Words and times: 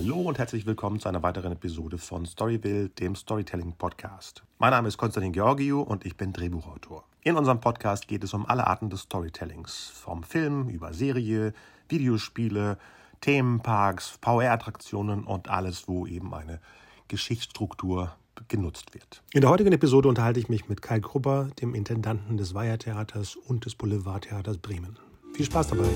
Hallo 0.00 0.20
und 0.20 0.38
herzlich 0.38 0.64
willkommen 0.64 1.00
zu 1.00 1.08
einer 1.08 1.24
weiteren 1.24 1.50
Episode 1.50 1.98
von 1.98 2.24
Storyville, 2.24 2.88
dem 2.88 3.16
Storytelling 3.16 3.72
Podcast. 3.72 4.44
Mein 4.60 4.70
Name 4.70 4.86
ist 4.86 4.96
Konstantin 4.96 5.32
Georgiou 5.32 5.80
und 5.80 6.06
ich 6.06 6.16
bin 6.16 6.32
Drehbuchautor. 6.32 7.02
In 7.24 7.34
unserem 7.34 7.60
Podcast 7.60 8.06
geht 8.06 8.22
es 8.22 8.32
um 8.32 8.46
alle 8.46 8.68
Arten 8.68 8.90
des 8.90 9.00
Storytellings, 9.00 9.90
vom 9.92 10.22
Film 10.22 10.68
über 10.68 10.94
Serie, 10.94 11.52
Videospiele, 11.88 12.78
Themenparks, 13.22 14.20
VR-Attraktionen 14.22 15.24
und 15.24 15.50
alles, 15.50 15.88
wo 15.88 16.06
eben 16.06 16.32
eine 16.32 16.60
Geschichtsstruktur 17.08 18.12
genutzt 18.46 18.94
wird. 18.94 19.24
In 19.32 19.40
der 19.40 19.50
heutigen 19.50 19.72
Episode 19.72 20.08
unterhalte 20.08 20.38
ich 20.38 20.48
mich 20.48 20.68
mit 20.68 20.80
Kai 20.80 21.00
Krupper, 21.00 21.48
dem 21.60 21.74
Intendanten 21.74 22.36
des 22.36 22.54
Weihertheaters 22.54 23.34
und 23.34 23.64
des 23.64 23.74
Boulevardtheaters 23.74 24.58
Bremen. 24.58 24.96
Viel 25.34 25.46
Spaß 25.46 25.70
dabei. 25.70 25.88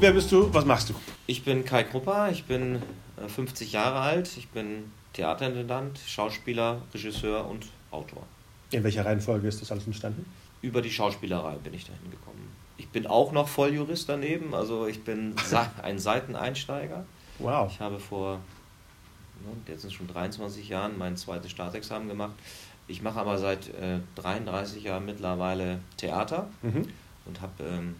Wer 0.00 0.12
bist 0.12 0.32
du? 0.32 0.52
Was 0.52 0.64
machst 0.64 0.88
du? 0.88 0.94
Ich 1.26 1.44
bin 1.44 1.64
Kai 1.64 1.84
Krupper, 1.84 2.30
ich 2.30 2.44
bin 2.44 2.82
50 3.28 3.68
äh, 3.68 3.72
Jahre 3.72 4.00
alt, 4.00 4.34
ich 4.36 4.48
bin 4.48 4.90
Theaterintendant, 5.12 6.00
Schauspieler, 6.06 6.82
Regisseur 6.94 7.46
und 7.46 7.66
Autor. 7.90 8.22
In 8.70 8.82
welcher 8.82 9.04
Reihenfolge 9.04 9.46
ist 9.46 9.60
das 9.60 9.70
alles 9.70 9.86
entstanden? 9.86 10.24
Über 10.62 10.80
die 10.80 10.90
Schauspielerei 10.90 11.56
bin 11.56 11.74
ich 11.74 11.84
dahin 11.84 12.10
gekommen. 12.10 12.50
Ich 12.78 12.88
bin 12.88 13.06
auch 13.06 13.32
noch 13.32 13.46
Volljurist 13.46 14.08
daneben, 14.08 14.54
also 14.54 14.86
ich 14.86 15.04
bin 15.04 15.34
ein 15.82 15.98
Seiteneinsteiger. 15.98 17.04
Wow. 17.38 17.70
Ich 17.70 17.80
habe 17.80 18.00
vor 18.00 18.40
Ne, 19.44 19.52
jetzt 19.68 19.82
sind 19.82 19.92
schon 19.92 20.06
23 20.06 20.68
Jahren 20.68 20.98
mein 20.98 21.16
zweites 21.16 21.50
Staatsexamen 21.50 22.08
gemacht. 22.08 22.34
Ich 22.88 23.02
mache 23.02 23.20
aber 23.20 23.38
seit 23.38 23.68
äh, 23.68 24.00
33 24.16 24.82
Jahren 24.82 25.06
mittlerweile 25.06 25.80
Theater 25.96 26.48
mhm. 26.62 26.88
und 27.24 27.40
habe 27.40 27.64
ähm, 27.64 27.96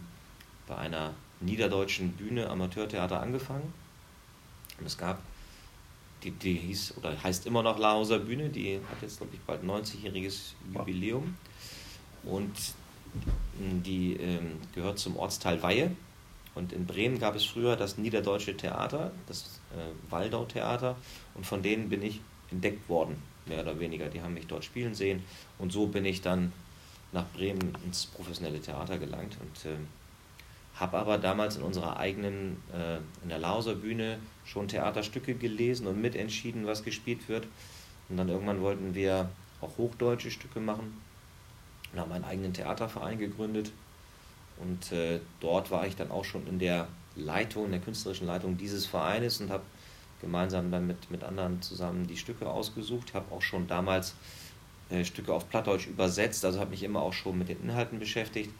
bei 0.67 0.77
einer 0.77 1.13
niederdeutschen 1.41 2.13
Bühne 2.13 2.49
Amateurtheater 2.49 3.21
angefangen. 3.21 3.73
Und 4.79 4.85
es 4.85 4.97
gab, 4.97 5.21
die, 6.23 6.31
die 6.31 6.53
hieß 6.53 6.97
oder 6.97 7.21
heißt 7.21 7.45
immer 7.45 7.63
noch 7.63 7.79
Lahauser 7.79 8.19
Bühne, 8.19 8.49
die 8.49 8.79
hat 8.89 9.01
jetzt, 9.01 9.17
glaube 9.17 9.33
ich, 9.33 9.41
bald 9.41 9.63
90-jähriges 9.63 10.53
Jubiläum. 10.73 11.35
Und 12.23 12.53
die 13.59 14.13
ähm, 14.13 14.57
gehört 14.73 14.99
zum 14.99 15.17
Ortsteil 15.17 15.61
Weihe. 15.61 15.91
Und 16.53 16.73
in 16.73 16.85
Bremen 16.85 17.19
gab 17.19 17.35
es 17.35 17.45
früher 17.45 17.75
das 17.75 17.97
Niederdeutsche 17.97 18.55
Theater, 18.57 19.11
das 19.27 19.61
äh, 19.71 20.11
Waldau-Theater. 20.11 20.95
Und 21.35 21.45
von 21.45 21.63
denen 21.63 21.89
bin 21.89 22.01
ich 22.03 22.19
entdeckt 22.51 22.89
worden, 22.89 23.21
mehr 23.45 23.61
oder 23.61 23.79
weniger. 23.79 24.09
Die 24.09 24.21
haben 24.21 24.33
mich 24.33 24.47
dort 24.47 24.65
spielen 24.65 24.93
sehen. 24.93 25.23
Und 25.57 25.71
so 25.71 25.87
bin 25.87 26.05
ich 26.05 26.21
dann 26.21 26.51
nach 27.13 27.25
Bremen 27.33 27.75
ins 27.85 28.05
professionelle 28.05 28.59
Theater 28.59 28.97
gelangt. 28.97 29.37
Und 29.39 29.69
äh, 29.69 29.75
habe 30.81 30.97
aber 30.97 31.17
damals 31.17 31.55
in 31.55 31.63
unserer 31.63 31.97
eigenen, 31.97 32.57
äh, 32.73 32.97
in 33.23 33.29
der 33.29 33.39
Lauser 33.39 33.75
Bühne 33.75 34.17
schon 34.43 34.67
Theaterstücke 34.67 35.35
gelesen 35.35 35.87
und 35.87 36.01
mitentschieden, 36.01 36.67
was 36.67 36.83
gespielt 36.83 37.29
wird. 37.29 37.47
Und 38.09 38.17
dann 38.17 38.27
irgendwann 38.27 38.61
wollten 38.61 38.93
wir 38.93 39.29
auch 39.61 39.77
hochdeutsche 39.77 40.31
Stücke 40.31 40.59
machen 40.59 40.97
und 41.93 41.99
haben 41.99 42.11
einen 42.11 42.25
eigenen 42.25 42.53
Theaterverein 42.53 43.19
gegründet 43.19 43.71
und 44.61 44.91
äh, 44.91 45.19
dort 45.39 45.71
war 45.71 45.87
ich 45.87 45.95
dann 45.95 46.11
auch 46.11 46.23
schon 46.23 46.45
in 46.47 46.59
der 46.59 46.87
Leitung, 47.15 47.65
in 47.65 47.71
der 47.71 47.79
künstlerischen 47.79 48.27
Leitung 48.27 48.57
dieses 48.57 48.85
Vereines 48.85 49.41
und 49.41 49.49
habe 49.49 49.63
gemeinsam 50.21 50.71
dann 50.71 50.85
mit, 50.85 51.09
mit 51.09 51.23
anderen 51.23 51.61
zusammen 51.61 52.05
die 52.05 52.17
Stücke 52.17 52.47
ausgesucht. 52.47 53.09
Ich 53.09 53.15
habe 53.15 53.33
auch 53.33 53.41
schon 53.41 53.67
damals 53.67 54.13
äh, 54.89 55.03
Stücke 55.03 55.33
auf 55.33 55.49
Plattdeutsch 55.49 55.87
übersetzt, 55.87 56.45
also 56.45 56.59
habe 56.59 56.69
mich 56.69 56.83
immer 56.83 57.01
auch 57.01 57.13
schon 57.13 57.39
mit 57.39 57.49
den 57.49 57.61
Inhalten 57.63 57.99
beschäftigt. 57.99 58.51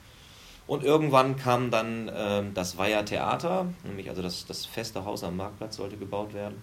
Und 0.67 0.83
irgendwann 0.83 1.35
kam 1.35 1.71
dann 1.71 2.07
äh, 2.07 2.43
das 2.53 2.77
Weiher 2.77 3.03
Theater, 3.03 3.65
nämlich 3.83 4.09
also 4.09 4.21
das, 4.21 4.45
das 4.45 4.65
feste 4.65 5.03
Haus 5.03 5.23
am 5.23 5.37
Marktplatz 5.37 5.75
sollte 5.75 5.97
gebaut 5.97 6.33
werden. 6.33 6.61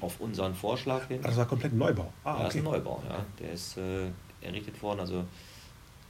Auf 0.00 0.20
unseren 0.20 0.54
Vorschlag 0.54 1.08
hin. 1.08 1.20
Das 1.22 1.36
war 1.36 1.46
komplett 1.46 1.72
Neubau. 1.72 2.12
Ah, 2.24 2.30
ja, 2.30 2.34
okay. 2.34 2.42
das 2.44 2.54
ist 2.54 2.60
ein 2.60 2.64
Neubau, 2.64 3.02
ja. 3.08 3.24
Der 3.40 3.52
ist 3.52 3.76
äh, 3.76 4.10
errichtet 4.40 4.80
worden, 4.80 5.00
also 5.00 5.24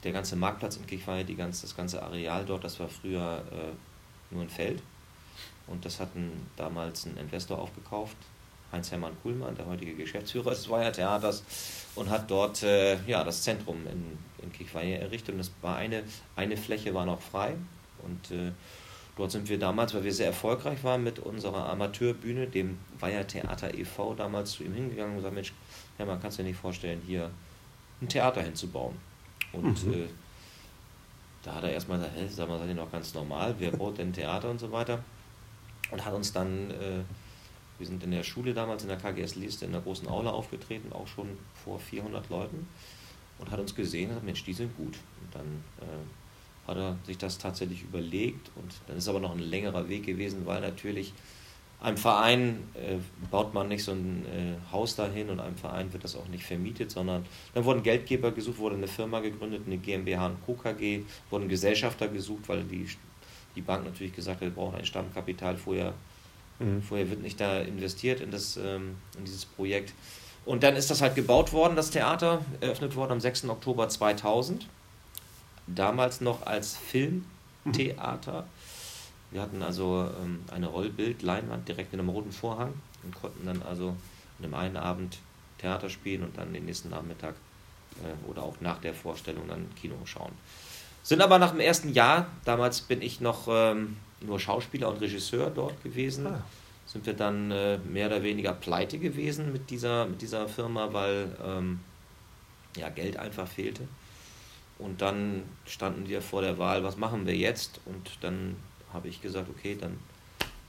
der 0.05 0.12
ganze 0.12 0.37
Marktplatz 0.37 0.77
in 0.77 0.87
Kirchweihe, 0.87 1.25
die 1.25 1.34
ganz, 1.34 1.62
das 1.62 1.75
ganze 1.77 2.03
Areal 2.03 2.45
dort, 2.45 2.65
das 2.65 2.79
war 2.79 2.89
früher 2.89 3.43
äh, 3.50 4.35
nur 4.35 4.43
ein 4.43 4.50
Feld. 4.50 4.83
Und 5.67 5.85
das 5.85 6.00
hat 6.00 6.15
ein, 6.15 6.47
damals 6.56 7.06
ein 7.06 7.17
Investor 7.17 7.59
aufgekauft, 7.59 8.17
Heinz-Hermann 8.73 9.17
Kuhlmann, 9.23 9.55
der 9.55 9.67
heutige 9.67 9.95
Geschäftsführer 9.95 10.51
des 10.51 10.69
Weiher 10.69 10.93
Theaters, 10.93 11.43
und 11.95 12.11
hat 12.11 12.31
dort 12.31 12.62
äh, 12.62 12.99
ja, 13.06 13.25
das 13.25 13.43
Zentrum 13.43 13.87
in, 13.87 14.19
in 14.43 14.53
Kirchweihe 14.53 14.99
errichtet. 14.99 15.34
Und 15.34 15.41
es 15.41 15.51
war 15.62 15.77
eine, 15.77 16.03
eine 16.37 16.56
Fläche 16.56 16.95
war 16.95 17.06
noch 17.06 17.21
frei. 17.21 17.55
Und 18.03 18.31
äh, 18.31 18.53
dort 19.17 19.33
sind 19.33 19.49
wir 19.49 19.59
damals, 19.59 19.95
weil 19.95 20.05
wir 20.05 20.12
sehr 20.12 20.27
erfolgreich 20.27 20.84
waren 20.84 21.03
mit 21.03 21.19
unserer 21.19 21.69
Amateurbühne, 21.71 22.47
dem 22.47 22.79
Weiher 23.01 23.27
Theater 23.27 23.75
e.V., 23.75 24.15
damals 24.15 24.53
zu 24.53 24.65
ihm 24.65 24.75
hingegangen 24.75 25.12
und 25.12 25.17
gesagt: 25.19 25.35
Mensch, 25.35 25.53
Hermann, 25.97 26.21
kannst 26.21 26.39
du 26.39 26.43
dir 26.43 26.50
nicht 26.50 26.61
vorstellen, 26.61 27.03
hier 27.06 27.31
ein 28.00 28.09
Theater 28.09 28.43
hinzubauen? 28.43 28.97
Und 29.53 29.87
mhm. 29.87 29.95
äh, 29.95 30.06
da 31.43 31.55
hat 31.55 31.65
er 31.65 31.73
erstmal 31.73 31.99
gesagt, 31.99 32.17
hey, 32.17 32.29
sag 32.29 32.49
mal, 32.49 32.59
seid 32.59 32.69
ihr 32.69 32.75
noch 32.75 32.91
ganz 32.93 33.15
normal, 33.15 33.55
wer 33.59 33.71
baut 33.71 33.99
denn 33.99 34.12
Theater 34.12 34.50
und 34.50 34.59
so 34.59 34.71
weiter? 34.71 35.03
Und 35.91 36.05
hat 36.05 36.12
uns 36.12 36.33
dann, 36.33 36.71
äh, 36.71 37.00
wir 37.78 37.87
sind 37.87 38.03
in 38.03 38.11
der 38.11 38.25
Schule 38.25 38.55
damals 38.55 38.83
in 38.83 38.89
der 38.89 38.99
KGS 38.99 39.37
Liste 39.37 39.65
in 39.65 39.72
der 39.72 39.81
großen 39.81 40.09
Aula 40.09 40.31
aufgetreten, 40.31 40.93
auch 40.93 41.06
schon 41.06 41.28
vor 41.65 41.78
400 41.78 42.28
Leuten 42.28 42.66
und 43.39 43.50
hat 43.50 43.61
uns 43.61 43.75
gesehen 43.75 44.09
gesagt, 44.09 44.25
Mensch, 44.25 44.44
die 44.44 44.53
sind 44.53 44.77
gut. 44.77 44.97
Und 45.22 45.34
dann 45.34 45.65
äh, 45.81 46.69
hat 46.69 46.77
er 46.77 46.97
sich 47.06 47.19
das 47.19 47.38
tatsächlich 47.38 47.83
überlegt 47.83 48.50
und 48.56 48.72
dann 48.87 48.99
ist 48.99 49.09
aber 49.09 49.21
noch 49.21 49.33
ein 49.33 49.38
längerer 49.38 49.88
Weg 49.88 50.05
gewesen, 50.05 50.44
weil 50.44 50.61
natürlich 50.61 51.12
einem 51.81 51.97
Verein 51.97 52.65
äh, 52.75 52.97
baut 53.31 53.55
man 53.55 53.69
nicht 53.69 53.84
so 53.84 53.93
ein 53.93 54.27
äh, 54.27 54.72
Haus 54.72 54.97
dahin 54.97 55.31
und 55.31 55.38
einem 55.38 55.56
Verein 55.56 55.93
wird 55.93 56.03
das 56.03 56.17
auch 56.17 56.27
nicht 56.27 56.44
vermietet, 56.44 56.91
sondern 56.91 57.25
dann 57.55 57.65
wurden 57.65 57.84
Geldgeber 57.84 58.33
gesucht, 58.33 58.59
wurde 58.59 58.75
eine 58.75 58.88
Firma 58.88 59.21
gegründet, 59.21 59.62
eine 59.67 59.78
GmbH 59.78 60.27
und 60.27 60.44
Co. 60.44 60.55
KG, 60.55 61.03
wurden 61.31 61.49
Gesellschafter 61.49 62.09
gesucht, 62.09 62.49
weil 62.49 62.65
die, 62.65 62.88
die 63.55 63.61
Bank 63.61 63.84
natürlich 63.84 64.15
gesagt 64.15 64.41
hat, 64.41 64.49
wir 64.49 64.55
brauchen 64.55 64.75
ein 64.75 64.84
Stammkapital, 64.84 65.56
vorher, 65.56 65.94
mhm. 66.59 66.83
vorher 66.83 67.11
wird 67.11 67.23
nicht 67.23 67.41
da 67.41 67.61
investiert 67.61 68.21
in, 68.21 68.31
das, 68.31 68.57
ähm, 68.57 68.97
in 69.17 69.25
dieses 69.25 69.45
Projekt. 69.45 69.93
Und 70.45 70.63
dann 70.63 70.77
ist 70.77 70.91
das 70.91 71.03
halt 71.03 71.15
gebaut 71.15 71.53
worden, 71.53 71.77
das 71.77 71.91
Theater, 71.91 72.43
eröffnet 72.61 72.97
worden 72.97 73.13
am 73.13 73.21
6. 73.21 73.49
Oktober 73.49 73.89
2000, 73.89 74.67
damals 75.67 76.21
noch 76.21 76.47
als 76.47 76.77
Filmtheater. 76.77 78.47
Wir 79.31 79.43
hatten 79.43 79.63
also 79.63 80.09
ähm, 80.23 80.41
eine 80.51 80.69
Rollbild-Leinwand 80.69 81.69
direkt 81.69 81.93
in 81.93 82.01
einem 82.01 82.09
roten 82.09 82.33
Vorhang 82.33 82.73
und 83.03 83.15
konnten 83.21 83.45
dann 83.45 83.63
also 83.63 83.89
an 83.89 84.43
dem 84.43 84.55
einen 84.55 84.77
Abend 84.77 85.19
Theater 85.59 85.91
spielen 85.91 86.23
und 86.23 86.39
dann 86.39 86.53
den 86.53 86.65
nächsten 86.65 86.89
Nachmittag 86.89 87.35
äh, 88.03 88.31
oder 88.31 88.43
auch 88.43 88.57
nach 88.61 88.79
der 88.79 88.95
Vorstellung 88.95 89.49
dann 89.49 89.69
Kino 89.75 89.97
schauen. 90.05 90.33
Sind 91.03 91.21
aber 91.21 91.39
nach 91.39 91.51
dem 91.51 91.61
ersten 91.61 91.93
Jahr, 91.93 92.27
damals 92.45 92.81
bin 92.81 93.03
ich 93.03 93.21
noch 93.21 93.49
ähm, 93.51 93.97
nur 94.21 94.41
Schauspieler 94.41 94.89
und 94.89 95.01
Regisseur 95.01 95.51
dort 95.51 95.83
gewesen, 95.83 96.27
ah. 96.27 96.45
sind 96.87 97.06
wir 97.06 97.15
dann 97.15 97.51
äh, 97.51 97.79
mehr 97.79 98.09
oder 98.09 98.23
weniger 98.23 98.53
pleite 98.53 98.99
gewesen 98.99 99.53
mit 99.53 99.71
dieser, 99.71 100.06
mit 100.06 100.23
dieser 100.23 100.49
Firma, 100.49 100.93
weil 100.93 101.37
ähm, 101.45 101.81
ja, 102.77 102.89
Geld 102.89 103.17
einfach 103.17 103.49
fehlte. 103.49 103.87
Und 104.79 105.03
dann 105.03 105.43
standen 105.67 106.09
wir 106.09 106.23
vor 106.23 106.43
der 106.43 106.59
Wahl, 106.59 106.84
was 106.84 106.97
machen 106.97 107.27
wir 107.27 107.37
jetzt? 107.37 107.81
Und 107.84 108.19
dann 108.21 108.56
habe 108.93 109.09
ich 109.09 109.21
gesagt, 109.21 109.49
okay, 109.51 109.77
dann 109.79 109.99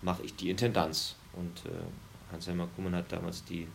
mache 0.02 0.24
ich 0.24 0.36
die 0.36 0.50
Intendanz. 0.50 1.16
Und 1.34 1.66
äh, 1.66 2.32
Hans-Helmer 2.32 2.68
Kummen 2.76 2.96
hat 2.96 3.12
damals 3.12 3.44
die 3.46 3.68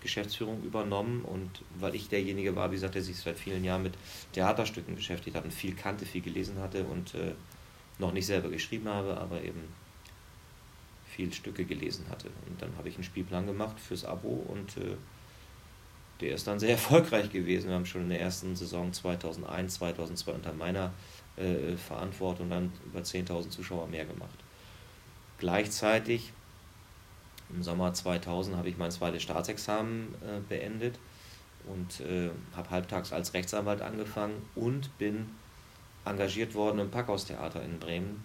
Geschäftsführung 0.00 0.62
übernommen 0.62 1.22
und 1.22 1.62
weil 1.80 1.94
ich 1.94 2.08
derjenige 2.08 2.54
war, 2.54 2.70
wie 2.70 2.76
gesagt, 2.76 2.94
der 2.94 3.02
sich 3.02 3.16
seit 3.16 3.38
vielen 3.38 3.64
Jahren 3.64 3.82
mit 3.82 3.94
Theaterstücken 4.32 4.94
beschäftigt 4.94 5.36
hat 5.36 5.44
und 5.44 5.52
viel 5.52 5.74
kannte, 5.74 6.06
viel 6.06 6.20
gelesen 6.20 6.60
hatte 6.60 6.84
und 6.84 7.14
äh, 7.14 7.32
noch 7.98 8.12
nicht 8.12 8.26
selber 8.26 8.48
geschrieben 8.48 8.88
habe, 8.88 9.16
aber 9.16 9.42
eben 9.42 9.62
viel 11.06 11.32
Stücke 11.32 11.64
gelesen 11.64 12.06
hatte. 12.10 12.28
Und 12.48 12.60
dann 12.60 12.76
habe 12.76 12.88
ich 12.88 12.96
einen 12.96 13.04
Spielplan 13.04 13.46
gemacht 13.46 13.80
fürs 13.80 14.04
Abo 14.04 14.44
und 14.48 14.76
äh, 14.76 14.96
der 16.20 16.34
ist 16.34 16.46
dann 16.46 16.58
sehr 16.58 16.70
erfolgreich 16.72 17.30
gewesen. 17.30 17.68
Wir 17.68 17.74
haben 17.74 17.86
schon 17.86 18.02
in 18.02 18.10
der 18.10 18.20
ersten 18.20 18.54
Saison 18.54 18.92
2001, 18.92 19.74
2002 19.74 20.32
unter 20.32 20.52
meiner 20.52 20.92
äh, 21.36 21.76
Verantwortung 21.76 22.50
dann 22.50 22.72
über 22.84 23.00
10.000 23.00 23.50
Zuschauer 23.50 23.86
mehr 23.86 24.04
gemacht. 24.04 24.38
Gleichzeitig 25.38 26.32
im 27.50 27.62
Sommer 27.62 27.94
2000 27.94 28.56
habe 28.56 28.68
ich 28.68 28.76
mein 28.76 28.90
zweites 28.90 29.22
Staatsexamen 29.22 30.14
äh, 30.22 30.40
beendet 30.48 30.98
und 31.66 32.00
äh, 32.00 32.30
habe 32.56 32.70
halbtags 32.70 33.12
als 33.12 33.34
Rechtsanwalt 33.34 33.82
angefangen 33.82 34.42
und 34.54 34.96
bin 34.98 35.30
engagiert 36.06 36.54
worden 36.54 36.78
im 36.78 36.90
Packhaustheater 36.90 37.62
in 37.62 37.78
Bremen 37.78 38.22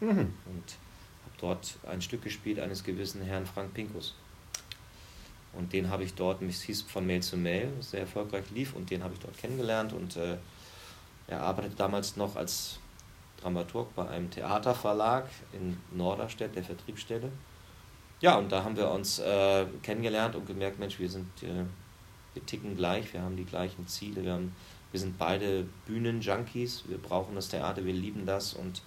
mhm. 0.00 0.32
und 0.46 0.76
habe 1.24 1.36
dort 1.40 1.76
ein 1.88 2.02
Stück 2.02 2.22
gespielt 2.22 2.58
eines 2.58 2.84
gewissen 2.84 3.22
Herrn 3.22 3.46
Frank 3.46 3.74
Pinkus. 3.74 4.14
Und 5.54 5.72
den 5.72 5.90
habe 5.90 6.04
ich 6.04 6.14
dort, 6.14 6.40
es 6.42 6.62
hieß 6.62 6.82
von 6.82 7.06
Mail 7.06 7.22
zu 7.22 7.36
Mail, 7.36 7.70
sehr 7.80 8.00
erfolgreich 8.00 8.44
lief 8.54 8.74
und 8.74 8.90
den 8.90 9.04
habe 9.04 9.14
ich 9.14 9.20
dort 9.20 9.36
kennengelernt 9.36 9.92
und 9.92 10.16
äh, 10.16 10.36
er 11.28 11.42
arbeitete 11.42 11.76
damals 11.76 12.16
noch 12.16 12.36
als 12.36 12.78
Dramaturg 13.40 13.94
bei 13.94 14.08
einem 14.08 14.30
Theaterverlag 14.30 15.28
in 15.52 15.76
Norderstedt, 15.92 16.56
der 16.56 16.62
Vertriebsstelle. 16.62 17.30
Ja, 18.20 18.36
und 18.36 18.52
da 18.52 18.62
haben 18.62 18.76
wir 18.76 18.90
uns 18.90 19.18
äh, 19.18 19.66
kennengelernt 19.82 20.36
und 20.36 20.46
gemerkt, 20.46 20.78
Mensch, 20.78 20.98
wir 20.98 21.10
sind, 21.10 21.26
äh, 21.42 21.64
wir 22.34 22.46
ticken 22.46 22.76
gleich, 22.76 23.12
wir 23.12 23.20
haben 23.20 23.36
die 23.36 23.44
gleichen 23.44 23.86
Ziele, 23.88 24.22
wir, 24.22 24.32
haben, 24.34 24.54
wir 24.92 25.00
sind 25.00 25.18
beide 25.18 25.66
Bühnenjunkies, 25.86 26.84
wir 26.88 26.98
brauchen 26.98 27.34
das 27.34 27.48
Theater, 27.48 27.84
wir 27.84 27.94
lieben 27.94 28.26
das 28.26 28.54
und 28.54 28.82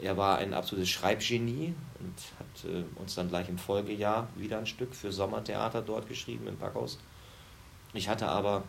er 0.00 0.16
war 0.16 0.38
ein 0.38 0.54
absolutes 0.54 0.90
Schreibgenie 0.90 1.72
und 2.00 2.14
hat 2.38 2.70
äh, 2.70 2.84
uns 3.00 3.14
dann 3.14 3.28
gleich 3.28 3.48
im 3.48 3.58
Folgejahr 3.58 4.28
wieder 4.34 4.58
ein 4.58 4.66
Stück 4.66 4.94
für 4.94 5.12
Sommertheater 5.12 5.82
dort 5.82 6.08
geschrieben 6.08 6.48
im 6.48 6.58
Backhaus. 6.58 6.98
Ich 7.92 8.08
hatte 8.08 8.26
aber 8.26 8.64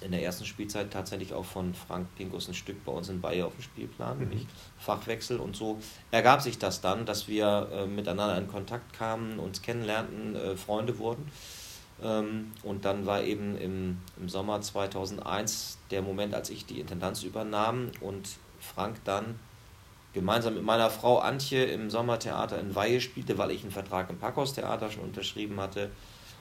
in 0.00 0.12
der 0.12 0.22
ersten 0.22 0.46
Spielzeit 0.46 0.90
tatsächlich 0.92 1.34
auch 1.34 1.44
von 1.44 1.74
Frank 1.74 2.06
Pinkus 2.16 2.48
ein 2.48 2.54
Stück 2.54 2.84
bei 2.84 2.92
uns 2.92 3.08
in 3.08 3.20
Bayern 3.20 3.48
auf 3.48 3.54
dem 3.54 3.62
Spielplan, 3.62 4.18
mhm. 4.18 4.28
nämlich 4.28 4.46
Fachwechsel. 4.78 5.38
Und 5.38 5.56
so 5.56 5.78
ergab 6.10 6.40
sich 6.40 6.58
das 6.58 6.80
dann, 6.80 7.04
dass 7.04 7.28
wir 7.28 7.68
äh, 7.72 7.86
miteinander 7.86 8.38
in 8.38 8.48
Kontakt 8.48 8.92
kamen, 8.92 9.38
uns 9.38 9.62
kennenlernten, 9.62 10.36
äh, 10.36 10.56
Freunde 10.56 10.98
wurden. 10.98 11.30
Ähm, 12.02 12.52
und 12.62 12.84
dann 12.84 13.06
war 13.06 13.22
eben 13.22 13.56
im, 13.56 13.98
im 14.18 14.28
Sommer 14.28 14.60
2001 14.60 15.78
der 15.90 16.02
Moment, 16.02 16.34
als 16.34 16.50
ich 16.50 16.66
die 16.66 16.80
Intendanz 16.80 17.22
übernahm 17.22 17.90
und 18.00 18.28
Frank 18.58 18.96
dann 19.04 19.38
gemeinsam 20.12 20.54
mit 20.54 20.64
meiner 20.64 20.90
Frau 20.90 21.18
Antje 21.18 21.64
im 21.64 21.90
Sommertheater 21.90 22.58
in 22.58 22.74
Weihe 22.74 23.00
spielte, 23.00 23.38
weil 23.38 23.50
ich 23.52 23.62
einen 23.62 23.70
Vertrag 23.70 24.10
im 24.10 24.18
Packhaustheater 24.18 24.90
schon 24.90 25.04
unterschrieben 25.04 25.60
hatte. 25.60 25.90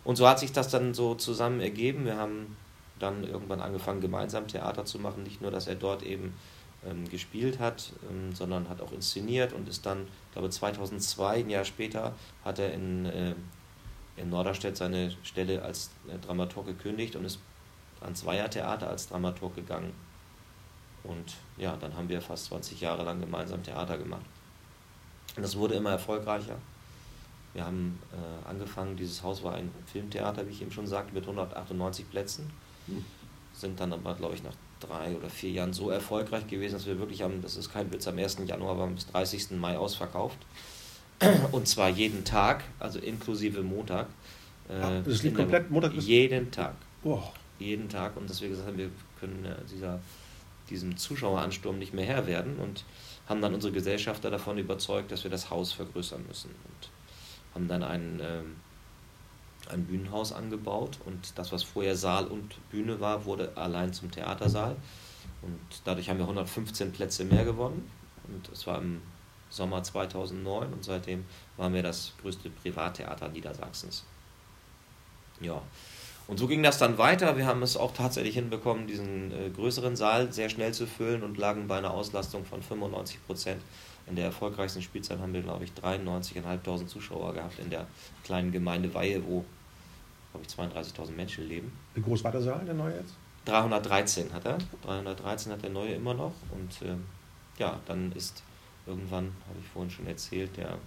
Und 0.04 0.16
so 0.16 0.28
hat 0.28 0.40
sich 0.40 0.52
das 0.52 0.70
dann 0.70 0.94
so 0.94 1.16
zusammen 1.16 1.60
ergeben. 1.60 2.06
Wir 2.06 2.18
haben 2.18 2.58
dann 2.98 3.24
irgendwann 3.24 3.62
angefangen, 3.62 4.02
gemeinsam 4.02 4.48
Theater 4.48 4.86
zu 4.86 5.00
machen. 5.00 5.24
Nicht 5.24 5.42
nur, 5.42 5.52
dass 5.52 5.68
er 5.68 5.76
dort 5.76 6.04
eben 6.04 6.34
ähm, 6.86 7.08
gespielt 7.10 7.60
hat, 7.60 7.94
ähm, 8.10 8.34
sondern 8.34 8.70
hat 8.70 8.82
auch 8.82 8.92
inszeniert 8.92 9.54
und 9.54 9.68
ist 9.68 9.86
dann, 9.86 10.08
ich 10.28 10.34
glaube 10.34 10.50
2002, 10.50 11.36
ein 11.36 11.50
Jahr 11.50 11.66
später, 11.66 12.16
hat 12.44 12.60
er 12.60 12.74
in, 12.74 13.06
äh, 13.06 13.36
in 14.20 14.30
Norderstedt 14.30 14.78
seine 14.78 15.16
Stelle 15.24 15.62
als 15.62 15.92
äh, 16.08 16.18
Dramaturg 16.18 16.66
gekündigt 16.68 17.16
und 17.16 17.26
ist 17.26 17.40
ans 18.02 18.26
Weiher 18.26 18.50
Theater 18.50 18.90
als 18.90 19.08
Dramaturg 19.08 19.56
gegangen. 19.56 19.94
Und 21.04 21.36
ja, 21.58 21.76
dann 21.78 21.96
haben 21.96 22.10
wir 22.10 22.22
fast 22.22 22.46
20 22.46 22.82
Jahre 22.82 23.04
lang 23.04 23.20
gemeinsam 23.20 23.64
Theater 23.64 23.98
gemacht. 23.98 24.26
Und 25.36 25.44
das 25.44 25.56
wurde 25.56 25.76
immer 25.76 25.92
erfolgreicher. 25.92 26.58
Wir 27.54 27.66
haben 27.66 28.00
äh, 28.14 28.50
angefangen, 28.50 28.96
dieses 28.96 29.24
Haus 29.24 29.44
war 29.44 29.56
ein 29.56 29.72
Filmtheater, 29.86 30.46
wie 30.48 30.52
ich 30.52 30.62
eben 30.62 30.72
schon 30.72 30.88
sagte, 30.88 31.14
mit 31.14 31.24
198 31.24 32.10
Plätzen 32.10 32.52
sind 33.54 33.80
dann 33.80 33.94
aber, 33.94 34.16
glaube 34.16 34.36
ich, 34.36 34.44
nach 34.44 34.54
drei 34.80 35.16
oder 35.16 35.30
vier 35.30 35.52
Jahren 35.52 35.74
so 35.74 35.90
erfolgreich 35.90 36.48
gewesen, 36.48 36.76
dass 36.76 36.86
wir 36.86 37.00
wirklich 37.00 37.22
haben, 37.22 37.42
das 37.42 37.58
ist 37.58 37.72
kein 37.72 37.92
Witz, 37.92 38.08
am 38.08 38.18
1. 38.18 38.38
Januar 38.46 38.78
waren 38.78 38.96
bis 38.96 39.08
30. 39.08 39.52
Mai 39.52 39.78
ausverkauft. 39.78 40.38
Und 41.52 41.68
zwar 41.68 41.90
jeden 41.90 42.24
Tag, 42.24 42.64
also 42.80 43.00
inklusive 43.00 43.62
Montag. 43.62 44.08
Äh, 44.70 45.02
das 45.04 45.24
liegt 45.24 45.36
komplett 45.36 45.70
Montag 45.70 45.94
bis 45.94 46.08
Jeden 46.08 46.52
Tag. 46.52 46.76
Oh. 47.04 47.22
Jeden 47.60 47.90
Tag. 47.90 48.16
Und 48.16 48.30
dass 48.30 48.42
wir 48.42 48.50
gesagt 48.50 48.68
haben, 48.68 48.78
wir 48.78 48.90
können 49.20 49.44
äh, 49.46 49.56
dieser, 49.70 50.00
diesem 50.70 50.98
Zuschaueransturm 50.98 51.78
nicht 51.78 51.94
mehr 51.94 52.06
Herr 52.06 52.26
werden 52.26 52.58
und 52.58 52.86
haben 53.28 53.42
dann 53.42 53.54
unsere 53.54 53.74
Gesellschafter 53.74 54.32
davon 54.32 54.58
überzeugt, 54.58 55.12
dass 55.12 55.24
wir 55.24 55.32
das 55.32 55.50
Haus 55.50 55.74
vergrößern 55.74 56.26
müssen. 56.28 56.50
Und 56.50 56.90
haben 57.54 57.68
dann 57.68 57.84
einen. 57.84 58.20
Ähm, 58.22 58.56
ein 59.72 59.86
Bühnenhaus 59.86 60.34
angebaut 60.34 60.98
und 61.06 61.38
das, 61.38 61.52
was 61.52 61.64
vorher 61.64 61.96
Saal 61.96 62.26
und 62.26 62.56
Bühne 62.72 63.00
war, 63.00 63.26
wurde 63.26 63.56
allein 63.56 63.94
zum 63.94 64.10
Theatersaal. 64.10 64.76
Und 65.42 65.60
dadurch 65.86 66.10
haben 66.10 66.18
wir 66.18 66.26
115 66.26 66.92
Plätze 66.92 67.24
mehr 67.24 67.46
gewonnen. 67.46 67.90
Und 68.28 68.50
es 68.52 68.68
war 68.68 68.80
im 68.80 69.02
Sommer 69.50 69.84
2009 69.84 70.74
und 70.74 70.84
seitdem 70.84 71.26
waren 71.58 71.74
wir 71.74 71.84
das 71.84 72.14
größte 72.22 72.50
Privattheater 72.50 73.30
Niedersachsens. 73.30 74.06
Ja, 75.42 75.62
und 76.28 76.38
so 76.38 76.48
ging 76.48 76.62
das 76.62 76.78
dann 76.78 77.00
weiter. 77.00 77.38
Wir 77.38 77.48
haben 77.48 77.64
es 77.64 77.76
auch 77.76 77.92
tatsächlich 77.92 78.36
hinbekommen, 78.36 78.86
diesen 78.86 79.32
äh, 79.32 79.50
größeren 79.50 79.96
Saal 79.96 80.32
sehr 80.32 80.50
schnell 80.50 80.74
zu 80.74 80.86
füllen 80.86 81.24
und 81.24 81.40
lagen 81.40 81.68
bei 81.68 81.80
einer 81.80 81.92
Auslastung 81.92 82.46
von 82.46 82.62
95 82.62 83.26
Prozent. 83.26 83.62
In 84.06 84.16
der 84.16 84.26
erfolgreichsten 84.26 84.84
Spielzeit 84.84 85.20
haben 85.20 85.34
wir, 85.34 85.42
glaube 85.42 85.64
ich, 85.64 85.72
93.500 85.72 86.86
Zuschauer 86.86 87.34
gehabt 87.34 87.58
in 87.58 87.72
der 87.72 87.88
kleinen 88.24 88.52
Gemeinde 88.52 88.94
Weihe, 88.94 89.24
wo 89.26 89.44
glaube 90.32 90.46
ich, 90.48 90.54
32.000 90.54 91.12
Menschen 91.12 91.48
leben. 91.48 91.72
Wie 91.96 92.02
groß 92.02 92.24
war 92.24 92.32
der 92.32 92.42
Saal, 92.42 92.64
der 92.64 92.76
neue 92.76 92.96
jetzt? 92.96 93.16
313 93.46 94.32
hat 94.32 94.46
er. 94.46 94.58
313 94.84 95.52
hat 95.52 95.64
der 95.64 95.72
neue 95.72 95.94
immer 95.94 96.14
noch. 96.14 96.34
Und 96.52 96.88
äh, 96.88 96.96
ja, 97.58 97.80
dann 97.88 98.12
ist 98.12 98.44
irgendwann, 98.90 99.34
habe 99.48 99.60
ich 99.62 99.68
vorhin 99.68 99.92
schon 99.92 100.08
erzählt, 100.08 100.58
der 100.58 100.78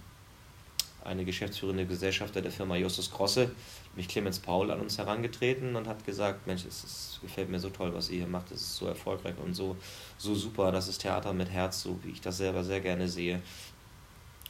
eine 1.04 1.25
geschäftsführende 1.25 1.87
Gesellschafter 1.87 2.40
der 2.43 2.52
Firma 2.52 2.76
Justus 2.76 3.10
Krosse, 3.10 3.50
mich 3.96 4.08
Clemens 4.08 4.38
Paul, 4.38 4.70
an 4.70 4.81
uns 4.81 4.99
herangetreten 4.99 5.75
und 5.76 5.88
hat 5.88 6.04
gesagt, 6.04 6.46
Mensch, 6.46 6.64
es 6.64 6.84
ist, 6.84 7.19
gefällt 7.22 7.49
mir 7.49 7.58
so 7.58 7.70
toll, 7.70 7.93
was 7.94 8.08
ihr 8.10 8.19
hier 8.19 8.26
macht, 8.26 8.50
es 8.52 8.60
ist 8.60 8.76
so 8.76 8.87
erfolgreich 8.87 9.34
und 9.44 9.54
so, 9.54 9.76
so 10.19 10.34
super, 10.34 10.70
das 10.70 10.88
ist 10.88 10.99
Theater 10.99 11.32
mit 11.32 11.50
Herz, 11.50 11.82
so 11.82 11.99
wie 12.04 12.10
ich 12.10 12.20
das 12.20 12.37
selber 12.37 12.62
sehr 12.62 12.81
gerne 12.81 13.08
sehe. 13.08 13.43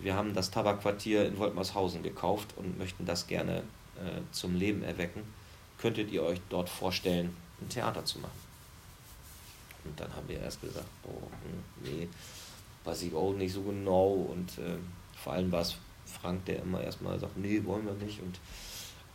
Wir 0.00 0.14
haben 0.14 0.34
das 0.34 0.50
Tabakquartier 0.50 1.26
in 1.26 1.38
Woltmershausen 1.38 2.02
gekauft 2.02 2.48
und 2.56 2.78
möchten 2.78 3.06
das 3.06 3.26
gerne 3.26 3.58
äh, 3.96 4.20
zum 4.32 4.56
Leben 4.56 4.82
erwecken, 4.82 5.22
könntet 5.78 6.10
ihr 6.10 6.22
euch 6.22 6.40
dort 6.48 6.68
vorstellen, 6.68 7.36
ein 7.60 7.68
Theater 7.68 8.04
zu 8.04 8.18
machen? 8.18 8.42
Und 9.84 9.98
dann 9.98 10.14
haben 10.14 10.28
wir 10.28 10.40
erst 10.40 10.60
gesagt, 10.60 10.86
oh, 11.04 11.28
hm, 11.44 11.62
nee, 11.84 12.08
weiß 12.84 13.02
ich 13.02 13.14
auch 13.14 13.32
nicht 13.32 13.52
so 13.52 13.62
genau. 13.62 14.12
Und 14.32 14.58
äh, 14.58 14.76
vor 15.16 15.32
allem 15.34 15.52
war 15.52 15.62
es 15.62 15.76
Frank, 16.06 16.44
der 16.46 16.62
immer 16.62 16.82
erstmal 16.82 17.18
sagt, 17.18 17.36
nee, 17.36 17.62
wollen 17.64 17.86
wir 17.86 17.94
nicht. 17.94 18.20
Und 18.20 18.38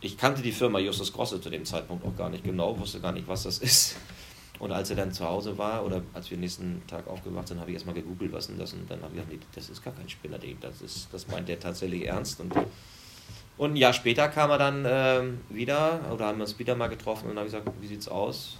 ich 0.00 0.16
kannte 0.16 0.42
die 0.42 0.52
Firma 0.52 0.78
Justus 0.78 1.12
Grosse 1.12 1.40
zu 1.40 1.50
dem 1.50 1.64
Zeitpunkt 1.64 2.04
auch 2.04 2.16
gar 2.16 2.30
nicht 2.30 2.44
genau, 2.44 2.78
wusste 2.78 3.00
gar 3.00 3.12
nicht, 3.12 3.28
was 3.28 3.44
das 3.44 3.58
ist. 3.58 3.96
Und 4.58 4.72
als 4.72 4.90
er 4.90 4.96
dann 4.96 5.12
zu 5.12 5.24
Hause 5.24 5.56
war 5.56 5.84
oder 5.84 6.02
als 6.14 6.30
wir 6.30 6.36
nächsten 6.36 6.82
Tag 6.88 7.06
aufgewacht 7.06 7.46
sind, 7.46 7.60
habe 7.60 7.70
ich 7.70 7.74
erstmal 7.74 7.94
gegoogelt, 7.94 8.32
was 8.32 8.48
denn 8.48 8.58
das 8.58 8.72
und 8.72 8.90
dann 8.90 9.00
habe 9.02 9.10
ich 9.14 9.20
gesagt, 9.20 9.32
nee, 9.32 9.38
das 9.54 9.70
ist 9.70 9.84
gar 9.84 9.94
kein 9.94 10.08
Spinner, 10.08 10.38
das, 10.60 10.82
ist, 10.82 11.08
das 11.12 11.28
meint 11.28 11.48
der 11.48 11.60
tatsächlich 11.60 12.06
ernst. 12.06 12.40
Und 12.40 12.52
und 13.58 13.72
ein 13.72 13.76
Jahr 13.76 13.92
später 13.92 14.28
kam 14.28 14.50
er 14.50 14.58
dann 14.58 14.84
ähm, 14.86 15.40
wieder, 15.48 16.00
oder 16.12 16.26
haben 16.26 16.38
wir 16.38 16.44
uns 16.44 16.56
wieder 16.60 16.76
mal 16.76 16.86
getroffen 16.86 17.28
und 17.28 17.36
habe 17.36 17.48
ich 17.48 17.52
gesagt, 17.52 17.68
wie 17.80 17.88
sieht's 17.88 18.06
aus? 18.06 18.56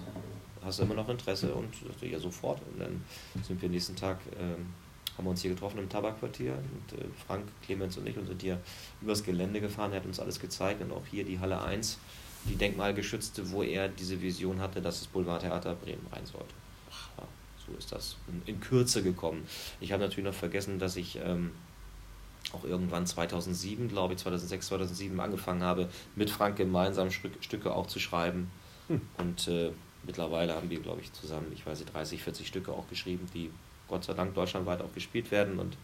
Hast 0.64 0.80
du 0.80 0.82
immer 0.82 0.94
noch 0.94 1.08
Interesse? 1.08 1.54
Und 1.54 1.72
ich 1.72 1.86
sagte, 1.86 2.06
ja, 2.06 2.18
sofort. 2.18 2.60
Und 2.72 2.80
dann 2.80 3.04
sind 3.44 3.62
wir 3.62 3.68
nächsten 3.68 3.94
Tag, 3.94 4.18
ähm, 4.40 4.66
haben 5.18 5.24
wir 5.24 5.30
uns 5.30 5.42
hier 5.42 5.50
getroffen 5.50 5.78
im 5.78 5.88
Tabakquartier 5.88 6.52
und 6.52 6.98
äh, 6.98 7.04
Frank, 7.26 7.44
Clemens 7.64 7.98
und 7.98 8.06
ich 8.06 8.16
und 8.16 8.26
sind 8.26 8.40
hier 8.40 8.60
übers 9.02 9.24
Gelände 9.24 9.60
gefahren. 9.60 9.92
Er 9.92 9.98
hat 9.98 10.06
uns 10.06 10.20
alles 10.20 10.38
gezeigt 10.38 10.80
und 10.80 10.92
auch 10.92 11.04
hier 11.10 11.24
die 11.24 11.40
Halle 11.40 11.60
1, 11.60 11.98
die 12.44 12.54
denkmalgeschützte, 12.54 13.50
wo 13.50 13.64
er 13.64 13.88
diese 13.88 14.22
Vision 14.22 14.60
hatte, 14.60 14.80
dass 14.80 15.00
das 15.00 15.08
Boulevardtheater 15.08 15.74
Bremen 15.74 16.06
rein 16.12 16.24
sollte. 16.24 16.54
Ja, 17.18 17.24
so 17.66 17.76
ist 17.76 17.90
das 17.90 18.16
in, 18.28 18.54
in, 18.54 18.60
Kürze 18.60 19.02
gekommen. 19.02 19.44
Ich 19.80 19.90
habe 19.90 20.04
natürlich 20.04 20.24
noch 20.24 20.38
vergessen, 20.38 20.78
dass 20.78 20.94
ich 20.94 21.18
ähm, 21.24 21.50
auch 22.52 22.62
irgendwann 22.62 23.04
2007, 23.04 23.88
glaube 23.88 24.14
ich, 24.14 24.20
2006, 24.20 24.68
2007 24.68 25.18
angefangen 25.18 25.64
habe, 25.64 25.88
mit 26.14 26.30
Frank 26.30 26.56
gemeinsam 26.56 27.10
Stücke 27.10 27.74
auch 27.74 27.88
zu 27.88 27.98
schreiben. 27.98 28.52
Hm. 28.86 29.00
Und 29.18 29.48
äh, 29.48 29.72
mittlerweile 30.04 30.54
haben 30.54 30.70
wir, 30.70 30.78
glaube 30.78 31.00
ich, 31.00 31.12
zusammen, 31.12 31.50
ich 31.52 31.66
weiß 31.66 31.80
nicht, 31.80 31.92
30, 31.92 32.22
40 32.22 32.46
Stücke 32.46 32.72
auch 32.72 32.88
geschrieben, 32.88 33.26
die 33.34 33.50
Gott 33.88 34.04
sei 34.04 34.14
Dank 34.14 34.34
deutschlandweit 34.34 34.80
auch 34.82 34.92
gespielt 34.94 35.30
werden. 35.30 35.58
Und 35.58 35.76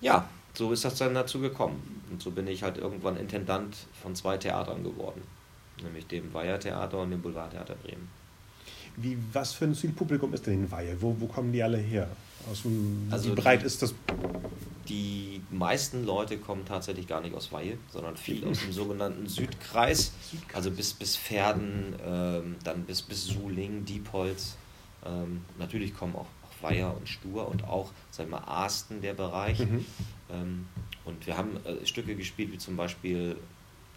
ja, 0.00 0.28
so 0.54 0.72
ist 0.72 0.84
das 0.84 0.96
dann 0.96 1.14
dazu 1.14 1.40
gekommen. 1.40 2.02
Und 2.10 2.22
so 2.22 2.30
bin 2.30 2.46
ich 2.46 2.62
halt 2.62 2.78
irgendwann 2.78 3.16
Intendant 3.16 3.76
von 4.02 4.14
zwei 4.14 4.36
Theatern 4.36 4.82
geworden, 4.82 5.22
nämlich 5.82 6.06
dem 6.06 6.32
Weiher 6.34 6.58
Theater 6.58 6.98
und 6.98 7.10
dem 7.10 7.22
Boulevardtheater 7.22 7.74
Bremen. 7.76 8.08
Wie, 8.96 9.16
was 9.32 9.52
für 9.52 9.66
ein 9.66 9.74
Zielpublikum 9.74 10.34
ist 10.34 10.46
denn 10.46 10.54
in 10.54 10.70
Weihe? 10.70 11.00
Wo, 11.00 11.14
wo 11.20 11.26
kommen 11.26 11.52
die 11.52 11.62
alle 11.62 11.78
her? 11.78 12.08
Aus 12.50 12.62
dem, 12.62 13.06
also 13.10 13.30
wie 13.30 13.40
breit 13.40 13.62
ist 13.62 13.82
das? 13.82 13.94
Die 14.88 15.42
meisten 15.50 16.04
Leute 16.04 16.38
kommen 16.38 16.64
tatsächlich 16.64 17.06
gar 17.06 17.20
nicht 17.20 17.34
aus 17.34 17.52
Weihe, 17.52 17.78
sondern 17.92 18.16
viel 18.16 18.44
aus 18.46 18.60
dem 18.60 18.72
sogenannten 18.72 19.28
Südkreis, 19.28 20.12
also 20.52 20.70
bis, 20.70 20.94
bis 20.94 21.16
Pferden, 21.16 21.94
ähm, 22.04 22.56
dann 22.64 22.84
bis, 22.84 23.02
bis 23.02 23.26
Suling, 23.26 23.84
Diepholz. 23.84 24.56
Ähm, 25.04 25.42
natürlich 25.58 25.94
kommen 25.94 26.16
auch 26.16 26.26
Weiher 26.62 26.96
und 26.96 27.08
Stur 27.08 27.48
und 27.48 27.64
auch, 27.64 27.92
sagen 28.10 28.30
wir 28.30 28.40
mal, 28.40 28.64
Asten 28.64 29.00
der 29.00 29.14
Bereich. 29.14 29.60
Mhm. 29.60 29.84
Ähm, 30.30 30.66
und 31.04 31.26
wir 31.26 31.36
haben 31.36 31.56
äh, 31.64 31.86
Stücke 31.86 32.14
gespielt, 32.14 32.52
wie 32.52 32.58
zum 32.58 32.76
Beispiel 32.76 33.36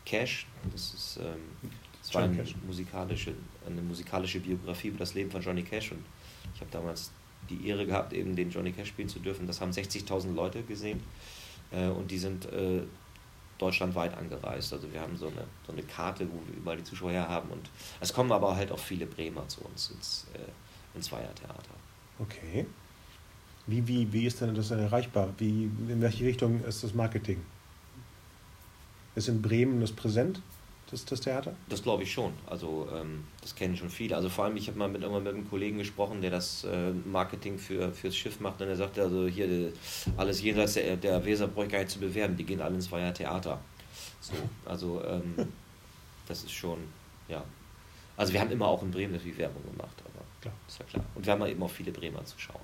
Cash, 0.06 0.48
das 0.72 0.94
ist 0.94 1.20
ähm, 1.22 1.70
das 2.02 2.14
war 2.16 2.24
eine 2.24 2.44
musikalische, 2.66 3.34
eine 3.66 3.82
musikalische 3.82 4.40
Biografie 4.40 4.88
über 4.88 5.00
das 5.00 5.14
Leben 5.14 5.30
von 5.30 5.42
Johnny 5.42 5.62
Cash 5.62 5.92
und 5.92 6.04
ich 6.54 6.62
habe 6.62 6.72
damals 6.72 7.12
die 7.50 7.68
Ehre 7.68 7.86
gehabt, 7.86 8.14
eben 8.14 8.36
den 8.36 8.50
Johnny 8.50 8.72
Cash 8.72 8.90
spielen 8.90 9.10
zu 9.10 9.20
dürfen. 9.20 9.46
Das 9.46 9.62
haben 9.62 9.72
60.000 9.72 10.34
Leute 10.34 10.64
gesehen 10.64 11.02
äh, 11.72 11.88
und 11.88 12.10
die 12.10 12.18
sind 12.18 12.46
äh, 12.52 12.82
deutschlandweit 13.58 14.18
angereist. 14.18 14.74
Also 14.74 14.92
wir 14.92 15.00
haben 15.00 15.16
so 15.16 15.28
eine, 15.28 15.46
so 15.66 15.72
eine 15.72 15.84
Karte, 15.84 16.28
wo 16.28 16.40
wir 16.48 16.58
überall 16.58 16.78
die 16.78 16.84
Zuschauer 16.84 17.12
her 17.12 17.30
haben 17.30 17.50
und 17.52 17.70
es 18.00 18.12
kommen 18.14 18.32
aber 18.32 18.56
halt 18.56 18.72
auch 18.72 18.80
viele 18.80 19.06
Bremer 19.06 19.48
zu 19.48 19.62
uns 19.62 19.92
ins, 19.92 20.28
äh, 20.34 20.98
ins 20.98 21.12
Weiher 21.12 21.34
Theater. 21.36 21.81
Okay. 22.22 22.66
Wie, 23.68 23.88
wie, 23.88 24.12
wie 24.12 24.26
ist 24.26 24.42
denn 24.42 24.54
das 24.56 24.72
erreichbar? 24.72 25.30
Wie, 25.38 25.70
in 25.88 26.02
welche 26.02 26.26
Richtung 26.26 26.64
ist 26.64 26.84
das 26.84 26.94
Marketing? 26.94 27.42
Ist 29.16 29.28
in 29.28 29.42
Bremen 29.42 29.82
das 29.82 29.92
präsent, 29.92 30.42
das, 30.90 31.06
das 31.06 31.22
Theater? 31.22 31.54
Das 31.70 31.84
glaube 31.84 32.04
ich 32.04 32.12
schon. 32.12 32.34
Also 32.48 32.88
ähm, 32.94 33.26
das 33.42 33.56
kennen 33.56 33.76
schon 33.76 33.90
viele. 33.90 34.16
Also 34.16 34.30
vor 34.30 34.46
allem, 34.46 34.58
ich 34.58 34.68
habe 34.68 34.78
mal 34.78 34.88
mit, 34.88 35.02
mit 35.02 35.28
einem 35.28 35.50
Kollegen 35.50 35.78
gesprochen, 35.78 36.22
der 36.22 36.32
das 36.32 36.64
äh, 36.64 36.92
Marketing 37.06 37.58
für, 37.58 37.92
fürs 37.92 38.16
Schiff 38.16 38.40
macht 38.40 38.62
und 38.62 38.68
er 38.68 38.76
sagte, 38.76 39.02
also 39.04 39.28
hier 39.28 39.74
alles 40.18 40.42
jenseits 40.42 40.74
der, 40.74 40.98
der 40.98 41.24
Weser 41.24 41.48
brauche 41.48 41.66
ich 41.66 41.72
gar 41.72 41.80
nicht 41.80 41.92
zu 41.92 42.00
bewerben, 42.00 42.36
die 42.38 42.44
gehen 42.44 42.62
alle 42.62 42.76
ins 42.76 42.92
Weiher 42.92 43.14
Theater. 43.14 43.60
So, 44.22 44.34
also 44.66 45.04
ähm, 45.06 45.36
das 46.28 46.44
ist 46.44 46.52
schon, 46.52 46.80
ja. 47.28 47.44
Also 48.18 48.34
wir 48.34 48.42
haben 48.42 48.52
immer 48.52 48.68
auch 48.68 48.82
in 48.84 48.92
Bremen 48.92 49.14
natürlich 49.14 49.38
Werbung 49.38 49.64
gemacht, 49.64 49.96
aber 50.06 50.21
klar. 50.42 50.54
ist 50.68 50.80
ja 50.80 50.86
klar. 50.86 51.06
Und 51.16 51.26
wir 51.26 51.34
haben 51.34 51.46
eben 51.46 51.62
auch 51.64 51.70
viele 51.70 51.92
Bremer 51.92 52.26
Zuschauer. 52.26 52.60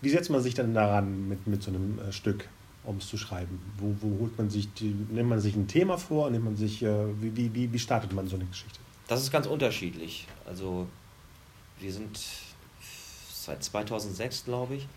Wie 0.00 0.10
setzt 0.10 0.30
man 0.30 0.42
sich 0.42 0.54
dann 0.54 0.74
daran 0.74 1.28
mit, 1.28 1.46
mit 1.46 1.62
so 1.62 1.70
einem 1.70 1.98
äh, 1.98 2.12
Stück? 2.12 2.48
um 2.84 2.96
es 2.96 3.08
zu 3.08 3.16
schreiben? 3.16 3.60
Wo, 3.78 3.94
wo 4.00 4.20
holt 4.20 4.36
man 4.38 4.50
sich, 4.50 4.72
die, 4.74 4.94
nimmt 5.10 5.28
man 5.28 5.40
sich 5.40 5.54
ein 5.54 5.68
Thema 5.68 5.98
vor, 5.98 6.30
nimmt 6.30 6.44
man 6.44 6.56
sich, 6.56 6.82
äh, 6.82 7.20
wie, 7.20 7.54
wie, 7.54 7.72
wie 7.72 7.78
startet 7.78 8.12
man 8.12 8.26
so 8.26 8.36
eine 8.36 8.46
Geschichte? 8.46 8.80
Das 9.08 9.22
ist 9.22 9.30
ganz 9.30 9.46
unterschiedlich. 9.46 10.26
Also 10.46 10.88
wir 11.78 11.92
sind 11.92 12.18
seit 13.32 13.62
2006, 13.62 14.44
glaube 14.44 14.76
ich, 14.76 14.88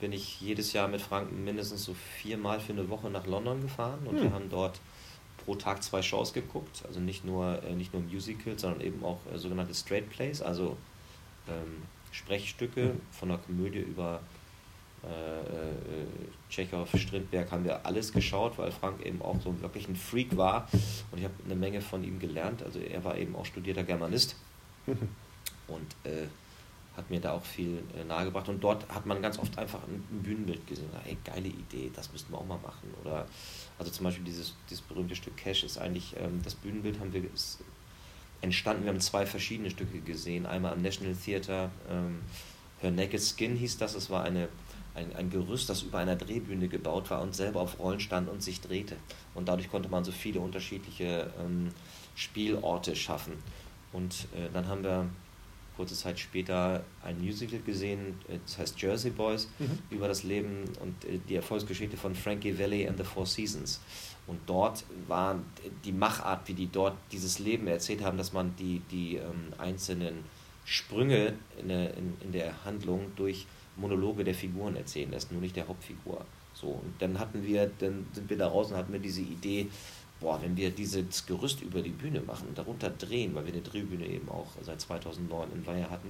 bin 0.00 0.12
ich 0.12 0.40
jedes 0.40 0.72
Jahr 0.72 0.88
mit 0.88 1.00
Frank 1.00 1.32
mindestens 1.32 1.84
so 1.84 1.94
viermal 1.94 2.60
für 2.60 2.72
eine 2.72 2.88
Woche 2.88 3.08
nach 3.10 3.26
London 3.26 3.62
gefahren 3.62 4.00
und 4.04 4.16
hm. 4.16 4.24
wir 4.24 4.32
haben 4.32 4.50
dort 4.50 4.78
pro 5.44 5.54
Tag 5.54 5.82
zwei 5.82 6.02
Shows 6.02 6.32
geguckt, 6.32 6.82
also 6.86 7.00
nicht 7.00 7.24
nur, 7.24 7.62
äh, 7.62 7.74
nicht 7.74 7.94
nur 7.94 8.02
Musicals, 8.02 8.62
sondern 8.62 8.80
eben 8.82 9.02
auch 9.04 9.20
äh, 9.32 9.38
sogenannte 9.38 9.74
Straight 9.74 10.10
Plays, 10.10 10.42
also 10.42 10.76
ähm, 11.48 11.82
Sprechstücke 12.12 12.82
hm. 12.82 13.00
von 13.10 13.28
der 13.28 13.38
Komödie 13.38 13.80
über 13.80 14.20
äh, 15.04 15.40
äh, 15.40 16.06
Tschechow, 16.50 16.88
Strindberg 16.96 17.50
haben 17.52 17.64
wir 17.64 17.84
alles 17.84 18.12
geschaut, 18.12 18.58
weil 18.58 18.72
Frank 18.72 19.04
eben 19.04 19.22
auch 19.22 19.40
so 19.40 19.60
wirklich 19.60 19.88
ein 19.88 19.96
Freak 19.96 20.36
war 20.36 20.68
und 21.12 21.18
ich 21.18 21.24
habe 21.24 21.34
eine 21.44 21.54
Menge 21.54 21.80
von 21.80 22.02
ihm 22.02 22.18
gelernt. 22.18 22.62
Also 22.62 22.78
er 22.80 23.04
war 23.04 23.16
eben 23.16 23.36
auch 23.36 23.44
studierter 23.44 23.84
Germanist 23.84 24.36
und 24.86 25.96
äh, 26.04 26.26
hat 26.96 27.10
mir 27.10 27.20
da 27.20 27.32
auch 27.32 27.44
viel 27.44 27.82
äh, 27.96 28.04
nahegebracht. 28.04 28.48
Und 28.48 28.64
dort 28.64 28.88
hat 28.88 29.06
man 29.06 29.20
ganz 29.20 29.38
oft 29.38 29.58
einfach 29.58 29.80
ein, 29.84 30.02
Bühnenbild 30.22 30.66
gesehen. 30.66 30.88
Ey, 31.04 31.16
geile 31.24 31.48
Idee, 31.48 31.90
das 31.94 32.10
müssten 32.12 32.32
wir 32.32 32.38
auch 32.38 32.46
mal 32.46 32.58
machen. 32.58 32.92
Oder 33.04 33.26
also 33.78 33.90
zum 33.90 34.04
Beispiel 34.04 34.24
dieses, 34.24 34.54
dieses 34.70 34.82
berühmte 34.82 35.14
Stück 35.14 35.36
Cash 35.36 35.64
ist 35.64 35.78
eigentlich, 35.78 36.16
ähm, 36.18 36.40
das 36.42 36.54
Bühnenbild 36.54 36.98
haben 36.98 37.12
wir 37.12 37.22
ist 37.32 37.60
entstanden. 38.40 38.84
Wir 38.84 38.90
haben 38.90 39.00
zwei 39.00 39.26
verschiedene 39.26 39.70
Stücke 39.70 40.00
gesehen. 40.00 40.46
Einmal 40.46 40.72
am 40.72 40.82
National 40.82 41.14
Theater, 41.14 41.70
ähm, 41.90 42.20
Her 42.80 42.90
Naked 42.90 43.20
Skin 43.20 43.56
hieß 43.56 43.78
das. 43.78 43.94
Es 43.94 44.10
war 44.10 44.24
eine 44.24 44.48
ein, 44.96 45.14
ein 45.14 45.30
Gerüst, 45.30 45.68
das 45.68 45.82
über 45.82 45.98
einer 45.98 46.16
Drehbühne 46.16 46.68
gebaut 46.68 47.10
war 47.10 47.20
und 47.20 47.34
selber 47.34 47.60
auf 47.60 47.78
Rollen 47.78 48.00
stand 48.00 48.28
und 48.28 48.42
sich 48.42 48.60
drehte. 48.60 48.96
Und 49.34 49.48
dadurch 49.48 49.70
konnte 49.70 49.88
man 49.88 50.04
so 50.04 50.12
viele 50.12 50.40
unterschiedliche 50.40 51.30
ähm, 51.38 51.68
Spielorte 52.14 52.96
schaffen. 52.96 53.34
Und 53.92 54.26
äh, 54.34 54.48
dann 54.52 54.66
haben 54.66 54.82
wir 54.82 55.08
kurze 55.76 55.94
Zeit 55.94 56.18
später 56.18 56.82
ein 57.02 57.20
Musical 57.20 57.60
gesehen, 57.60 58.18
äh, 58.28 58.38
das 58.44 58.58
heißt 58.58 58.80
Jersey 58.80 59.10
Boys, 59.10 59.48
mhm. 59.58 59.78
über 59.90 60.08
das 60.08 60.22
Leben 60.22 60.64
und 60.80 61.04
äh, 61.04 61.18
die 61.28 61.36
Erfolgsgeschichte 61.36 61.96
von 61.96 62.14
Frankie 62.14 62.58
Valley 62.58 62.88
and 62.88 62.96
the 62.96 63.04
Four 63.04 63.26
Seasons. 63.26 63.80
Und 64.26 64.40
dort 64.46 64.84
war 65.06 65.38
die 65.84 65.92
Machart, 65.92 66.48
wie 66.48 66.54
die 66.54 66.66
dort 66.66 66.96
dieses 67.12 67.38
Leben 67.38 67.66
erzählt 67.68 68.02
haben, 68.02 68.18
dass 68.18 68.32
man 68.32 68.54
die, 68.56 68.80
die 68.90 69.16
ähm, 69.16 69.52
einzelnen 69.58 70.24
Sprünge 70.64 71.34
in 71.60 71.68
der, 71.68 71.94
in, 71.96 72.14
in 72.20 72.32
der 72.32 72.64
Handlung 72.64 73.12
durch 73.14 73.46
Monologe 73.76 74.24
der 74.24 74.34
Figuren 74.34 74.74
erzählen 74.74 75.10
lässt, 75.10 75.30
nur 75.30 75.40
nicht 75.40 75.54
der 75.54 75.68
Hauptfigur. 75.68 76.24
So, 76.54 76.68
und 76.68 76.94
dann 76.98 77.18
hatten 77.18 77.44
wir, 77.44 77.70
dann 77.78 78.06
sind 78.12 78.28
wir 78.28 78.38
da 78.38 78.48
raus 78.48 78.70
und 78.70 78.76
hatten 78.76 78.92
wir 78.92 79.00
diese 79.00 79.20
Idee, 79.20 79.68
boah, 80.20 80.40
wenn 80.42 80.56
wir 80.56 80.70
dieses 80.70 81.26
Gerüst 81.26 81.60
über 81.60 81.82
die 81.82 81.90
Bühne 81.90 82.20
machen, 82.20 82.48
darunter 82.54 82.90
drehen, 82.90 83.34
weil 83.34 83.44
wir 83.46 83.52
eine 83.52 83.62
Drehbühne 83.62 84.06
eben 84.06 84.28
auch 84.28 84.46
seit 84.62 84.80
2009 84.80 85.52
in 85.52 85.66
Weiher 85.66 85.90
hatten, 85.90 86.08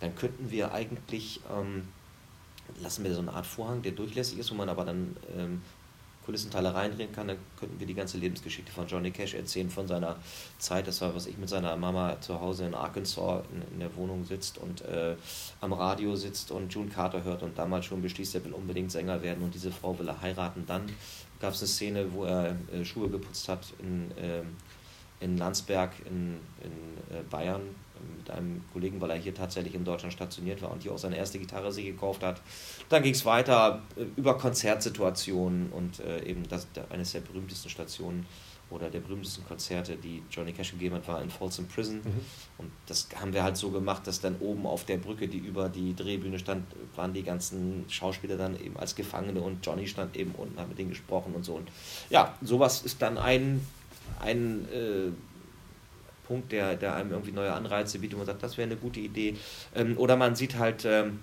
dann 0.00 0.14
könnten 0.14 0.50
wir 0.50 0.72
eigentlich, 0.72 1.40
ähm, 1.50 1.88
lassen 2.80 3.02
wir 3.04 3.14
so 3.14 3.20
eine 3.20 3.32
Art 3.32 3.46
Vorhang, 3.46 3.82
der 3.82 3.92
durchlässig 3.92 4.38
ist, 4.38 4.50
wo 4.50 4.54
man 4.54 4.68
aber 4.68 4.84
dann 4.84 5.16
ähm, 5.36 5.62
Kulissenteile 6.28 6.74
reindrehen 6.74 7.10
kann, 7.10 7.28
dann 7.28 7.38
könnten 7.58 7.80
wir 7.80 7.86
die 7.86 7.94
ganze 7.94 8.18
Lebensgeschichte 8.18 8.70
von 8.70 8.86
Johnny 8.86 9.10
Cash 9.10 9.32
erzählen, 9.32 9.70
von 9.70 9.88
seiner 9.88 10.16
Zeit, 10.58 10.86
das 10.86 11.00
war, 11.00 11.14
was 11.14 11.26
ich 11.26 11.38
mit 11.38 11.48
seiner 11.48 11.74
Mama 11.78 12.20
zu 12.20 12.38
Hause 12.38 12.66
in 12.66 12.74
Arkansas 12.74 13.44
in, 13.50 13.62
in 13.72 13.80
der 13.80 13.96
Wohnung 13.96 14.26
sitzt 14.26 14.58
und 14.58 14.82
äh, 14.82 15.16
am 15.62 15.72
Radio 15.72 16.16
sitzt 16.16 16.50
und 16.50 16.70
June 16.74 16.90
Carter 16.90 17.24
hört 17.24 17.42
und 17.42 17.56
damals 17.56 17.86
schon 17.86 18.02
beschließt, 18.02 18.34
er 18.34 18.44
will 18.44 18.52
unbedingt 18.52 18.92
Sänger 18.92 19.22
werden 19.22 19.42
und 19.42 19.54
diese 19.54 19.72
Frau 19.72 19.98
will 19.98 20.06
er 20.06 20.20
heiraten. 20.20 20.66
Dann 20.66 20.82
gab 21.40 21.54
es 21.54 21.60
eine 21.60 21.68
Szene, 21.68 22.12
wo 22.12 22.24
er 22.24 22.56
äh, 22.74 22.84
Schuhe 22.84 23.08
geputzt 23.08 23.48
hat 23.48 23.64
in, 23.78 24.10
äh, 24.22 24.42
in 25.24 25.38
Landsberg 25.38 25.92
in, 26.04 26.40
in 26.62 27.16
äh, 27.16 27.22
Bayern 27.30 27.62
mit 28.16 28.30
einem 28.30 28.62
Kollegen, 28.72 29.00
weil 29.00 29.10
er 29.10 29.16
hier 29.16 29.34
tatsächlich 29.34 29.74
in 29.74 29.84
Deutschland 29.84 30.12
stationiert 30.12 30.62
war 30.62 30.70
und 30.70 30.82
hier 30.82 30.92
auch 30.92 30.98
seine 30.98 31.16
erste 31.16 31.38
Gitarre 31.38 31.72
sich 31.72 31.86
gekauft 31.86 32.22
hat. 32.22 32.40
Dann 32.88 33.02
ging 33.02 33.14
es 33.14 33.24
weiter 33.24 33.82
äh, 33.96 34.04
über 34.16 34.36
Konzertsituationen 34.36 35.70
und 35.72 36.00
äh, 36.00 36.24
eben 36.24 36.48
das, 36.48 36.66
eines 36.90 37.12
der 37.12 37.20
berühmtesten 37.20 37.70
Stationen 37.70 38.26
oder 38.70 38.90
der 38.90 39.00
berühmtesten 39.00 39.46
Konzerte, 39.46 39.96
die 39.96 40.22
Johnny 40.30 40.52
Cash 40.52 40.72
gegeben 40.72 40.96
hat, 40.96 41.08
war 41.08 41.22
in 41.22 41.30
Folsom 41.30 41.66
Prison. 41.66 41.96
Mhm. 41.96 42.20
Und 42.58 42.70
das 42.86 43.08
haben 43.18 43.32
wir 43.32 43.42
halt 43.42 43.56
so 43.56 43.70
gemacht, 43.70 44.06
dass 44.06 44.20
dann 44.20 44.36
oben 44.40 44.66
auf 44.66 44.84
der 44.84 44.98
Brücke, 44.98 45.26
die 45.26 45.38
über 45.38 45.68
die 45.68 45.96
Drehbühne 45.96 46.38
stand, 46.38 46.66
waren 46.94 47.14
die 47.14 47.22
ganzen 47.22 47.84
Schauspieler 47.88 48.36
dann 48.36 48.60
eben 48.60 48.76
als 48.76 48.94
Gefangene 48.94 49.40
und 49.40 49.64
Johnny 49.64 49.86
stand 49.86 50.16
eben 50.16 50.32
unten, 50.32 50.58
hat 50.58 50.68
mit 50.68 50.78
denen 50.78 50.90
gesprochen 50.90 51.34
und 51.34 51.44
so. 51.44 51.54
Und 51.54 51.68
ja, 52.10 52.34
sowas 52.42 52.82
ist 52.82 53.00
dann 53.00 53.16
ein, 53.16 53.66
ein 54.20 54.68
äh, 54.70 55.10
Punkt, 56.28 56.52
der, 56.52 56.76
der 56.76 56.94
einem 56.94 57.10
irgendwie 57.10 57.32
neue 57.32 57.52
Anreize 57.52 57.98
bietet 57.98 58.14
und 58.14 58.20
man 58.20 58.26
sagt, 58.26 58.42
das 58.42 58.58
wäre 58.58 58.68
eine 58.68 58.76
gute 58.76 59.00
Idee. 59.00 59.36
Ähm, 59.74 59.96
oder 59.96 60.16
man 60.16 60.36
sieht 60.36 60.58
halt 60.58 60.84
ähm, 60.84 61.20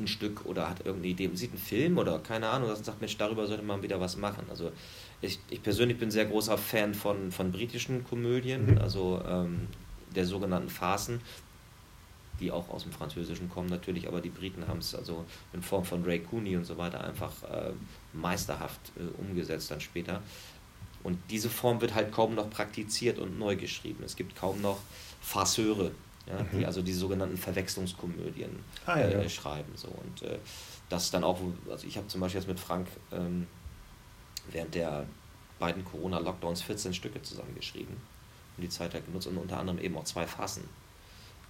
ein 0.00 0.08
Stück 0.08 0.44
oder 0.44 0.68
hat 0.68 0.80
irgendeine 0.80 1.12
Idee, 1.12 1.28
man 1.28 1.36
sieht 1.36 1.52
einen 1.52 1.60
Film 1.60 1.98
oder 1.98 2.18
keine 2.18 2.48
Ahnung 2.48 2.68
und 2.68 2.84
sagt, 2.84 3.00
Mensch, 3.00 3.16
darüber 3.16 3.46
sollte 3.46 3.62
man 3.62 3.82
wieder 3.82 4.00
was 4.00 4.16
machen. 4.16 4.44
Also 4.50 4.72
ich, 5.20 5.38
ich 5.50 5.62
persönlich 5.62 5.98
bin 5.98 6.10
sehr 6.10 6.26
großer 6.26 6.58
Fan 6.58 6.94
von, 6.94 7.30
von 7.30 7.52
britischen 7.52 8.04
Komödien, 8.04 8.72
mhm. 8.72 8.78
also 8.78 9.22
ähm, 9.26 9.68
der 10.16 10.26
sogenannten 10.26 10.68
Farcen, 10.68 11.20
die 12.40 12.50
auch 12.50 12.68
aus 12.70 12.82
dem 12.82 12.92
Französischen 12.92 13.48
kommen 13.48 13.68
natürlich, 13.68 14.08
aber 14.08 14.20
die 14.20 14.30
Briten 14.30 14.66
haben 14.66 14.80
es 14.80 14.96
also 14.96 15.24
in 15.52 15.62
Form 15.62 15.84
von 15.84 16.02
Ray 16.02 16.18
Cooney 16.18 16.56
und 16.56 16.64
so 16.64 16.76
weiter 16.76 17.04
einfach 17.04 17.32
äh, 17.44 17.70
meisterhaft 18.12 18.80
äh, 18.96 19.20
umgesetzt 19.20 19.70
dann 19.70 19.80
später. 19.80 20.20
Und 21.02 21.18
diese 21.30 21.50
Form 21.50 21.80
wird 21.80 21.94
halt 21.94 22.12
kaum 22.12 22.34
noch 22.34 22.48
praktiziert 22.50 23.18
und 23.18 23.38
neu 23.38 23.56
geschrieben. 23.56 24.04
Es 24.04 24.16
gibt 24.16 24.36
kaum 24.36 24.60
noch 24.60 24.78
Farceure, 25.20 25.90
ja, 26.26 26.42
mhm. 26.42 26.58
die 26.58 26.66
also 26.66 26.82
die 26.82 26.92
sogenannten 26.92 27.36
Verwechslungskomödien 27.36 28.50
ah, 28.86 28.98
ja, 28.98 29.06
äh, 29.06 29.22
ja. 29.22 29.28
schreiben. 29.28 29.72
So. 29.74 29.88
Und 29.88 30.22
äh, 30.22 30.38
das 30.88 31.10
dann 31.10 31.24
auch, 31.24 31.40
also 31.68 31.86
ich 31.86 31.96
habe 31.96 32.06
zum 32.06 32.20
Beispiel 32.20 32.40
jetzt 32.40 32.48
mit 32.48 32.60
Frank 32.60 32.86
ähm, 33.10 33.46
während 34.50 34.74
der 34.74 35.06
beiden 35.58 35.84
Corona-Lockdowns 35.84 36.62
14 36.62 36.94
Stücke 36.94 37.22
zusammengeschrieben 37.22 37.96
und 38.56 38.62
die 38.62 38.68
Zeit 38.68 38.94
halt 38.94 39.06
genutzt 39.06 39.26
und 39.26 39.38
unter 39.38 39.58
anderem 39.58 39.78
eben 39.78 39.96
auch 39.96 40.04
zwei 40.04 40.26
Fassen. 40.26 40.68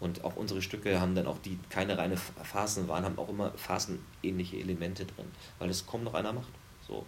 Und 0.01 0.25
auch 0.25 0.37
unsere 0.37 0.61
Stücke 0.63 1.01
haben 1.01 1.15
dann 1.15 1.27
auch, 1.27 1.39
die 1.39 1.59
keine 1.71 1.97
reine 1.97 2.17
Phasen 2.17 2.89
waren, 2.89 3.05
haben 3.05 3.19
auch 3.19 3.29
immer 3.29 3.53
phasenähnliche 3.53 4.57
Elemente 4.57 5.05
drin, 5.05 5.27
weil 5.59 5.71
es 5.71 5.87
kaum 5.87 6.03
noch 6.03 6.15
einer 6.15 6.33
macht. 6.33 6.51
So 6.87 7.07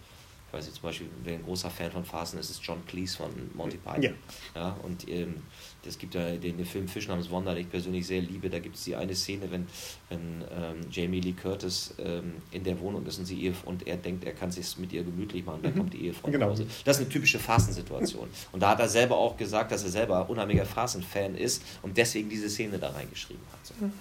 weiß 0.55 0.69
ich 0.69 0.75
zum 0.75 0.83
Beispiel, 0.85 1.09
wer 1.23 1.35
ein 1.35 1.43
großer 1.43 1.71
Fan 1.71 1.91
von 1.91 2.05
Phasen 2.05 2.39
ist, 2.39 2.51
ist 2.51 2.65
John 2.65 2.85
Cleese 2.87 3.17
von 3.17 3.31
Monty 3.55 3.77
Python. 3.77 4.03
Ja. 4.03 4.11
ja 4.55 4.77
und 4.83 5.09
ähm, 5.09 5.43
es 5.87 5.99
gibt 5.99 6.15
ja 6.15 6.31
den, 6.31 6.57
den 6.57 6.65
Film 6.65 6.89
Fisch 6.89 7.09
namens 7.09 7.31
Wonder, 7.31 7.55
den 7.55 7.65
ich 7.65 7.71
persönlich 7.71 8.07
sehr 8.07 8.23
liebe. 8.23 8.49
Da 8.49 8.59
gibt 8.59 8.77
es 8.77 8.85
die 8.85 8.97
eine 8.97 9.15
Szene, 9.15 9.51
wenn, 9.51 9.67
wenn 10.09 10.45
ähm, 10.51 10.81
Jamie 10.91 11.21
Lee 11.21 11.33
Curtis 11.33 11.95
ähm, 11.99 12.35
in 12.53 12.65
der 12.65 12.79
Wohnung 12.81 13.05
ist 13.07 13.19
und, 13.19 13.27
sie 13.27 13.37
ihr, 13.37 13.55
und 13.65 13.87
er 13.87 13.97
denkt, 13.97 14.25
er 14.25 14.33
kann 14.33 14.49
es 14.49 14.55
sich 14.55 14.79
mit 14.79 14.93
ihr 14.93 15.03
gemütlich 15.03 15.45
machen. 15.45 15.61
Dann 15.63 15.75
mhm. 15.75 15.79
kommt 15.79 15.95
die 15.95 16.07
Ehefrau 16.07 16.31
genau. 16.31 16.47
nach 16.47 16.53
Hause. 16.53 16.67
Das 16.85 16.97
ist 16.97 17.03
eine 17.03 17.11
typische 17.11 17.39
Phasensituation. 17.39 18.29
und 18.53 18.61
da 18.61 18.71
hat 18.71 18.81
er 18.81 18.89
selber 18.89 19.17
auch 19.17 19.37
gesagt, 19.37 19.73
dass 19.73 19.85
er 19.85 19.91
selber 19.91 20.29
unheimlicher 20.29 20.67
Phasen-Fan 20.67 21.35
ist 21.37 21.63
und 21.83 21.97
deswegen 21.97 22.29
diese 22.29 22.49
Szene 22.49 22.79
da 22.79 22.91
reingeschrieben 22.91 23.43
hat. 23.53 23.67
So. 23.67 23.75
Mhm. 23.85 23.93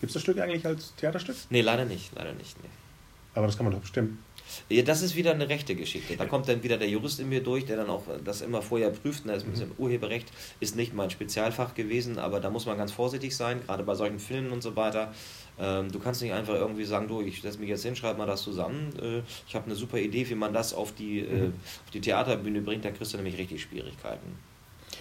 Gibt 0.00 0.10
es 0.10 0.14
das 0.14 0.22
Stück 0.22 0.38
eigentlich 0.38 0.64
als 0.66 0.94
Theaterstück? 0.96 1.36
Nee, 1.50 1.60
leider 1.60 1.84
nicht. 1.84 2.10
Leider 2.14 2.32
nicht 2.32 2.56
nee. 2.62 2.70
Aber 3.34 3.46
das 3.46 3.56
kann 3.56 3.64
man 3.64 3.74
doch 3.74 3.80
bestimmt 3.80 4.18
ja, 4.68 4.82
das 4.82 5.02
ist 5.02 5.16
wieder 5.16 5.32
eine 5.32 5.48
rechte 5.48 5.74
Geschichte. 5.74 6.16
Da 6.16 6.26
kommt 6.26 6.48
dann 6.48 6.62
wieder 6.62 6.78
der 6.78 6.88
Jurist 6.88 7.20
in 7.20 7.28
mir 7.28 7.42
durch, 7.42 7.66
der 7.66 7.76
dann 7.76 7.90
auch 7.90 8.04
das 8.24 8.40
immer 8.40 8.62
vorher 8.62 8.90
prüft. 8.90 9.28
Das 9.28 9.44
mhm. 9.44 9.72
Urheberrecht 9.78 10.28
ist 10.60 10.76
nicht 10.76 10.94
mein 10.94 11.10
Spezialfach 11.10 11.74
gewesen, 11.74 12.18
aber 12.18 12.40
da 12.40 12.50
muss 12.50 12.66
man 12.66 12.76
ganz 12.76 12.92
vorsichtig 12.92 13.36
sein, 13.36 13.60
gerade 13.66 13.82
bei 13.82 13.94
solchen 13.94 14.18
Filmen 14.18 14.52
und 14.52 14.62
so 14.62 14.76
weiter. 14.76 15.12
Ähm, 15.58 15.90
du 15.92 15.98
kannst 15.98 16.22
nicht 16.22 16.32
einfach 16.32 16.54
irgendwie 16.54 16.84
sagen, 16.84 17.06
du, 17.08 17.20
ich 17.20 17.42
setze 17.42 17.58
mich 17.58 17.68
jetzt 17.68 17.82
hin, 17.82 17.94
schreib 17.94 18.16
mal 18.16 18.26
das 18.26 18.42
zusammen. 18.42 18.92
Äh, 19.00 19.22
ich 19.46 19.54
habe 19.54 19.66
eine 19.66 19.74
super 19.74 19.98
Idee, 19.98 20.28
wie 20.28 20.34
man 20.34 20.52
das 20.52 20.72
auf 20.72 20.94
die, 20.94 21.20
äh, 21.20 21.48
mhm. 21.48 21.52
auf 21.84 21.90
die 21.92 22.00
Theaterbühne 22.00 22.62
bringt, 22.62 22.84
da 22.84 22.90
kriegst 22.90 23.12
du 23.12 23.16
nämlich 23.18 23.36
richtig 23.36 23.62
Schwierigkeiten. 23.62 24.38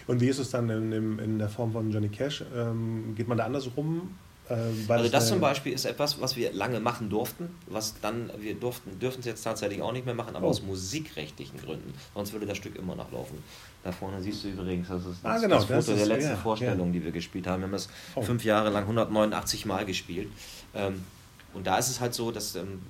Und 0.08 0.22
wie 0.22 0.28
ist 0.28 0.40
es 0.40 0.50
dann 0.50 0.70
in, 0.70 1.20
in, 1.20 1.40
der 1.40 1.50
Form 1.50 1.72
von 1.72 1.92
Johnny 1.92 2.10
Cash? 2.10 2.44
Ähm, 2.56 3.14
geht 3.16 3.28
man 3.28 3.38
da 3.38 3.46
anders 3.46 3.70
rum 3.78 4.16
also 4.50 5.10
das 5.10 5.28
zum 5.28 5.40
Beispiel 5.40 5.74
ist 5.74 5.86
etwas, 5.86 6.20
was 6.20 6.36
wir 6.36 6.52
lange 6.54 6.80
machen 6.80 7.10
durften, 7.10 7.50
was 7.68 7.96
dann, 8.02 8.32
wir 8.40 8.56
durften, 8.56 9.00
dürfen 9.00 9.20
es 9.20 9.26
jetzt 9.26 9.44
tatsächlich 9.44 9.82
auch 9.82 9.92
nicht 9.92 10.06
mehr 10.06 10.16
machen, 10.16 10.36
aber 10.36 10.48
oh. 10.48 10.50
aus 10.50 10.62
musikrechtlichen 10.62 11.60
Gründen. 11.60 11.94
Sonst 12.14 12.34
würde 12.34 12.46
das 12.46 12.58
Stück 12.58 12.76
immer 12.76 12.96
noch 12.96 13.12
laufen. 13.12 13.44
Da 13.84 13.92
vorne 13.92 14.22
siehst 14.22 14.44
du 14.44 14.50
übrigens, 14.50 14.88
das 14.88 15.06
ist 15.06 15.24
das, 15.24 15.32
ah, 15.32 15.38
genau, 15.38 15.56
das 15.56 15.66
Foto 15.66 15.78
das 15.78 15.88
ist, 15.90 16.00
der 16.00 16.08
letzten 16.08 16.32
ja, 16.32 16.38
Vorstellung, 16.38 16.88
ja. 16.88 16.94
die 16.94 17.04
wir 17.04 17.12
gespielt 17.12 17.48
haben. 17.48 17.62
Wir 17.62 17.66
haben 17.66 17.72
das 17.72 17.90
oh. 18.16 18.22
fünf 18.22 18.44
Jahre 18.44 18.70
lang 18.70 18.84
189 18.84 19.66
Mal 19.66 19.86
gespielt. 19.86 20.30
Ähm, 20.74 21.04
und 21.54 21.68
da 21.68 21.78
ist 21.78 21.90
es 21.90 22.00
halt 22.00 22.14
so, 22.14 22.32
dass 22.32 22.56
ähm, 22.56 22.82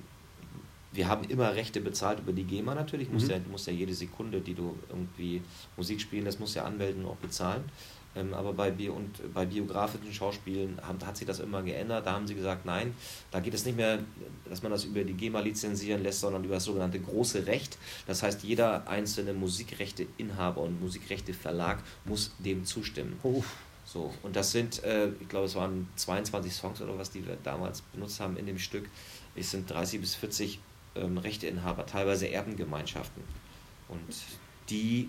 wir 0.92 1.08
haben 1.08 1.24
immer 1.24 1.54
Rechte 1.54 1.80
bezahlt 1.80 2.18
über 2.20 2.32
die 2.32 2.44
GEMA 2.44 2.74
natürlich. 2.74 3.08
Du 3.08 3.14
musst, 3.14 3.26
mhm. 3.26 3.32
ja, 3.32 3.40
musst 3.50 3.66
ja 3.66 3.72
jede 3.72 3.94
Sekunde, 3.94 4.40
die 4.40 4.54
du 4.54 4.76
irgendwie 4.88 5.42
Musik 5.76 6.00
spielen 6.00 6.24
lässt, 6.24 6.40
musst 6.40 6.56
ja 6.56 6.64
anmelden 6.64 7.04
und 7.04 7.12
auch 7.12 7.16
bezahlen. 7.16 7.64
Ähm, 8.16 8.34
aber 8.34 8.52
bei, 8.52 8.72
Bio 8.72 8.94
und 8.94 9.32
bei 9.32 9.46
biografischen 9.46 10.12
Schauspielen 10.12 10.80
haben, 10.82 10.98
hat 11.06 11.16
sich 11.16 11.26
das 11.26 11.38
immer 11.38 11.62
geändert. 11.62 12.06
Da 12.06 12.12
haben 12.12 12.26
sie 12.26 12.34
gesagt, 12.34 12.66
nein, 12.66 12.92
da 13.30 13.38
geht 13.38 13.54
es 13.54 13.64
nicht 13.64 13.76
mehr, 13.76 14.00
dass 14.48 14.62
man 14.62 14.72
das 14.72 14.84
über 14.84 15.04
die 15.04 15.14
GEMA 15.14 15.40
lizenzieren 15.40 16.02
lässt, 16.02 16.20
sondern 16.20 16.42
über 16.42 16.54
das 16.54 16.64
sogenannte 16.64 16.98
große 16.98 17.46
Recht. 17.46 17.78
Das 18.08 18.24
heißt, 18.24 18.42
jeder 18.42 18.88
einzelne 18.88 19.32
Musikrechteinhaber 19.32 20.60
und 20.60 20.80
Musikrechteverlag 20.80 21.78
muss 22.04 22.32
dem 22.38 22.64
zustimmen. 22.64 23.16
Oh. 23.22 23.44
So, 23.84 24.14
und 24.22 24.36
das 24.36 24.52
sind, 24.52 24.84
äh, 24.84 25.08
ich 25.20 25.28
glaube, 25.28 25.46
es 25.46 25.56
waren 25.56 25.88
22 25.96 26.52
Songs 26.52 26.80
oder 26.80 26.96
was, 26.96 27.10
die 27.10 27.26
wir 27.26 27.36
damals 27.42 27.82
benutzt 27.82 28.20
haben 28.20 28.36
in 28.36 28.46
dem 28.46 28.58
Stück. 28.58 28.88
Es 29.34 29.50
sind 29.50 29.68
30 29.68 30.00
bis 30.00 30.14
40 30.14 30.60
ähm, 30.94 31.18
Rechteinhaber, 31.18 31.86
teilweise 31.86 32.30
Erbengemeinschaften. 32.30 33.22
Und 33.88 34.14
die 34.68 35.08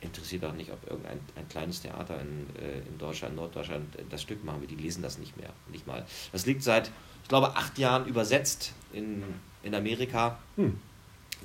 interessiert 0.00 0.44
auch 0.44 0.52
nicht, 0.52 0.72
ob 0.72 0.88
irgendein 0.88 1.20
ein 1.36 1.48
kleines 1.48 1.82
Theater 1.82 2.20
in, 2.20 2.46
äh, 2.60 2.78
in 2.88 2.98
Deutschland, 2.98 3.36
Norddeutschland 3.36 3.86
das 4.08 4.22
Stück 4.22 4.44
machen 4.44 4.62
will. 4.62 4.68
Die 4.68 4.76
lesen 4.76 5.02
das 5.02 5.18
nicht 5.18 5.36
mehr, 5.36 5.50
nicht 5.70 5.86
mal. 5.86 6.06
Das 6.32 6.46
liegt 6.46 6.62
seit, 6.62 6.90
ich 7.22 7.28
glaube, 7.28 7.56
acht 7.56 7.78
Jahren 7.78 8.06
übersetzt 8.06 8.72
in, 8.92 9.22
in 9.62 9.74
Amerika. 9.74 10.38
Hm. 10.56 10.78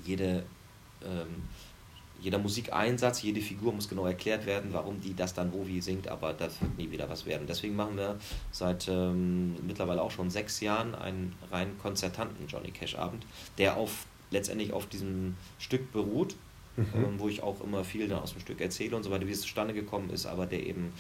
Jede, 0.04 0.44
ähm, 1.04 1.44
jeder 2.22 2.40
Musikeinsatz, 2.40 3.22
jede 3.22 3.42
Figur 3.42 3.74
muss 3.74 3.88
genau 3.88 4.06
erklärt 4.06 4.46
werden, 4.46 4.74
warum 4.74 5.00
die 5.02 5.16
das 5.16 5.34
dann 5.34 5.54
wo 5.54 5.68
wie 5.68 5.82
singt, 5.82 6.08
aber 6.08 6.34
das 6.34 6.62
wird 6.62 6.78
nie 6.78 6.92
wieder 6.92 7.10
was 7.10 7.26
werden. 7.26 7.46
Deswegen 7.48 7.76
machen 7.76 7.98
wir 7.98 8.18
seit 8.52 8.88
ähm, 8.88 9.56
mittlerweile 9.66 10.02
auch 10.02 10.12
schon 10.12 10.30
sechs 10.30 10.60
Jahren 10.60 10.96
einen 10.96 11.34
rein 11.52 11.78
konzertanten 11.82 12.48
Johnny 12.48 12.72
Cash 12.72 12.96
Abend, 12.96 13.26
der 13.58 13.78
auf 13.78 14.08
letztendlich 14.32 14.74
auf 14.74 14.88
diesem 14.88 15.36
Stück 15.60 15.92
beruht 15.94 16.36
mhm. 16.78 16.86
ähm, 16.96 17.20
wo 17.20 17.28
ich 17.28 17.42
auch 17.44 17.62
immer 17.62 17.84
viel 17.84 18.08
dann 18.08 18.20
aus 18.20 18.34
dem 18.34 18.42
Stück 18.42 18.62
erzähle 18.62 18.96
und 18.96 19.04
so 19.04 19.12
weiter, 19.12 19.28
wie 19.28 19.32
es 19.32 19.42
zustande 19.42 19.74
gekommen 19.74 20.10
ist, 20.10 20.26
aber 20.26 20.46
der 20.46 20.66
eben 20.66 20.94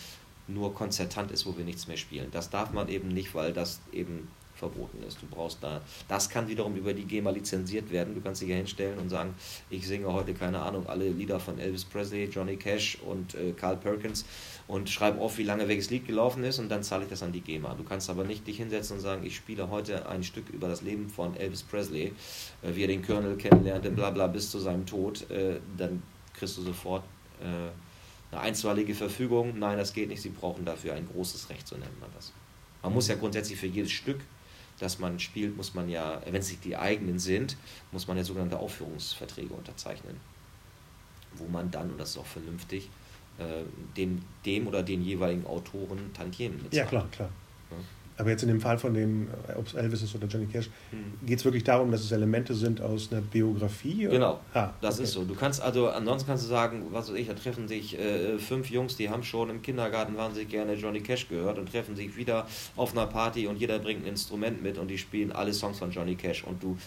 nur 0.47 0.73
konzertant 0.73 1.31
ist, 1.31 1.45
wo 1.45 1.57
wir 1.57 1.65
nichts 1.65 1.87
mehr 1.87 1.97
spielen. 1.97 2.29
Das 2.31 2.49
darf 2.49 2.71
man 2.71 2.87
eben 2.87 3.07
nicht, 3.07 3.33
weil 3.33 3.51
das 3.51 3.81
eben 3.91 4.27
verboten 4.55 5.03
ist. 5.03 5.21
Du 5.21 5.27
brauchst 5.27 5.59
da, 5.61 5.81
das 6.07 6.29
kann 6.29 6.47
wiederum 6.47 6.75
über 6.75 6.93
die 6.93 7.03
GEMA 7.03 7.31
lizenziert 7.31 7.91
werden. 7.91 8.15
Du 8.15 8.21
kannst 8.21 8.41
dich 8.41 8.49
ja 8.49 8.55
hinstellen 8.55 8.97
und 8.99 9.09
sagen, 9.09 9.33
ich 9.69 9.87
singe 9.87 10.11
heute, 10.11 10.33
keine 10.33 10.61
Ahnung, 10.61 10.87
alle 10.87 11.09
Lieder 11.09 11.39
von 11.39 11.59
Elvis 11.59 11.85
Presley, 11.85 12.25
Johnny 12.25 12.57
Cash 12.57 12.97
und 13.05 13.35
äh, 13.35 13.51
Carl 13.51 13.77
Perkins 13.77 14.25
und 14.67 14.89
schreibe 14.89 15.19
auf, 15.19 15.37
wie 15.37 15.43
lange 15.43 15.67
welches 15.67 15.89
Lied 15.89 16.07
gelaufen 16.07 16.43
ist 16.43 16.59
und 16.59 16.69
dann 16.69 16.83
zahle 16.83 17.03
ich 17.03 17.09
das 17.09 17.21
an 17.21 17.31
die 17.31 17.41
GEMA. 17.41 17.75
Du 17.75 17.83
kannst 17.83 18.09
aber 18.09 18.23
nicht 18.23 18.47
dich 18.47 18.57
hinsetzen 18.57 18.97
und 18.97 19.01
sagen, 19.01 19.25
ich 19.25 19.35
spiele 19.35 19.69
heute 19.69 20.07
ein 20.09 20.23
Stück 20.23 20.49
über 20.49 20.67
das 20.67 20.81
Leben 20.81 21.09
von 21.09 21.35
Elvis 21.35 21.63
Presley, 21.63 22.13
äh, 22.61 22.75
wie 22.75 22.83
er 22.83 22.87
den 22.87 23.05
Colonel 23.05 23.35
kennenlernte, 23.37 23.91
bla 23.91 24.09
bla 24.09 24.27
bis 24.27 24.49
zu 24.49 24.59
seinem 24.59 24.85
Tod, 24.85 25.29
äh, 25.29 25.59
dann 25.77 26.01
kriegst 26.33 26.57
du 26.57 26.61
sofort 26.61 27.03
äh, 27.41 27.45
eine 28.31 28.41
einstweilige 28.41 28.95
Verfügung. 28.95 29.57
Nein, 29.59 29.77
das 29.77 29.93
geht 29.93 30.09
nicht, 30.09 30.21
sie 30.21 30.29
brauchen 30.29 30.65
dafür 30.65 30.93
ein 30.93 31.07
großes 31.07 31.49
Recht, 31.49 31.67
so 31.67 31.75
nennt 31.75 31.99
man 31.99 32.09
das. 32.15 32.33
Man 32.83 32.93
muss 32.93 33.07
ja 33.07 33.15
grundsätzlich 33.15 33.57
für 33.57 33.67
jedes 33.67 33.91
Stück, 33.91 34.19
das 34.79 34.99
man 34.99 35.19
spielt, 35.19 35.55
muss 35.55 35.73
man 35.73 35.89
ja, 35.89 36.21
wenn 36.25 36.35
es 36.35 36.49
nicht 36.49 36.65
die 36.65 36.75
eigenen 36.75 37.19
sind, 37.19 37.57
muss 37.91 38.07
man 38.07 38.17
ja 38.17 38.23
sogenannte 38.23 38.59
Aufführungsverträge 38.59 39.53
unterzeichnen, 39.53 40.19
wo 41.35 41.47
man 41.47 41.71
dann, 41.71 41.91
und 41.91 41.97
das 41.97 42.11
ist 42.11 42.17
auch 42.17 42.25
vernünftig, 42.25 42.89
äh, 43.37 43.63
dem, 43.97 44.21
dem 44.45 44.67
oder 44.67 44.83
den 44.83 45.01
jeweiligen 45.01 45.45
Autoren 45.45 46.13
Tantiemen 46.13 46.57
bezahlt. 46.57 46.73
Ja, 46.73 46.85
klar, 46.85 47.07
klar. 47.11 47.29
Ja. 47.71 47.77
Aber 48.17 48.29
jetzt 48.29 48.43
in 48.43 48.49
dem 48.49 48.61
Fall 48.61 48.77
von 48.77 48.93
dem, 48.93 49.27
äh, 49.47 49.53
ob 49.57 49.67
es 49.67 49.73
Elvis 49.73 50.01
ist 50.01 50.15
oder 50.15 50.27
Johnny 50.27 50.45
Cash, 50.45 50.69
mhm. 50.91 51.25
geht 51.25 51.39
es 51.39 51.45
wirklich 51.45 51.63
darum, 51.63 51.91
dass 51.91 52.01
es 52.01 52.11
Elemente 52.11 52.53
sind 52.53 52.81
aus 52.81 53.11
einer 53.11 53.21
Biografie? 53.21 54.07
Oder? 54.07 54.15
Genau, 54.15 54.39
ah, 54.53 54.69
das 54.81 54.95
okay. 54.95 55.03
ist 55.03 55.11
so. 55.13 55.23
Du 55.25 55.35
kannst 55.35 55.61
also, 55.61 55.89
ansonsten 55.89 56.27
kannst 56.27 56.45
du 56.45 56.49
sagen, 56.49 56.83
was 56.91 57.09
weiß 57.09 57.17
ich, 57.17 57.27
da 57.27 57.33
treffen 57.33 57.67
sich 57.67 57.99
äh, 57.99 58.37
fünf 58.37 58.69
Jungs, 58.69 58.95
die 58.95 59.09
haben 59.09 59.23
schon 59.23 59.49
im 59.49 59.61
Kindergarten 59.61 60.15
wahnsinnig 60.15 60.49
gerne 60.49 60.75
Johnny 60.75 61.01
Cash 61.01 61.27
gehört 61.27 61.57
und 61.57 61.69
treffen 61.69 61.95
sich 61.95 62.15
wieder 62.15 62.47
auf 62.75 62.93
einer 62.93 63.07
Party 63.07 63.47
und 63.47 63.57
jeder 63.57 63.79
bringt 63.79 64.03
ein 64.05 64.07
Instrument 64.07 64.63
mit 64.63 64.77
und 64.77 64.87
die 64.87 64.97
spielen 64.97 65.31
alle 65.31 65.53
Songs 65.53 65.79
von 65.79 65.91
Johnny 65.91 66.15
Cash 66.15 66.45
und 66.45 66.63
du 66.63 66.77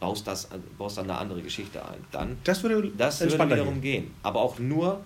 baust, 0.00 0.26
das, 0.26 0.48
baust 0.78 0.96
dann 0.98 1.10
eine 1.10 1.18
andere 1.18 1.42
Geschichte 1.42 1.84
ein. 1.84 2.04
Dann, 2.10 2.38
das 2.44 2.62
würde, 2.62 2.90
das 2.96 3.20
würde 3.20 3.50
wiederum 3.50 3.80
gehen. 3.80 4.10
Aber 4.22 4.40
auch 4.40 4.58
nur, 4.58 5.00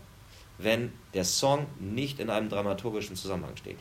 wenn 0.59 0.93
der 1.13 1.25
Song 1.25 1.67
nicht 1.79 2.19
in 2.19 2.31
einem 2.31 2.49
dramaturgischen 2.49 3.17
Zusammenhang 3.17 3.57
steht. 3.57 3.79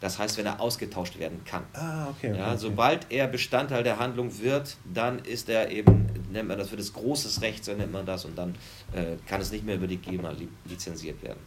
Das 0.00 0.18
heißt, 0.18 0.36
wenn 0.38 0.46
er 0.46 0.60
ausgetauscht 0.60 1.18
werden 1.18 1.42
kann. 1.44 1.64
Ah, 1.72 2.08
okay, 2.08 2.30
okay, 2.30 2.38
ja, 2.38 2.48
okay. 2.48 2.58
Sobald 2.58 3.06
er 3.10 3.26
Bestandteil 3.26 3.82
der 3.82 3.98
Handlung 3.98 4.38
wird, 4.40 4.76
dann 4.92 5.20
ist 5.20 5.48
er 5.48 5.70
eben, 5.70 6.06
nennt 6.30 6.48
man 6.48 6.58
das 6.58 6.68
für 6.68 6.76
das 6.76 6.92
großes 6.92 7.40
Recht, 7.40 7.64
so 7.64 7.72
nennt 7.72 7.92
man 7.92 8.04
das, 8.04 8.24
und 8.24 8.36
dann 8.36 8.54
äh, 8.92 9.16
kann 9.26 9.40
es 9.40 9.50
nicht 9.50 9.64
mehr 9.64 9.76
über 9.76 9.86
die 9.86 9.96
GEMA 9.96 10.34
lizenziert 10.66 11.22
werden. 11.22 11.40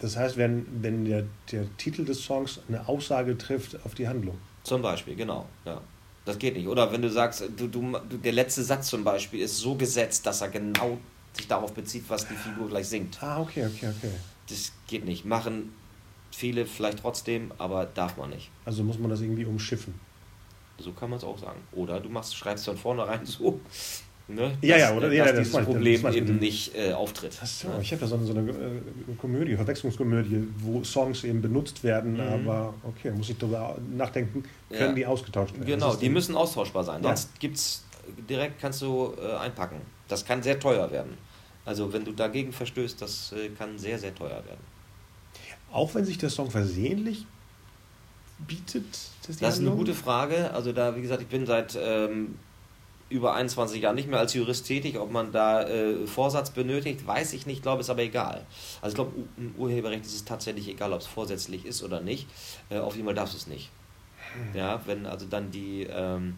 Das 0.00 0.16
heißt, 0.16 0.36
wenn, 0.36 0.66
wenn 0.82 1.04
der, 1.04 1.24
der 1.50 1.64
Titel 1.76 2.04
des 2.04 2.22
Songs 2.22 2.60
eine 2.68 2.86
Aussage 2.88 3.38
trifft 3.38 3.84
auf 3.86 3.94
die 3.94 4.06
Handlung. 4.06 4.36
Zum 4.62 4.82
Beispiel, 4.82 5.14
genau. 5.14 5.46
Ja. 5.64 5.80
Das 6.24 6.38
geht 6.38 6.56
nicht. 6.56 6.68
Oder 6.68 6.90
wenn 6.92 7.02
du 7.02 7.10
sagst, 7.10 7.44
du, 7.56 7.68
du, 7.68 7.98
der 7.98 8.32
letzte 8.32 8.62
Satz 8.62 8.88
zum 8.88 9.04
Beispiel 9.04 9.40
ist 9.40 9.58
so 9.58 9.74
gesetzt, 9.76 10.26
dass 10.26 10.40
er 10.40 10.48
genau 10.48 10.98
sich 11.32 11.48
darauf 11.48 11.72
bezieht, 11.72 12.04
was 12.08 12.26
die 12.26 12.34
Figur 12.34 12.68
gleich 12.68 12.88
singt. 12.88 13.22
Ah, 13.22 13.40
okay, 13.40 13.66
okay, 13.66 13.92
okay. 13.96 14.10
Das 14.48 14.72
geht 14.86 15.04
nicht. 15.04 15.24
Machen 15.24 15.72
viele 16.34 16.66
vielleicht 16.66 17.00
trotzdem, 17.00 17.52
aber 17.58 17.86
darf 17.86 18.16
man 18.16 18.30
nicht. 18.30 18.50
Also 18.64 18.82
muss 18.82 18.98
man 18.98 19.10
das 19.10 19.20
irgendwie 19.20 19.44
umschiffen. 19.44 19.94
So 20.78 20.92
kann 20.92 21.10
man 21.10 21.18
es 21.18 21.24
auch 21.24 21.38
sagen. 21.38 21.60
Oder 21.72 22.00
du 22.00 22.08
machst, 22.08 22.36
schreibst 22.36 22.64
von 22.64 22.76
vornherein 22.76 23.24
so, 23.24 23.60
ne, 24.26 24.56
ja, 24.60 24.76
ja, 24.76 24.92
oder? 24.92 25.08
Dass 25.08 25.16
ja, 25.16 25.32
dieses 25.32 25.52
das 25.52 25.64
Problem 25.64 26.02
das 26.02 26.14
eben 26.14 26.38
nicht 26.38 26.74
äh, 26.74 26.92
auftritt. 26.92 27.32
So, 27.32 27.68
ja. 27.68 27.78
Ich 27.80 27.92
habe 27.92 28.00
da 28.00 28.06
so 28.08 28.16
eine, 28.16 28.26
so 28.26 28.32
eine 28.32 28.50
äh, 28.50 29.14
Komödie, 29.20 29.54
Verwechslungskomödie, 29.54 30.48
wo 30.58 30.82
Songs 30.82 31.22
eben 31.24 31.40
benutzt 31.40 31.84
werden, 31.84 32.14
mhm. 32.14 32.20
aber 32.48 32.74
okay, 32.82 33.12
muss 33.12 33.30
ich 33.30 33.38
darüber 33.38 33.78
nachdenken, 33.96 34.42
können 34.68 34.80
ja. 34.80 34.92
die 34.92 35.06
ausgetauscht 35.06 35.54
werden? 35.54 35.66
Genau, 35.66 35.94
die 35.94 36.08
müssen 36.08 36.36
austauschbar 36.36 36.82
sein. 36.82 37.02
Sonst 37.02 37.38
gibt's 37.38 37.84
direkt 38.28 38.60
kannst 38.60 38.82
du 38.82 39.14
äh, 39.22 39.36
einpacken. 39.36 39.80
Das 40.08 40.24
kann 40.24 40.42
sehr 40.42 40.58
teuer 40.58 40.90
werden. 40.90 41.16
Also 41.64 41.92
wenn 41.92 42.04
du 42.04 42.12
dagegen 42.12 42.52
verstößt, 42.52 43.00
das 43.00 43.32
äh, 43.32 43.48
kann 43.50 43.78
sehr, 43.78 43.98
sehr 43.98 44.14
teuer 44.14 44.42
werden. 44.44 44.73
Auch 45.74 45.92
wenn 45.96 46.04
sich 46.04 46.18
der 46.18 46.30
Song 46.30 46.52
versehentlich 46.52 47.26
bietet? 48.38 48.86
Das, 49.26 49.38
das 49.38 49.54
ist 49.54 49.60
eine 49.60 49.72
gute 49.74 49.92
Frage. 49.92 50.52
Also 50.52 50.72
da, 50.72 50.94
wie 50.94 51.02
gesagt, 51.02 51.20
ich 51.20 51.26
bin 51.26 51.46
seit 51.46 51.76
ähm, 51.80 52.38
über 53.08 53.34
21 53.34 53.82
Jahren 53.82 53.96
nicht 53.96 54.08
mehr 54.08 54.20
als 54.20 54.34
Jurist 54.34 54.68
tätig. 54.68 55.00
Ob 55.00 55.10
man 55.10 55.32
da 55.32 55.64
äh, 55.64 56.06
Vorsatz 56.06 56.50
benötigt, 56.50 57.04
weiß 57.04 57.32
ich 57.32 57.46
nicht, 57.46 57.62
glaube 57.62 57.80
es 57.80 57.90
aber 57.90 58.02
egal. 58.02 58.46
Also 58.82 58.92
ich 58.92 58.94
glaube, 58.94 59.12
im 59.36 59.52
Urheberrecht 59.58 60.04
ist 60.04 60.14
es 60.14 60.24
tatsächlich 60.24 60.68
egal, 60.68 60.92
ob 60.92 61.00
es 61.00 61.08
vorsätzlich 61.08 61.66
ist 61.66 61.82
oder 61.82 62.00
nicht. 62.00 62.28
Äh, 62.70 62.78
auf 62.78 62.94
jeden 62.94 63.06
Fall 63.06 63.16
darfst 63.16 63.34
du 63.34 63.38
es 63.38 63.48
nicht. 63.48 63.70
Hm. 64.52 64.56
Ja, 64.56 64.80
wenn 64.86 65.06
also 65.06 65.26
dann 65.26 65.50
die, 65.50 65.88
ähm, 65.90 66.36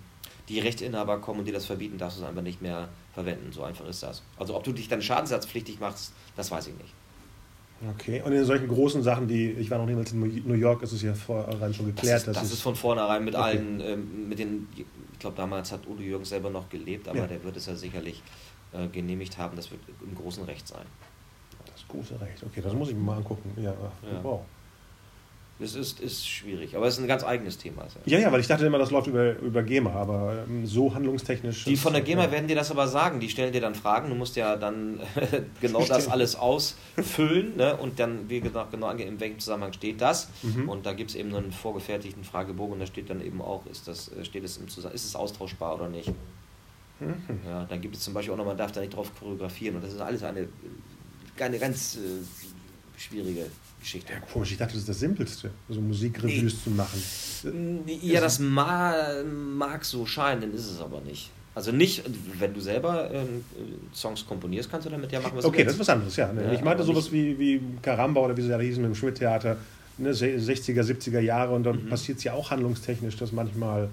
die 0.49 0.61
Rechteinhaber 0.61 1.18
kommen 1.18 1.40
und 1.40 1.44
dir 1.44 1.53
das 1.53 1.66
verbieten, 1.66 1.99
darfst 1.99 2.16
du 2.16 2.22
es 2.22 2.29
einfach 2.29 2.40
nicht 2.40 2.62
mehr 2.62 2.88
verwenden. 3.12 3.53
So 3.53 3.64
einfach 3.64 3.87
ist 3.87 4.03
das. 4.03 4.22
Also 4.38 4.57
ob 4.57 4.64
du 4.64 4.72
dich 4.72 4.88
dann 4.88 5.03
schadensersatzpflichtig 5.03 5.79
machst, 5.79 6.14
das 6.37 6.51
weiß 6.51 6.68
ich 6.68 6.75
nicht. 6.77 6.94
Okay, 7.95 8.23
und 8.25 8.33
in 8.33 8.45
solchen 8.45 8.69
großen 8.69 9.03
Sachen, 9.03 9.29
die, 9.29 9.51
ich 9.53 9.71
war 9.71 9.79
noch 9.79 9.87
niemals 9.87 10.12
in 10.12 10.21
New 10.21 10.55
York, 10.55 10.83
ist 10.83 10.93
es 10.93 11.03
ja 11.03 11.12
vornherein 11.12 11.75
schon 11.75 11.87
geklärt. 11.87 12.27
Das 12.27 12.29
ist, 12.29 12.37
das 12.37 12.53
ist 12.53 12.62
von 12.62 12.75
vornherein 12.75 13.23
mit 13.23 13.35
okay. 13.35 13.45
allen, 13.45 13.81
ähm, 13.81 14.29
mit 14.29 14.39
den, 14.39 14.67
ich 14.75 15.19
glaube 15.19 15.37
damals 15.37 15.73
hat 15.73 15.87
Udo 15.87 16.01
Jürgens 16.01 16.31
selber 16.31 16.49
noch 16.49 16.71
gelebt, 16.71 17.07
aber 17.07 17.19
ja. 17.19 17.27
der 17.27 17.45
wird 17.45 17.57
es 17.59 17.67
ja 17.67 17.75
sicherlich 17.75 18.23
äh, 18.73 18.89
genehmigt 18.89 19.37
haben, 19.37 19.57
das 19.57 19.71
wird 19.71 19.83
im 20.03 20.15
großen 20.15 20.45
Recht 20.45 20.67
sein. 20.67 20.87
Das 21.67 21.87
große 21.89 22.19
Recht, 22.19 22.43
okay, 22.45 22.62
das 22.62 22.73
muss 22.73 22.89
ich 22.89 22.95
mir 22.95 23.03
mal 23.03 23.19
angucken. 23.19 23.51
Ja, 23.57 23.73
ja. 23.73 23.93
wow. 24.23 24.41
Das 25.59 25.75
ist, 25.75 26.01
ist 26.01 26.29
schwierig, 26.29 26.77
aber 26.77 26.87
es 26.87 26.95
ist 26.95 27.01
ein 27.01 27.07
ganz 27.07 27.25
eigenes 27.25 27.57
Thema. 27.57 27.87
Ja, 28.05 28.19
ja, 28.19 28.31
weil 28.31 28.40
ich 28.40 28.47
dachte 28.47 28.66
immer, 28.66 28.79
das 28.79 28.90
läuft 28.90 29.07
über, 29.07 29.38
über 29.38 29.62
GEMA, 29.62 29.90
aber 29.90 30.45
ähm, 30.47 30.66
so 30.66 30.95
handlungstechnisch. 30.95 31.64
Die 31.64 31.77
von 31.77 31.95
der 31.95 32.03
GEMA 32.03 32.25
ja. 32.25 32.33
werden 32.33 32.47
dir 32.47 32.57
das 32.57 32.71
aber 32.71 32.87
sagen, 32.88 33.21
die 33.21 33.31
stellen 33.31 33.55
dir 33.55 33.62
dann 33.62 33.75
Fragen, 33.75 34.11
du 34.11 34.14
musst 34.14 34.37
ja 34.37 34.57
dann 34.57 35.01
genau 35.62 35.83
das 35.85 36.09
alles 36.09 36.37
ausfüllen 36.37 37.57
ne? 37.57 37.75
und 37.77 37.99
dann, 37.99 38.29
wie 38.29 38.40
gesagt, 38.40 38.71
genau 38.71 38.88
angehen, 38.88 39.09
in 39.09 39.19
welchem 39.19 39.38
Zusammenhang 39.38 39.73
steht 39.73 40.03
das. 40.03 40.29
Mhm. 40.42 40.69
Und 40.69 40.85
da 40.85 40.92
gibt 40.92 41.11
es 41.11 41.16
eben 41.16 41.35
einen 41.35 41.53
vorgefertigten 41.53 42.23
Fragebogen 42.23 42.75
und 42.75 42.81
da 42.81 42.87
steht 42.87 43.09
dann 43.09 43.25
eben 43.25 43.40
auch, 43.40 43.64
ist, 43.64 43.88
das, 43.88 44.12
äh, 44.12 44.27
steht 44.27 44.45
es 44.45 44.59
im 44.59 44.69
Zusammenhang, 44.69 44.95
ist 44.95 45.07
es 45.07 45.16
austauschbar 45.16 45.77
oder 45.77 45.88
nicht. 45.88 46.12
Mhm. 47.01 47.14
Ja, 47.47 47.64
dann 47.64 47.81
gibt 47.81 47.97
es 47.97 48.03
zum 48.03 48.12
Beispiel 48.12 48.35
auch 48.35 48.38
noch, 48.38 48.47
man 48.47 48.59
darf 48.59 48.73
da 48.73 48.81
nicht 48.81 48.95
drauf 48.95 49.11
choreografieren 49.19 49.77
und 49.77 49.85
das 49.85 49.95
ist 49.95 50.01
alles 50.01 50.23
eine, 50.23 50.49
eine 51.38 51.59
ganz. 51.59 51.97
Äh, 51.97 51.99
schwierige 52.97 53.47
Geschichte. 53.87 54.12
Ja, 54.12 54.18
komisch, 54.33 54.51
ich 54.51 54.59
dachte, 54.59 54.72
das 54.72 54.81
ist 54.81 54.88
das 54.88 54.99
Simpelste, 54.99 55.51
so 55.68 55.81
Musikrevues 55.81 56.55
Nee. 56.55 56.61
zu 56.64 56.70
machen. 56.70 57.87
Ja, 58.03 58.20
das 58.20 58.40
ma 58.40 58.92
mag 59.25 59.85
so 59.85 60.05
scheinen, 60.05 60.53
ist 60.53 60.68
es 60.68 60.81
aber 60.81 61.01
nicht. 61.03 61.31
Also 61.55 61.70
nicht, 61.72 62.03
wenn 62.38 62.53
du 62.53 62.61
selber 62.61 63.11
ähm, 63.12 63.44
Songs 63.94 64.27
komponierst, 64.27 64.68
kannst 64.70 64.87
du 64.87 64.90
damit 64.90 65.11
ja 65.12 65.20
machen, 65.20 65.37
was 65.37 65.44
Okay, 65.44 65.59
du 65.59 65.64
das 65.66 65.75
ist 65.75 65.79
was 65.81 65.88
anderes, 65.88 66.16
ja. 66.16 66.33
Ne? 66.33 66.44
Ja, 66.44 66.53
ich 66.53 66.62
meinte 66.62 66.83
sowas 66.83 67.11
wie, 67.12 67.38
wie 67.38 67.61
Karamba 67.81 68.20
oder 68.22 68.37
wie 68.37 68.42
sie 68.42 68.49
da 68.49 68.59
hießen 68.59 68.85
im 68.85 68.94
Schmidt-Theater, 68.94 69.57
ne? 69.99 70.12
se- 70.12 70.37
60er, 70.37 70.83
70er 70.83 71.20
Jahre 71.20 71.55
und 71.55 71.61
Mhm. 71.61 71.64
dann 71.64 71.88
passiert 71.88 72.18
es 72.18 72.25
ja 72.25 72.33
auch 72.35 72.51
handlungstechnisch, 72.51 73.16
dass 73.16 73.31
manchmal 73.33 73.88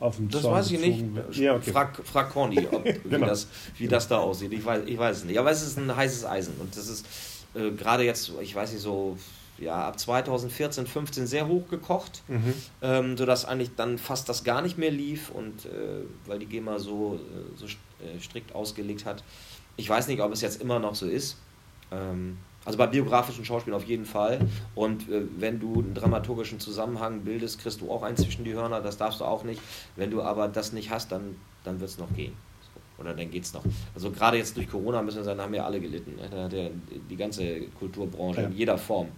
auf 0.00 0.16
dem 0.16 0.30
Das 0.30 0.42
Song 0.42 0.52
weiß 0.52 0.70
ich 0.70 0.80
nicht. 0.80 1.04
Ja, 1.32 1.56
okay. 1.56 1.72
Frag, 1.72 2.00
frag 2.04 2.30
Corny, 2.30 2.66
ob, 2.70 2.84
wie, 3.04 3.08
Genau. 3.10 3.26
das, 3.26 3.48
wie 3.78 3.88
das 3.88 4.06
da 4.08 4.18
aussieht. 4.18 4.52
Ich 4.52 4.64
weiß, 4.64 4.82
ich 4.86 4.96
weiß 4.96 5.18
es 5.18 5.24
nicht. 5.24 5.38
Aber 5.38 5.50
es 5.50 5.62
ist 5.62 5.76
ein 5.78 5.94
heißes 5.94 6.24
Eisen. 6.24 6.54
Und 6.60 6.74
das 6.76 6.88
ist 6.88 7.04
äh, 7.54 7.70
gerade 7.70 8.04
jetzt, 8.04 8.32
ich 8.40 8.54
weiß 8.54 8.72
nicht, 8.72 8.82
so 8.82 9.16
ja, 9.58 9.86
ab 9.86 9.98
2014, 9.98 10.86
15 10.86 11.26
sehr 11.28 11.46
hoch 11.46 11.68
gekocht, 11.68 12.22
Mhm. 12.26 12.54
ähm, 12.82 13.16
sodass 13.16 13.44
eigentlich 13.44 13.70
dann 13.76 13.98
fast 13.98 14.28
das 14.28 14.42
gar 14.42 14.62
nicht 14.62 14.78
mehr 14.78 14.90
lief 14.90 15.30
und 15.30 15.66
äh, 15.66 16.02
weil 16.26 16.40
die 16.40 16.46
GEMA 16.46 16.78
so, 16.80 17.14
äh, 17.16 17.56
so 17.56 17.66
äh, 17.66 18.20
strikt 18.20 18.54
ausgelegt 18.54 19.04
hat. 19.04 19.22
Ich 19.76 19.88
weiß 19.88 20.08
nicht, 20.08 20.20
ob 20.20 20.32
es 20.32 20.40
jetzt 20.40 20.60
immer 20.60 20.78
noch 20.80 20.94
so 20.96 21.06
ist. 21.06 21.36
Ähm, 21.92 22.38
also 22.64 22.78
bei 22.78 22.86
biografischen 22.86 23.44
Schauspielen 23.44 23.76
auf 23.76 23.84
jeden 23.84 24.06
Fall. 24.06 24.40
Und 24.74 25.08
äh, 25.08 25.22
wenn 25.38 25.60
du 25.60 25.74
einen 25.80 25.94
dramaturgischen 25.94 26.58
Zusammenhang 26.60 27.20
bildest, 27.20 27.60
kriegst 27.60 27.80
du 27.80 27.90
auch 27.92 28.02
einen 28.02 28.16
zwischen 28.16 28.42
die 28.44 28.54
Hörner, 28.54 28.80
das 28.80 28.96
darfst 28.96 29.20
du 29.20 29.24
auch 29.24 29.44
nicht. 29.44 29.60
Wenn 29.96 30.10
du 30.10 30.22
aber 30.22 30.48
das 30.48 30.72
nicht 30.72 30.90
hast, 30.90 31.12
dann, 31.12 31.36
dann 31.62 31.78
wird 31.78 31.90
es 31.90 31.98
noch 31.98 32.12
gehen. 32.14 32.32
Oder 32.98 33.12
dann 33.14 33.30
geht 33.30 33.42
es 33.44 33.52
noch. 33.52 33.64
Also 33.94 34.10
gerade 34.10 34.36
jetzt 34.36 34.56
durch 34.56 34.70
Corona 34.70 35.02
müssen 35.02 35.16
wir 35.18 35.24
sagen, 35.24 35.40
haben 35.40 35.52
ja 35.54 35.64
alle 35.64 35.80
gelitten. 35.80 36.14
Ne? 36.16 36.28
Da 36.30 36.44
hat 36.44 36.52
ja 36.52 36.68
die 37.10 37.16
ganze 37.16 37.62
Kulturbranche 37.78 38.42
Ja. 38.42 38.46
in 38.46 38.56
jeder 38.56 38.78
Form 38.78 39.08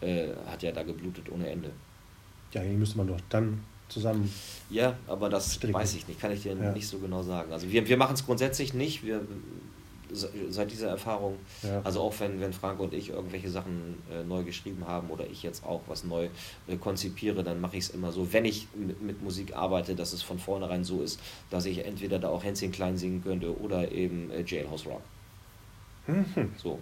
äh, 0.00 0.28
hat 0.46 0.62
ja 0.62 0.70
da 0.72 0.82
geblutet 0.82 1.24
ohne 1.32 1.48
Ende. 1.50 1.70
Ja, 2.52 2.62
die 2.62 2.70
müsste 2.76 2.98
man 2.98 3.08
doch 3.08 3.20
dann 3.28 3.60
zusammen. 3.88 4.32
Ja, 4.70 4.96
aber 5.08 5.28
das 5.28 5.54
Stricken. 5.54 5.74
weiß 5.74 5.94
ich 5.96 6.06
nicht, 6.06 6.20
kann 6.20 6.30
ich 6.32 6.42
dir 6.42 6.54
Ja. 6.54 6.72
nicht 6.72 6.86
so 6.86 6.98
genau 6.98 7.22
sagen. 7.22 7.52
Also 7.52 7.70
wir, 7.70 7.86
wir 7.88 7.96
machen 7.96 8.14
es 8.14 8.24
grundsätzlich 8.24 8.72
nicht. 8.74 9.04
Wir, 9.04 9.20
seit 10.14 10.70
dieser 10.70 10.88
Erfahrung, 10.88 11.36
Ja. 11.62 11.80
also 11.84 12.00
auch 12.00 12.14
wenn, 12.20 12.40
wenn 12.40 12.52
Frank 12.52 12.80
und 12.80 12.94
ich 12.94 13.10
irgendwelche 13.10 13.50
Sachen 13.50 13.96
äh, 14.12 14.22
neu 14.24 14.42
geschrieben 14.44 14.84
haben 14.86 15.10
oder 15.10 15.26
ich 15.26 15.42
jetzt 15.42 15.64
auch 15.64 15.80
was 15.86 16.04
neu 16.04 16.28
äh, 16.68 16.76
konzipiere, 16.76 17.42
dann 17.44 17.60
mache 17.60 17.76
ich 17.76 17.84
es 17.84 17.90
immer 17.90 18.12
so, 18.12 18.32
wenn 18.32 18.44
ich 18.44 18.68
mit, 18.74 19.02
mit 19.02 19.22
Musik 19.22 19.56
arbeite, 19.56 19.94
dass 19.94 20.12
es 20.12 20.22
von 20.22 20.38
vornherein 20.38 20.84
so 20.84 21.02
ist, 21.02 21.20
dass 21.50 21.66
ich 21.66 21.84
entweder 21.84 22.18
da 22.18 22.28
auch 22.28 22.42
Hänschen 22.44 22.72
klein 22.72 22.96
singen 22.96 23.22
könnte 23.22 23.58
oder 23.60 23.90
eben 23.92 24.30
äh, 24.30 24.42
Jailhouse 24.46 24.86
Rock. 24.86 25.02
Mhm. 26.06 26.24
So. 26.56 26.78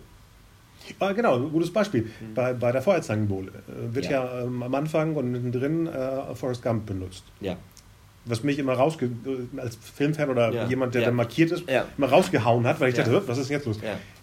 Ah, 0.99 1.13
genau, 1.13 1.37
ein 1.37 1.53
gutes 1.53 1.73
Beispiel. 1.73 2.11
Bei, 2.35 2.55
bei 2.55 2.73
der 2.73 2.83
Feuerzangenbowle 2.83 3.51
äh, 3.69 3.95
wird 3.95 4.07
ja, 4.11 4.23
Mhm. 4.25 4.27
Ja. 4.29 4.41
ähm, 4.43 4.63
am 4.65 4.75
Anfang 4.75 5.15
und 5.15 5.31
mittendrin 5.31 5.87
äh, 5.87 6.35
Forrest 6.35 6.63
Gump 6.63 6.87
benutzt. 6.87 7.23
Ja. 7.41 7.57
Was 8.25 8.43
mich 8.45 8.59
immer 8.59 8.75
rausge 8.75 9.11
als 9.57 9.77
Filmfan 9.95 10.31
oder 10.31 10.53
Ja. 10.53 10.67
jemand, 10.69 10.95
der 10.95 11.03
Ja. 11.03 11.07
dann 11.09 11.17
markiert 11.17 11.51
ist, 11.51 11.69
Ja. 11.69 11.87
immer 11.99 12.09
rausgehauen 12.09 12.65
hat, 12.67 12.79
weil 12.79 12.91
ich 12.91 12.95
dachte, 12.95 13.11
"Hä, 13.13 13.21
was 13.27 13.39
ist 13.39 13.51
denn 13.51 13.57
jetzt 13.57 13.67
los? 13.67 13.79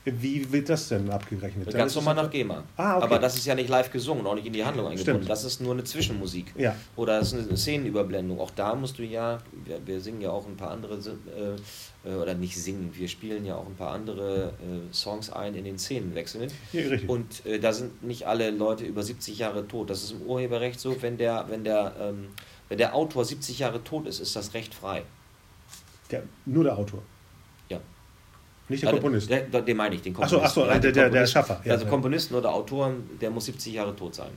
Wie 0.05 0.51
wird 0.51 0.69
das 0.69 0.87
denn 0.87 1.09
abgerechnet? 1.09 1.71
Ganz 1.73 1.93
normal 1.93 2.15
nach 2.15 2.29
GEMA. 2.31 2.63
Ah, 2.77 2.95
okay. 2.95 3.03
Aber 3.03 3.19
das 3.19 3.35
ist 3.35 3.45
ja 3.45 3.53
nicht 3.53 3.69
live 3.69 3.91
gesungen, 3.91 4.25
auch 4.25 4.33
nicht 4.33 4.47
in 4.47 4.53
die 4.53 4.63
Handlung 4.63 4.87
eingebunden. 4.87 5.17
Stimmt. 5.23 5.29
Das 5.29 5.43
ist 5.43 5.59
nur 5.61 5.73
eine 5.73 5.83
Zwischenmusik. 5.83 6.53
Ja. 6.57 6.73
Oder 6.95 7.19
es 7.19 7.33
ist 7.33 7.47
eine 7.47 7.57
Szenenüberblendung. 7.57 8.39
Auch 8.39 8.51
da 8.51 8.73
musst 8.75 8.97
du 8.97 9.03
ja, 9.03 9.39
wir, 9.65 9.79
wir 9.85 9.99
singen 9.99 10.21
ja 10.21 10.31
auch 10.31 10.47
ein 10.47 10.55
paar 10.55 10.71
andere, 10.71 10.95
äh, 10.95 12.09
äh, 12.09 12.15
oder 12.15 12.33
nicht 12.33 12.55
singen, 12.57 12.91
wir 12.93 13.07
spielen 13.09 13.45
ja 13.45 13.55
auch 13.55 13.67
ein 13.67 13.75
paar 13.75 13.91
andere 13.91 14.53
äh, 14.63 14.93
Songs 14.93 15.29
ein 15.31 15.53
in 15.53 15.65
den 15.65 15.77
Szenenwechseln. 15.77 16.49
Ja, 16.71 16.81
richtig. 16.87 17.09
Und 17.09 17.45
äh, 17.45 17.59
da 17.59 17.73
sind 17.73 18.01
nicht 18.01 18.25
alle 18.25 18.49
Leute 18.51 18.85
über 18.85 19.03
70 19.03 19.37
Jahre 19.37 19.67
tot. 19.67 19.89
Das 19.89 20.01
ist 20.03 20.11
im 20.13 20.21
Urheberrecht 20.21 20.79
so, 20.79 20.95
wenn 21.01 21.17
der, 21.17 21.45
wenn 21.49 21.63
der, 21.65 21.93
ähm, 22.01 22.29
wenn 22.69 22.77
der 22.77 22.95
Autor 22.95 23.25
70 23.25 23.59
Jahre 23.59 23.83
tot 23.83 24.07
ist, 24.07 24.19
ist 24.19 24.35
das 24.35 24.53
Recht 24.53 24.73
frei. 24.73 25.03
Der, 26.11 26.23
nur 26.45 26.63
der 26.63 26.77
Autor, 26.77 27.01
Ja. 27.69 27.79
nicht 28.67 28.81
der 28.83 28.89
Ja, 28.89 28.93
Komponist. 28.95 29.29
Der, 29.29 29.41
der, 29.41 29.61
den 29.61 29.77
meine 29.77 29.95
ich, 29.95 30.01
den 30.01 30.15
Ach 30.19 30.27
so, 30.29 30.37
Komponisten. 30.37 30.61
ach 30.61 30.75
so, 30.75 30.79
der- 30.81 30.91
der- 30.91 31.09
der. 31.09 31.27
Schaffer, 31.27 31.61
ja, 31.65 31.73
also 31.73 31.85
ja. 31.85 31.89
Komponisten 31.89 32.35
oder 32.35 32.53
Autoren, 32.53 33.09
der 33.19 33.29
muss 33.31 33.45
70 33.45 33.73
Jahre 33.73 33.95
tot 33.95 34.15
sein. 34.15 34.31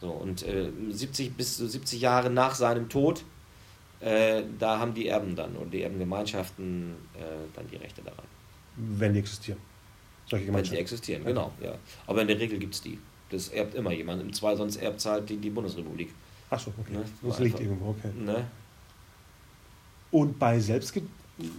So, 0.00 0.10
und 0.10 0.42
äh, 0.46 0.70
70 0.90 1.36
bis 1.36 1.56
zu 1.56 1.66
70 1.68 2.00
Jahre 2.00 2.30
nach 2.30 2.54
seinem 2.54 2.88
Tod, 2.88 3.24
äh, 4.00 4.42
da 4.58 4.78
haben 4.78 4.94
die 4.94 5.08
Erben 5.08 5.34
dann 5.34 5.56
und 5.56 5.72
die 5.72 5.82
Erbengemeinschaften 5.82 6.94
äh, 7.14 7.20
dann 7.54 7.66
die 7.68 7.76
Rechte 7.76 8.02
daran. 8.02 8.24
wenn 8.76 9.12
die 9.12 9.18
existieren. 9.18 9.58
Solche 10.30 10.34
Wenn 10.34 10.40
sie 10.40 10.46
Gemeinschaften. 10.52 10.78
existieren, 10.80 11.24
genau. 11.24 11.52
Ja. 11.60 11.74
Aber 12.06 12.20
in 12.22 12.28
der 12.28 12.38
Regel 12.38 12.58
gibt 12.58 12.74
es 12.74 12.82
die. 12.82 12.98
Das 13.30 13.48
erbt 13.48 13.74
immer 13.74 13.92
jemand. 13.92 14.20
Im 14.22 14.32
Zweifel 14.32 14.58
sonst 14.58 14.76
erbt 14.76 15.04
halt 15.04 15.28
die, 15.30 15.36
die 15.38 15.50
Bundesrepublik. 15.50 16.14
Ach 16.50 16.58
so, 16.60 16.72
okay. 16.78 16.94
Ne? 16.94 17.04
Das 17.22 17.38
liegt 17.38 17.56
Einfach. 17.56 17.70
irgendwo, 17.70 17.90
okay. 17.90 18.10
Ne? 18.18 18.46
Und 20.10 20.38
bei 20.38 20.58
selbst 20.58 20.94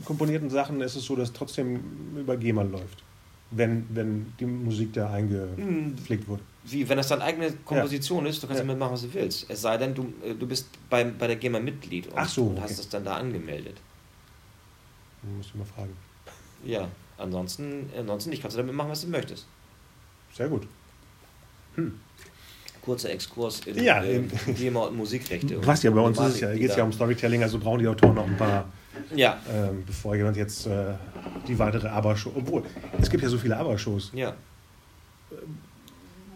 komponierten 0.03 0.49
Sachen 0.49 0.81
ist 0.81 0.95
es 0.95 1.05
so, 1.05 1.15
dass 1.15 1.31
trotzdem 1.31 1.79
über 2.17 2.35
GEMA 2.35 2.63
läuft, 2.63 3.03
wenn, 3.51 3.85
wenn 3.91 4.33
die 4.39 4.45
Musik 4.45 4.93
da 4.93 5.11
eingepflegt 5.11 6.27
wurde. 6.27 6.41
Wie, 6.65 6.87
wenn 6.89 6.97
das 6.97 7.07
deine 7.07 7.23
eigene 7.23 7.51
Komposition 7.63 8.25
ist, 8.25 8.41
du 8.43 8.47
kannst 8.47 8.59
Ja. 8.61 8.65
damit 8.65 8.79
machen, 8.79 8.93
was 8.93 9.01
du 9.03 9.13
willst. 9.13 9.49
Es 9.49 9.61
sei 9.61 9.77
denn, 9.77 9.93
du, 9.93 10.11
äh, 10.23 10.33
du 10.33 10.47
bist 10.47 10.67
bei, 10.89 11.03
bei 11.03 11.27
der 11.27 11.35
GEMA 11.35 11.59
Mitglied 11.59 12.07
und, 12.07 12.27
so, 12.27 12.43
und 12.43 12.53
okay. 12.53 12.61
hast 12.63 12.79
es 12.79 12.89
dann 12.89 13.05
da 13.05 13.15
angemeldet. 13.17 13.77
Muss 15.37 15.47
ich 15.47 15.55
mal 15.55 15.65
fragen. 15.65 15.95
Ja, 16.63 16.87
ansonsten, 17.17 17.89
ansonsten 17.97 18.29
nicht. 18.31 18.41
Kannst 18.41 18.57
du 18.57 18.61
damit 18.61 18.75
machen, 18.75 18.89
was 18.89 19.01
du 19.01 19.07
möchtest. 19.07 19.45
Sehr 20.33 20.49
gut. 20.49 20.67
Kurzer 22.81 23.09
Exkurs 23.11 23.61
in 23.65 23.83
Ja, 23.83 24.03
äh, 24.03 24.21
GEMA 24.57 24.85
und 24.85 24.97
Musikrechte. 24.97 25.65
Weißt 25.65 25.83
ja, 25.83 25.91
bei 25.91 26.01
uns 26.01 26.19
ist 26.19 26.39
ja, 26.39 26.53
geht 26.53 26.69
es 26.69 26.75
ja 26.75 26.83
um 26.83 26.91
Storytelling, 26.93 27.43
also 27.43 27.59
brauchen 27.59 27.79
die 27.79 27.87
Autoren 27.87 28.15
noch 28.15 28.27
ein 28.27 28.37
paar, 28.37 28.65
Ja, 29.15 29.37
ähm, 29.53 29.83
bevor 29.85 30.15
jemand 30.15 30.37
jetzt 30.37 30.67
äh, 30.67 30.93
die 31.47 31.57
weitere 31.57 31.87
Aber-Show. 31.87 32.31
Obwohl, 32.35 32.63
es 32.99 33.09
gibt 33.09 33.23
ja 33.23 33.29
so 33.29 33.37
viele 33.37 33.57
Aber-Shows. 33.57 34.11
ja. 34.13 34.35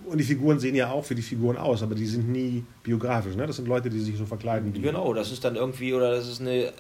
Und 0.06 0.18
die 0.18 0.24
Figuren 0.26 0.60
sehen 0.60 0.76
ja 0.76 0.92
auch 0.92 1.04
für 1.06 1.16
die 1.16 1.22
Figuren 1.22 1.56
aus, 1.56 1.82
aber 1.82 1.96
die 1.96 2.06
sind 2.06 2.30
nie 2.30 2.64
biografisch. 2.84 3.36
Ne? 3.38 3.48
Das 3.48 3.56
sind 3.56 3.70
Leute, 3.70 3.90
die 3.90 4.00
sich 4.02 4.18
so 4.18 4.26
verkleiden. 4.26 4.74
Genau, 4.74 5.14
das 5.14 5.32
ist 5.32 5.44
dann 5.46 5.56
irgendwie, 5.56 5.94
oder 5.94 6.12
das 6.12 6.28
ist 6.28 6.42
eine 6.42 6.74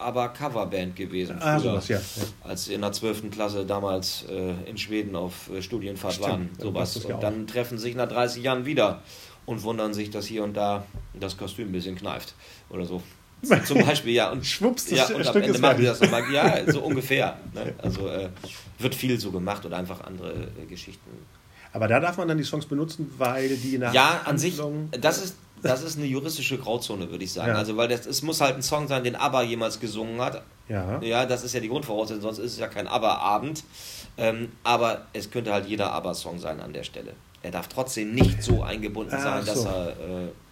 aber 0.00 0.28
Coverband 0.30 0.96
gewesen. 0.96 1.36
Ah, 1.40 1.58
früher, 1.58 1.70
sowas, 1.72 1.88
ja. 1.88 1.98
ja. 1.98 2.22
Als 2.42 2.64
sie 2.64 2.74
in 2.74 2.80
der 2.80 2.92
12. 2.92 3.30
Klasse 3.30 3.64
damals 3.64 4.24
äh, 4.28 4.54
in 4.68 4.78
Schweden 4.78 5.14
auf 5.16 5.50
äh, 5.50 5.62
Studienfahrt 5.62 6.14
Stimmt, 6.14 6.28
waren. 6.28 6.50
dann 6.58 6.66
Sowas. 6.66 7.04
ja 7.06 7.14
und 7.14 7.22
dann 7.22 7.46
treffen 7.46 7.78
sich 7.78 7.94
nach 7.94 8.08
30 8.08 8.42
Jahren 8.42 8.64
wieder 8.64 9.02
und 9.46 9.62
wundern 9.62 9.94
sich, 9.94 10.10
dass 10.10 10.26
hier 10.26 10.44
und 10.44 10.56
da 10.56 10.84
das 11.14 11.36
Kostüm 11.36 11.68
ein 11.68 11.72
bisschen 11.72 11.96
kneift. 11.96 12.34
Oder 12.68 12.84
so. 12.84 13.02
Zum 13.64 13.84
Beispiel, 13.84 14.12
ja. 14.12 14.30
Und, 14.30 14.44
Schwupps, 14.44 14.86
das 14.86 14.98
ja, 14.98 15.06
und 15.06 15.16
am 15.16 15.24
Stück 15.24 15.36
Ende 15.36 15.54
ist 15.54 15.60
machen 15.60 15.78
die 15.78 15.84
das 15.84 16.00
nochmal. 16.00 16.30
Ja, 16.30 16.70
so 16.70 16.80
ungefähr. 16.84 17.38
Ne? 17.54 17.74
Also 17.78 18.08
äh, 18.08 18.28
wird 18.78 18.94
viel 18.94 19.18
so 19.18 19.30
gemacht 19.30 19.64
oder 19.64 19.78
einfach 19.78 20.02
andere 20.02 20.48
äh, 20.60 20.66
Geschichten. 20.66 21.10
Aber 21.72 21.88
da 21.88 22.00
darf 22.00 22.16
man 22.16 22.26
dann 22.26 22.38
die 22.38 22.44
Songs 22.44 22.66
benutzen, 22.66 23.12
weil 23.16 23.56
die 23.56 23.78
nach 23.78 23.94
Ja, 23.94 24.22
an 24.24 24.38
sich, 24.38 24.60
das 25.00 25.24
ist, 25.24 25.36
das 25.62 25.82
ist 25.82 25.96
eine 25.98 26.06
juristische 26.06 26.58
Grauzone, 26.58 27.10
würde 27.10 27.24
ich 27.24 27.32
sagen. 27.32 27.52
Ja. 27.52 27.58
Also, 27.58 27.76
weil 27.76 27.88
das, 27.88 28.06
es 28.06 28.22
muss 28.22 28.40
halt 28.40 28.56
ein 28.56 28.62
Song 28.62 28.88
sein, 28.88 29.04
den 29.04 29.16
ABBA 29.16 29.42
jemals 29.42 29.80
gesungen 29.80 30.20
hat. 30.20 30.42
Ja. 30.68 31.00
Ja, 31.02 31.26
das 31.26 31.42
ist 31.44 31.52
ja 31.52 31.60
die 31.60 31.68
Grundvoraussetzung, 31.68 32.22
sonst 32.22 32.38
ist 32.38 32.52
es 32.52 32.58
ja 32.58 32.68
kein 32.68 32.86
ABBA-Abend. 32.86 33.64
Ähm, 34.16 34.52
aber 34.64 35.06
es 35.12 35.30
könnte 35.30 35.52
halt 35.52 35.66
jeder 35.66 35.92
ABBA-Song 35.92 36.38
sein 36.38 36.60
an 36.60 36.72
der 36.72 36.84
Stelle. 36.84 37.12
Er 37.42 37.50
darf 37.50 37.68
trotzdem 37.68 38.14
nicht 38.14 38.42
so 38.42 38.62
eingebunden 38.62 39.14
Ach 39.16 39.22
sein, 39.22 39.44
dass 39.46 39.62
so. 39.62 39.68
er 39.68 39.88
äh, 39.88 39.94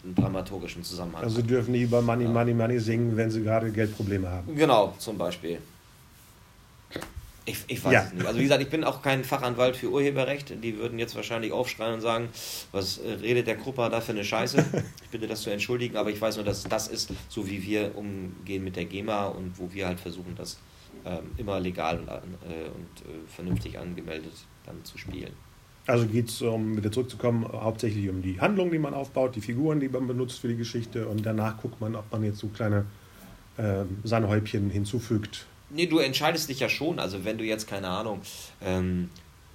einen 0.05 0.15
dramaturgischen 0.17 0.83
Zusammenhang 0.83 1.23
Also 1.23 1.37
hat. 1.37 1.43
sie 1.43 1.49
dürfen 1.49 1.73
nie 1.73 1.83
über 1.83 2.01
Money, 2.01 2.25
Money, 2.25 2.55
Money 2.55 2.79
singen, 2.79 3.17
wenn 3.17 3.31
sie 3.31 3.43
gerade 3.43 3.71
Geldprobleme 3.71 4.29
haben. 4.29 4.57
Genau, 4.57 4.95
zum 4.99 5.19
Beispiel. 5.19 5.59
Ich, 7.49 7.65
ich 7.67 7.83
weiß 7.83 7.93
Ja. 7.93 8.05
es 8.05 8.13
nicht. 8.13 8.27
Also 8.27 8.39
wie 8.39 8.43
gesagt, 8.43 8.63
ich 8.63 8.69
bin 8.69 8.85
auch 8.85 9.01
kein 9.01 9.25
Fachanwalt 9.25 9.75
für 9.75 9.91
Urheberrecht. 9.91 10.63
Die 10.63 10.77
würden 10.77 10.99
jetzt 10.99 11.17
wahrscheinlich 11.17 11.51
aufschreien 11.53 11.95
und 11.95 12.01
sagen, 12.03 12.29
was 12.73 12.99
äh, 12.99 13.13
redet 13.13 13.47
der 13.47 13.57
Krupper 13.57 13.89
da 13.89 14.01
für 14.01 14.13
eine 14.13 14.25
Scheiße? 14.25 14.65
Ich 15.03 15.11
bitte 15.11 15.27
das 15.27 15.41
zu 15.41 15.49
entschuldigen, 15.49 15.97
aber 15.97 16.11
ich 16.11 16.21
weiß 16.21 16.37
nur, 16.37 16.45
dass 16.45 16.65
das 16.65 16.89
ist, 16.89 17.11
so 17.31 17.49
wie 17.49 17.63
wir 17.63 17.97
umgehen 17.97 18.63
mit 18.63 18.77
der 18.77 18.85
GEMA 18.85 19.29
und 19.29 19.59
wo 19.59 19.73
wir 19.73 19.87
halt 19.87 19.99
versuchen, 19.99 20.35
das 20.37 20.59
ähm, 21.07 21.31
immer 21.39 21.59
legal 21.61 21.99
und, 22.01 22.09
äh, 22.09 22.67
und 22.69 23.11
äh, 23.11 23.27
vernünftig 23.35 23.79
angemeldet 23.79 24.33
dann 24.67 24.85
zu 24.85 24.99
spielen. 24.99 25.33
Also 25.87 26.07
geht 26.07 26.29
es, 26.29 26.43
um 26.43 26.77
wieder 26.77 26.93
zurückzukommen, 26.93 27.47
hauptsächlich 27.51 28.11
um 28.11 28.21
die 28.21 28.39
Handlung, 28.39 28.71
die 28.71 28.79
man 28.79 28.93
aufbaut, 28.93 29.35
die 29.35 29.41
Figuren, 29.41 29.81
die 29.81 29.89
man 29.89 30.07
benutzt 30.07 30.41
für 30.41 30.49
die 30.49 30.57
Geschichte 30.57 31.09
und 31.09 31.25
danach 31.25 31.57
guckt 31.63 31.81
man, 31.81 31.97
ob 31.97 32.13
man 32.13 32.23
jetzt 32.25 32.41
so 32.41 32.49
kleine 32.49 32.85
ähm, 33.59 33.99
Sahnehäubchen 34.05 34.69
hinzufügt. 34.69 35.47
Nee, 35.71 35.87
du 35.87 35.99
entscheidest 35.99 36.49
dich 36.49 36.61
ja 36.61 36.69
schon. 36.69 36.99
Also 36.99 37.25
wenn 37.25 37.39
du 37.39 37.45
jetzt, 37.45 37.69
keine 37.69 37.89
Ahnung, 37.89 38.21
ähm, 38.63 39.11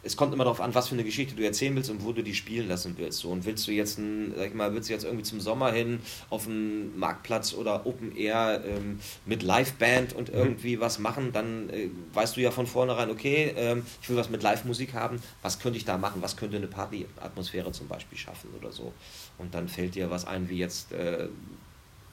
es 0.05 0.17
kommt 0.17 0.33
immer 0.33 0.43
darauf 0.43 0.59
an, 0.59 0.75
was 0.75 0.89
für 0.89 0.95
eine 0.95 1.05
Geschichte 1.05 1.33
du 1.33 1.43
erzählen 1.43 1.75
willst 1.75 1.89
und 1.89 2.03
wo 2.03 2.11
du 2.11 2.23
die 2.23 2.35
spielen 2.35 2.67
lassen 2.67 2.95
willst. 2.97 3.19
So, 3.19 3.29
und 3.29 3.45
willst 3.45 3.65
du 3.67 3.71
jetzt, 3.71 3.97
ein, 3.97 4.33
sag 4.35 4.47
ich 4.47 4.53
mal, 4.53 4.73
willst 4.73 4.89
du 4.89 4.93
jetzt 4.93 5.05
irgendwie 5.05 5.23
zum 5.23 5.39
Sommer 5.39 5.71
hin 5.71 6.01
auf 6.29 6.45
einen 6.45 6.97
Marktplatz 6.99 7.53
oder 7.53 7.85
Open 7.85 8.15
Air 8.15 8.63
ähm, 8.67 8.99
mit 9.25 9.43
Liveband 9.43 10.13
und 10.13 10.29
mhm. 10.29 10.37
irgendwie 10.37 10.75
mhm. 10.75 10.81
was 10.81 10.99
machen, 10.99 11.31
dann 11.31 11.69
äh, 11.69 11.89
weißt 12.13 12.35
du 12.35 12.41
ja 12.41 12.51
von 12.51 12.67
vornherein, 12.67 13.09
okay, 13.09 13.53
ähm, 13.55 13.85
ich 14.01 14.09
will 14.09 14.17
was 14.17 14.29
mit 14.29 14.43
Live-Musik 14.43 14.93
haben, 14.93 15.21
was 15.41 15.59
könnte 15.59 15.77
ich 15.77 15.85
da 15.85 15.97
machen, 15.97 16.21
was 16.21 16.35
könnte 16.35 16.57
eine 16.57 16.67
Party-Atmosphäre 16.67 17.71
zum 17.71 17.87
Beispiel 17.87 18.17
schaffen 18.17 18.49
oder 18.59 18.73
so. 18.73 18.91
Und 19.37 19.55
dann 19.55 19.69
fällt 19.69 19.95
dir 19.95 20.11
was 20.11 20.25
ein, 20.25 20.49
wie 20.49 20.57
jetzt 20.57 20.91
äh, 20.91 21.29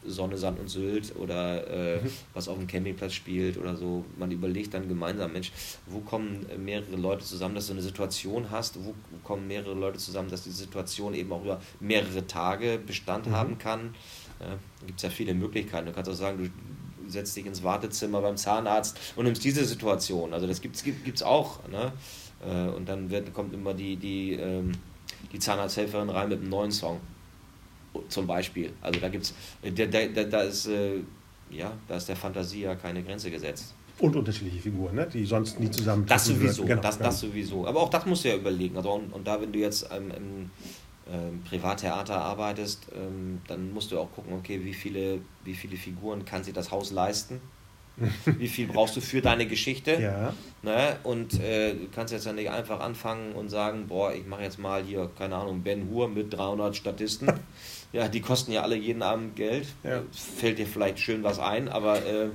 Sonne, 0.07 0.39
Sand 0.39 0.59
und 0.59 0.69
Sylt 0.69 1.15
oder 1.17 1.67
äh, 1.69 2.03
mhm. 2.03 2.11
was 2.35 2.49
auf 2.49 2.57
dem 2.57 2.67
Campingplatz 2.67 3.13
spielt 3.13 3.59
oder 3.59 3.77
so. 3.77 4.05
Man 4.19 4.31
überlegt 4.31 4.75
dann 4.75 4.89
gemeinsam, 4.89 5.33
Mensch, 5.33 5.53
wo 5.87 6.01
kommen 6.01 6.47
mehrere 6.59 6.97
Leute 6.97 7.25
zusammen, 7.25 7.55
dass 7.55 7.67
du 7.67 7.75
eine 7.75 7.83
Situation 7.83 8.51
hast, 8.51 8.83
wo 8.85 8.95
kommen 9.23 9.47
mehrere 9.47 9.75
Leute 9.75 9.99
zusammen, 9.99 10.31
dass 10.31 10.45
die 10.45 10.51
Situation 10.51 11.15
eben 11.15 11.33
auch 11.33 11.43
über 11.43 11.61
mehrere 11.81 12.27
Tage 12.27 12.79
Bestand 12.79 13.27
mhm. 13.27 13.33
haben 13.33 13.59
kann. 13.59 13.95
Da 14.39 14.57
gibt 14.87 14.99
es 14.99 15.03
ja 15.03 15.11
viele 15.11 15.35
Möglichkeiten. 15.35 15.87
Du 15.87 15.93
kannst 15.93 16.11
auch 16.11 16.15
sagen, 16.15 16.39
du 16.39 17.11
setzt 17.11 17.37
dich 17.37 17.45
ins 17.45 17.63
Wartezimmer 17.63 18.23
beim 18.23 18.37
Zahnarzt 18.37 18.99
und 19.17 19.25
nimmst 19.25 19.45
diese 19.45 19.65
Situation. 19.65 20.33
Also 20.33 20.47
das 20.47 20.61
gibt 20.61 20.77
es 20.77 20.85
gibt's 20.85 21.23
auch. 21.23 21.59
Ne? 21.69 21.93
Äh, 22.47 22.71
und 22.71 22.89
dann 22.89 23.11
wird, 23.11 23.33
kommt 23.35 23.53
immer 23.53 23.75
die, 23.75 23.97
die, 23.97 24.33
ähm, 24.35 24.73
die 25.33 25.39
Zahnarzthelferin 25.39 26.09
rein 26.09 26.29
mit 26.29 26.41
einem 26.41 26.49
neuen 26.49 26.73
Song 26.73 27.01
zum 28.09 28.27
Beispiel. 28.27 28.73
Also 28.81 29.01
da 29.01 29.09
gibt's, 29.09 29.35
da, 29.63 29.87
da, 29.87 30.25
da 30.25 30.43
ist, 30.43 30.67
äh, 30.67 31.01
ja, 31.51 31.73
da 31.89 31.97
ist 31.97 32.09
der 32.09 32.17
Fantasie 32.17 32.63
ja 32.63 32.75
keine 32.75 33.03
Grenze 33.03 33.31
gesetzt. 33.31 33.75
Und 33.99 34.17
unterschiedliche 34.17 34.61
Figuren, 34.61 34.95
ne? 34.95 35.07
die 35.13 35.27
sonst 35.27 35.61
nie 35.61 35.71
zusammen 35.71 36.07
Das 36.07 36.25
sowieso, 36.25 36.65
genau, 36.65 36.81
das, 36.81 36.99
das 36.99 37.21
sowieso. 37.21 37.67
Aber 37.67 37.81
auch 37.81 37.91
das 37.91 38.07
musst 38.07 38.25
du 38.25 38.29
ja 38.29 38.37
überlegen. 38.37 38.77
Also 38.77 38.93
und, 38.93 39.13
und 39.13 39.27
da, 39.27 39.41
wenn 39.41 39.53
du 39.53 39.59
jetzt 39.59 39.89
ähm, 39.93 40.11
im 40.17 40.51
ähm, 41.13 41.43
Privattheater 41.45 42.17
arbeitest, 42.17 42.87
ähm, 42.95 43.43
dann 43.47 43.73
musst 43.75 43.93
du 43.93 43.99
auch 43.99 44.11
gucken, 44.13 44.33
okay, 44.33 44.65
wie 44.65 44.73
viele, 44.73 45.21
wie 45.45 45.55
viele 45.55 45.77
Figuren 45.77 46.25
kann 46.25 46.45
sich 46.45 46.55
das 46.55 46.71
Haus 46.71 46.93
leisten? 46.93 47.41
wie 48.25 48.49
viel 48.49 48.67
brauchst 48.67 48.97
du 48.97 49.01
für 49.01 49.21
deine 49.21 49.47
Geschichte? 49.47 50.01
Ja. 50.01 50.33
Ne? 50.63 50.97
Und 51.03 51.39
äh, 51.41 51.75
du 51.75 51.89
kannst 51.95 52.13
jetzt 52.13 52.27
ja 52.27 52.33
nicht 52.33 52.51
einfach 52.51 52.81
anfangen 52.81 53.33
und 53.33 53.49
sagen, 53.51 53.87
boah, 53.89 54.15
ich 54.15 54.27
mache 54.27 54.43
jetzt 54.43 54.59
mal 54.59 54.83
hier, 54.83 55.11
keine 55.19 55.37
Ahnung, 55.37 55.63
Ben 55.63 55.89
Hur 55.91 56.09
mit 56.09 56.33
300 56.33 56.75
Statisten. 56.77 57.31
Ja, 57.93 58.09
die 58.09 58.21
kosten 58.21 58.53
ja 58.53 58.63
alle 58.63 58.77
jeden 58.77 59.03
Abend 59.03 59.37
Geld. 59.37 59.67
Ja. 59.83 60.03
Fällt 60.13 60.59
dir 60.59 60.67
vielleicht 60.67 61.01
schön 61.01 61.23
was 61.23 61.39
ein, 61.39 61.69
aber 61.69 62.05
äh, 62.07 62.29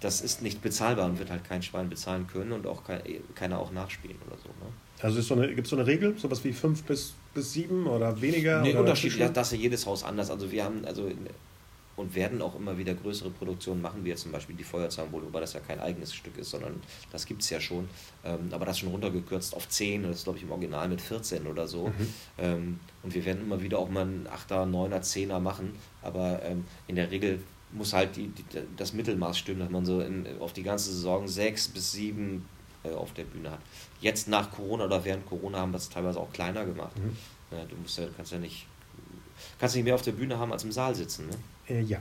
das 0.00 0.20
ist 0.20 0.42
nicht 0.42 0.62
bezahlbar 0.62 1.06
und 1.06 1.18
wird 1.18 1.30
halt 1.30 1.44
kein 1.44 1.62
Schwein 1.62 1.88
bezahlen 1.88 2.26
können 2.26 2.52
und 2.52 2.66
auch 2.66 2.84
kein, 2.84 3.02
keiner 3.34 3.58
auch 3.58 3.70
nachspielen 3.70 4.16
oder 4.26 4.36
so. 4.38 4.48
Ne? 4.48 4.72
Also 5.02 5.20
so 5.20 5.36
gibt 5.36 5.64
es 5.64 5.70
so 5.70 5.76
eine 5.76 5.86
Regel, 5.86 6.18
sowas 6.18 6.44
wie 6.44 6.52
fünf 6.52 6.82
bis, 6.84 7.14
bis 7.34 7.52
sieben 7.52 7.86
oder 7.86 8.20
weniger? 8.20 8.60
Nee, 8.60 8.74
unterschiedlich, 8.74 9.30
das 9.30 9.48
ist 9.48 9.58
ja 9.58 9.62
jedes 9.62 9.86
Haus 9.86 10.04
anders. 10.04 10.30
Also 10.30 10.50
wir 10.50 10.64
haben, 10.64 10.84
also 10.84 11.10
und 12.00 12.14
werden 12.14 12.40
auch 12.40 12.56
immer 12.56 12.78
wieder 12.78 12.94
größere 12.94 13.30
Produktionen 13.30 13.82
machen, 13.82 14.04
wie 14.04 14.08
jetzt 14.08 14.22
zum 14.22 14.32
Beispiel 14.32 14.56
die 14.56 14.64
Feuerzahnbowle, 14.64 15.26
wobei 15.26 15.40
das 15.40 15.52
ja 15.52 15.60
kein 15.60 15.80
eigenes 15.80 16.14
Stück 16.14 16.38
ist, 16.38 16.50
sondern 16.50 16.82
das 17.12 17.26
gibt 17.26 17.42
es 17.42 17.50
ja 17.50 17.60
schon. 17.60 17.88
Ähm, 18.24 18.48
aber 18.52 18.64
das 18.64 18.78
schon 18.78 18.88
runtergekürzt 18.88 19.54
auf 19.54 19.68
10, 19.68 20.04
das 20.04 20.16
ist 20.16 20.24
glaube 20.24 20.38
ich 20.38 20.44
im 20.44 20.50
Original 20.50 20.88
mit 20.88 21.00
14 21.00 21.46
oder 21.46 21.68
so. 21.68 21.88
Mhm. 21.88 22.14
Ähm, 22.38 22.80
und 23.02 23.14
wir 23.14 23.24
werden 23.26 23.42
immer 23.42 23.60
wieder 23.60 23.78
auch 23.78 23.90
mal 23.90 24.02
einen 24.02 24.26
8er, 24.26 24.64
9er, 24.70 25.00
10er 25.00 25.40
machen, 25.40 25.72
aber 26.02 26.42
ähm, 26.42 26.64
in 26.86 26.96
der 26.96 27.10
Regel 27.10 27.40
muss 27.72 27.92
halt 27.92 28.16
die, 28.16 28.28
die, 28.28 28.44
das 28.76 28.94
Mittelmaß 28.94 29.38
stimmen, 29.38 29.60
dass 29.60 29.70
man 29.70 29.84
so 29.84 30.00
in, 30.00 30.26
auf 30.40 30.54
die 30.54 30.62
ganze 30.62 30.90
Saison 30.90 31.28
6 31.28 31.68
bis 31.68 31.92
7 31.92 32.44
äh, 32.82 32.90
auf 32.92 33.12
der 33.12 33.24
Bühne 33.24 33.50
hat. 33.50 33.60
Jetzt 34.00 34.26
nach 34.26 34.50
Corona 34.50 34.86
oder 34.86 35.04
während 35.04 35.26
Corona 35.26 35.58
haben 35.58 35.72
wir 35.72 35.76
es 35.76 35.90
teilweise 35.90 36.18
auch 36.18 36.32
kleiner 36.32 36.64
gemacht. 36.64 36.96
Mhm. 36.98 37.16
Ja, 37.50 37.64
du 37.64 37.76
musst 37.76 37.98
ja, 37.98 38.06
kannst 38.16 38.32
ja 38.32 38.38
nicht 38.38 38.66
kannst 39.58 39.74
nicht 39.74 39.84
mehr 39.84 39.94
auf 39.94 40.02
der 40.02 40.12
Bühne 40.12 40.38
haben 40.38 40.52
als 40.52 40.64
im 40.64 40.72
Saal 40.72 40.94
sitzen. 40.94 41.28
Ne? 41.28 41.36
Äh, 41.70 41.82
ja. 41.82 41.98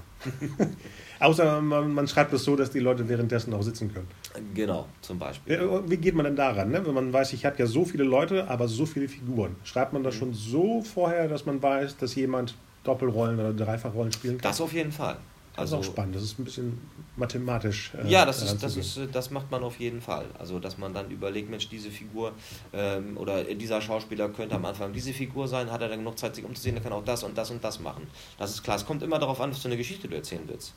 Außer 1.20 1.62
man, 1.62 1.94
man, 1.94 2.08
schreibt 2.08 2.34
es 2.34 2.44
so, 2.44 2.56
dass 2.56 2.72
die 2.72 2.80
Leute 2.80 3.08
währenddessen 3.08 3.54
auch 3.54 3.62
sitzen 3.62 3.94
können. 3.94 4.08
Genau, 4.54 4.88
zum 5.02 5.20
Beispiel. 5.20 5.60
Wie 5.86 5.98
geht 5.98 6.16
man 6.16 6.26
denn 6.26 6.36
daran? 6.36 6.72
Ne? 6.72 6.86
Wenn 6.86 6.94
man 6.94 7.14
weiß, 7.14 7.34
ich 7.34 7.46
habe 7.46 7.58
ja 7.60 7.66
so 7.66 7.86
viele 7.86 8.04
Leute, 8.04 8.50
aber 8.50 8.68
so 8.68 8.86
viele 8.86 9.08
Figuren. 9.08 9.56
Schreibt 9.64 9.94
man 9.94 10.04
das 10.04 10.16
mhm. 10.16 10.20
schon 10.20 10.34
so 10.34 10.82
vorher, 10.82 11.28
dass 11.28 11.46
man 11.46 11.62
weiß, 11.62 11.98
dass 11.98 12.16
jemand 12.16 12.56
Doppelrollen 12.84 13.40
oder 13.40 13.54
Dreifachrollen 13.54 14.12
spielen 14.12 14.38
kann? 14.38 14.50
Das 14.50 14.62
auf 14.62 14.74
jeden 14.74 14.92
Fall. 14.92 15.18
Das 15.60 15.74
also, 15.74 15.82
ist 15.82 15.88
auch 15.88 15.92
spannend. 15.94 16.16
Das 16.16 16.24
ist 16.24 16.40
ein 16.40 16.44
bisschen 16.46 16.82
mathematisch. 17.16 17.92
Äh, 17.94 18.08
ja, 18.10 18.26
das, 18.26 18.42
ist, 18.42 18.62
das, 18.64 18.78
ist, 18.78 19.00
das 19.12 19.32
macht 19.32 19.52
man 19.52 19.64
auf 19.64 19.80
jeden 19.80 20.02
Fall. 20.02 20.26
Also, 20.38 20.60
dass 20.60 20.78
man 20.78 20.94
dann 20.94 21.10
überlegt, 21.12 21.50
Mensch, 21.50 21.70
diese 21.70 21.92
Figur 21.92 22.34
ähm, 22.74 23.18
oder 23.18 23.44
dieser 23.44 23.82
Schauspieler 23.82 24.30
könnte 24.30 24.56
am 24.56 24.66
Anfang 24.66 24.94
diese 24.94 25.14
Figur 25.14 25.48
sein, 25.48 25.72
hat 25.72 25.82
er 25.82 25.90
dann 25.90 26.00
genug 26.00 26.18
Zeit, 26.18 26.36
sich 26.36 26.46
umzusehen, 26.46 26.76
der 26.76 26.84
kann 26.84 26.94
auch 26.94 27.04
das 27.04 27.24
und 27.24 27.38
das 27.38 27.52
und 27.52 27.64
das 27.64 27.80
machen. 27.80 28.08
Das 28.38 28.52
ist 28.52 28.64
klar. 28.64 28.78
Es 28.78 28.86
kommt 28.86 29.04
immer 29.04 29.20
darauf 29.20 29.40
an, 29.42 29.52
was 29.52 29.60
für 29.60 29.68
eine 29.68 29.78
Geschichte 29.78 30.08
du 30.08 30.16
erzählen 30.16 30.44
willst. 30.48 30.74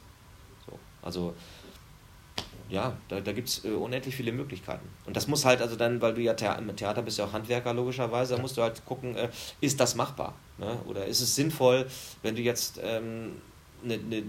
So. 0.67 0.79
Also, 1.03 1.35
ja, 2.73 2.97
da, 3.09 3.21
da 3.21 3.33
gibt 3.33 3.49
es 3.49 3.65
äh, 3.67 3.69
unendlich 3.69 4.17
viele 4.17 4.33
Möglichkeiten. 4.33 4.89
Und 5.05 5.15
das 5.15 5.29
muss 5.29 5.45
halt, 5.45 5.61
also 5.61 5.77
dann, 5.77 6.01
weil 6.01 6.15
du 6.15 6.23
ja 6.23 6.33
Thea 6.33 6.55
im 6.55 6.75
Theater 6.75 7.03
bist, 7.03 7.19
ja 7.19 7.27
auch 7.27 7.33
Handwerker 7.35 7.75
logischerweise, 7.75 8.35
da 8.37 8.41
musst 8.41 8.57
du 8.57 8.63
halt 8.63 8.85
gucken, 8.87 9.15
äh, 9.15 9.29
ist 9.61 9.79
das 9.79 9.95
machbar? 9.95 10.35
Ne? 10.57 10.79
Oder 10.87 11.05
ist 11.05 11.21
es 11.21 11.35
sinnvoll, 11.35 11.87
wenn 12.23 12.35
du 12.35 12.41
jetzt 12.41 12.81
ähm, 12.83 13.33
eine, 13.85 13.95
eine 13.95 14.23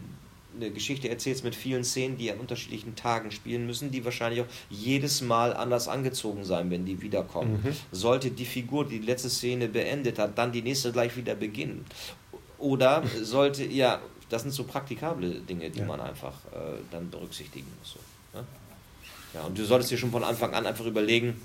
eine 0.56 0.72
Geschichte 0.72 1.10
erzählst 1.10 1.44
mit 1.44 1.56
vielen 1.56 1.84
Szenen, 1.84 2.18
die 2.18 2.32
an 2.32 2.40
unterschiedlichen 2.40 2.96
Tagen 2.96 3.32
spielen 3.32 3.66
müssen, 3.66 3.92
die 3.92 4.06
wahrscheinlich 4.06 4.42
auch 4.42 4.48
jedes 4.70 5.22
Mal 5.22 5.54
anders 5.54 5.88
angezogen 5.88 6.44
sein, 6.44 6.70
wenn 6.72 6.86
die 6.86 7.02
wiederkommen. 7.02 7.62
Mhm. 7.64 7.76
Sollte 7.92 8.32
die 8.32 8.46
Figur, 8.46 8.86
die 8.86 9.00
die 9.00 9.06
letzte 9.06 9.30
Szene 9.30 9.68
beendet 9.68 10.20
hat, 10.20 10.38
dann 10.38 10.52
die 10.52 10.62
nächste 10.62 10.92
gleich 10.92 11.16
wieder 11.18 11.36
beginnen? 11.36 11.86
Oder 12.58 13.04
sollte, 13.22 13.66
ja, 13.66 14.02
das 14.30 14.44
sind 14.44 14.52
so 14.52 14.64
praktikable 14.64 15.30
Dinge, 15.42 15.70
die 15.70 15.80
ja. 15.80 15.86
man 15.86 16.00
einfach 16.00 16.34
äh, 16.52 16.80
dann 16.92 17.10
berücksichtigen 17.10 17.68
muss. 17.80 17.94
So, 17.94 18.40
ne? 18.40 18.46
Ja, 19.34 19.42
und 19.42 19.58
du 19.58 19.66
solltest 19.66 19.92
dir 19.92 19.98
schon 19.98 20.12
von 20.12 20.24
Anfang 20.24 20.54
an 20.54 20.66
einfach 20.66 20.86
überlegen, 20.86 21.42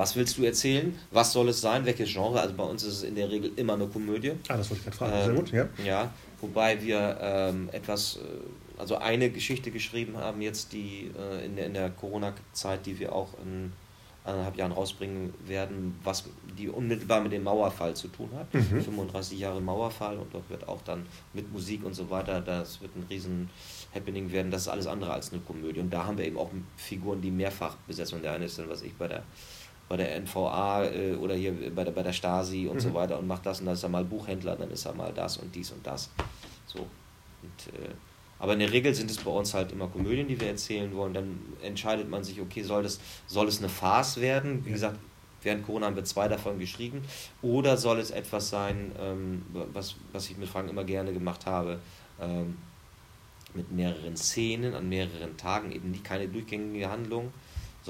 was 0.00 0.16
willst 0.16 0.38
du 0.38 0.44
erzählen? 0.44 0.98
Was 1.10 1.30
soll 1.30 1.50
es 1.50 1.60
sein? 1.60 1.84
Welches 1.84 2.10
Genre? 2.10 2.40
Also 2.40 2.54
bei 2.54 2.64
uns 2.64 2.82
ist 2.82 2.94
es 2.94 3.02
in 3.02 3.16
der 3.16 3.30
Regel 3.30 3.52
immer 3.56 3.74
eine 3.74 3.86
Komödie. 3.86 4.32
Ah, 4.48 4.56
das 4.56 4.70
wollte 4.70 4.76
ich 4.78 4.84
gerade 4.84 4.96
fragen. 4.96 5.12
Ähm, 5.12 5.24
Sehr 5.26 5.34
gut, 5.34 5.52
ja. 5.52 5.84
Ja, 5.84 6.14
wobei 6.40 6.80
wir 6.80 7.18
ähm, 7.20 7.68
etwas, 7.70 8.16
äh, 8.16 8.80
also 8.80 8.96
eine 8.96 9.28
Geschichte 9.28 9.70
geschrieben 9.70 10.16
haben 10.16 10.40
jetzt, 10.40 10.72
die 10.72 11.10
äh, 11.18 11.44
in 11.44 11.56
der, 11.56 11.66
in 11.66 11.74
der 11.74 11.90
Corona-Zeit, 11.90 12.86
die 12.86 12.98
wir 12.98 13.14
auch 13.14 13.28
in 13.44 13.74
anderthalb 14.24 14.56
Jahren 14.56 14.72
rausbringen 14.72 15.34
werden, 15.46 15.98
was 16.02 16.24
die 16.58 16.70
unmittelbar 16.70 17.20
mit 17.20 17.32
dem 17.32 17.42
Mauerfall 17.42 17.94
zu 17.94 18.08
tun 18.08 18.30
hat. 18.34 18.54
Mhm. 18.54 18.82
35 18.82 19.38
Jahre 19.38 19.60
Mauerfall 19.60 20.16
und 20.16 20.32
dort 20.32 20.48
wird 20.48 20.66
auch 20.66 20.80
dann 20.80 21.04
mit 21.34 21.52
Musik 21.52 21.84
und 21.84 21.92
so 21.92 22.08
weiter, 22.08 22.40
das 22.40 22.80
wird 22.80 22.96
ein 22.96 23.04
riesen 23.10 23.50
Happening 23.94 24.32
werden, 24.32 24.50
das 24.50 24.62
ist 24.62 24.68
alles 24.68 24.86
andere 24.86 25.12
als 25.12 25.30
eine 25.30 25.42
Komödie. 25.42 25.80
Und 25.80 25.90
da 25.90 26.06
haben 26.06 26.16
wir 26.16 26.24
eben 26.24 26.38
auch 26.38 26.50
Figuren, 26.76 27.20
die 27.20 27.30
mehrfach 27.30 27.76
besetzen. 27.86 28.16
Und 28.16 28.22
der 28.22 28.32
eine 28.32 28.46
ist 28.46 28.58
dann, 28.58 28.68
was 28.68 28.80
ich 28.80 28.94
bei 28.94 29.08
der 29.08 29.24
bei 29.90 29.96
der 29.96 30.20
NVA 30.20 30.84
äh, 30.84 31.14
oder 31.16 31.34
hier 31.34 31.52
bei 31.74 31.82
der, 31.82 31.90
bei 31.90 32.04
der 32.04 32.12
Stasi 32.12 32.68
und 32.68 32.76
mhm. 32.76 32.80
so 32.80 32.94
weiter 32.94 33.18
und 33.18 33.26
macht 33.26 33.44
das 33.44 33.58
und 33.58 33.66
dann 33.66 33.74
ist 33.74 33.82
er 33.82 33.88
mal 33.88 34.04
Buchhändler, 34.04 34.54
dann 34.54 34.70
ist 34.70 34.86
er 34.86 34.94
mal 34.94 35.12
das 35.12 35.36
und 35.36 35.52
dies 35.52 35.72
und 35.72 35.84
das. 35.84 36.10
So. 36.64 36.78
Und, 36.78 37.74
äh, 37.74 37.90
aber 38.38 38.52
in 38.52 38.60
der 38.60 38.72
Regel 38.72 38.94
sind 38.94 39.10
es 39.10 39.18
bei 39.18 39.32
uns 39.32 39.52
halt 39.52 39.72
immer 39.72 39.88
Komödien, 39.88 40.28
die 40.28 40.40
wir 40.40 40.46
erzählen 40.46 40.94
wollen. 40.94 41.12
Dann 41.12 41.40
entscheidet 41.60 42.08
man 42.08 42.22
sich, 42.22 42.40
okay, 42.40 42.62
soll 42.62 42.84
es, 42.84 43.00
soll 43.26 43.48
es 43.48 43.58
eine 43.58 43.68
Farce 43.68 44.20
werden? 44.20 44.64
Wie 44.64 44.70
gesagt, 44.70 44.96
während 45.42 45.66
Corona 45.66 45.86
haben 45.86 45.96
wir 45.96 46.04
zwei 46.04 46.28
davon 46.28 46.60
geschrieben. 46.60 47.02
Oder 47.42 47.76
soll 47.76 47.98
es 47.98 48.12
etwas 48.12 48.48
sein, 48.48 48.92
ähm, 48.98 49.42
was, 49.72 49.96
was 50.12 50.30
ich 50.30 50.38
mit 50.38 50.48
Frank 50.48 50.70
immer 50.70 50.84
gerne 50.84 51.12
gemacht 51.12 51.46
habe, 51.46 51.80
ähm, 52.20 52.58
mit 53.54 53.72
mehreren 53.72 54.16
Szenen 54.16 54.74
an 54.74 54.88
mehreren 54.88 55.36
Tagen, 55.36 55.72
eben 55.72 55.90
nie 55.90 55.98
keine 55.98 56.28
durchgängige 56.28 56.88
Handlung, 56.88 57.32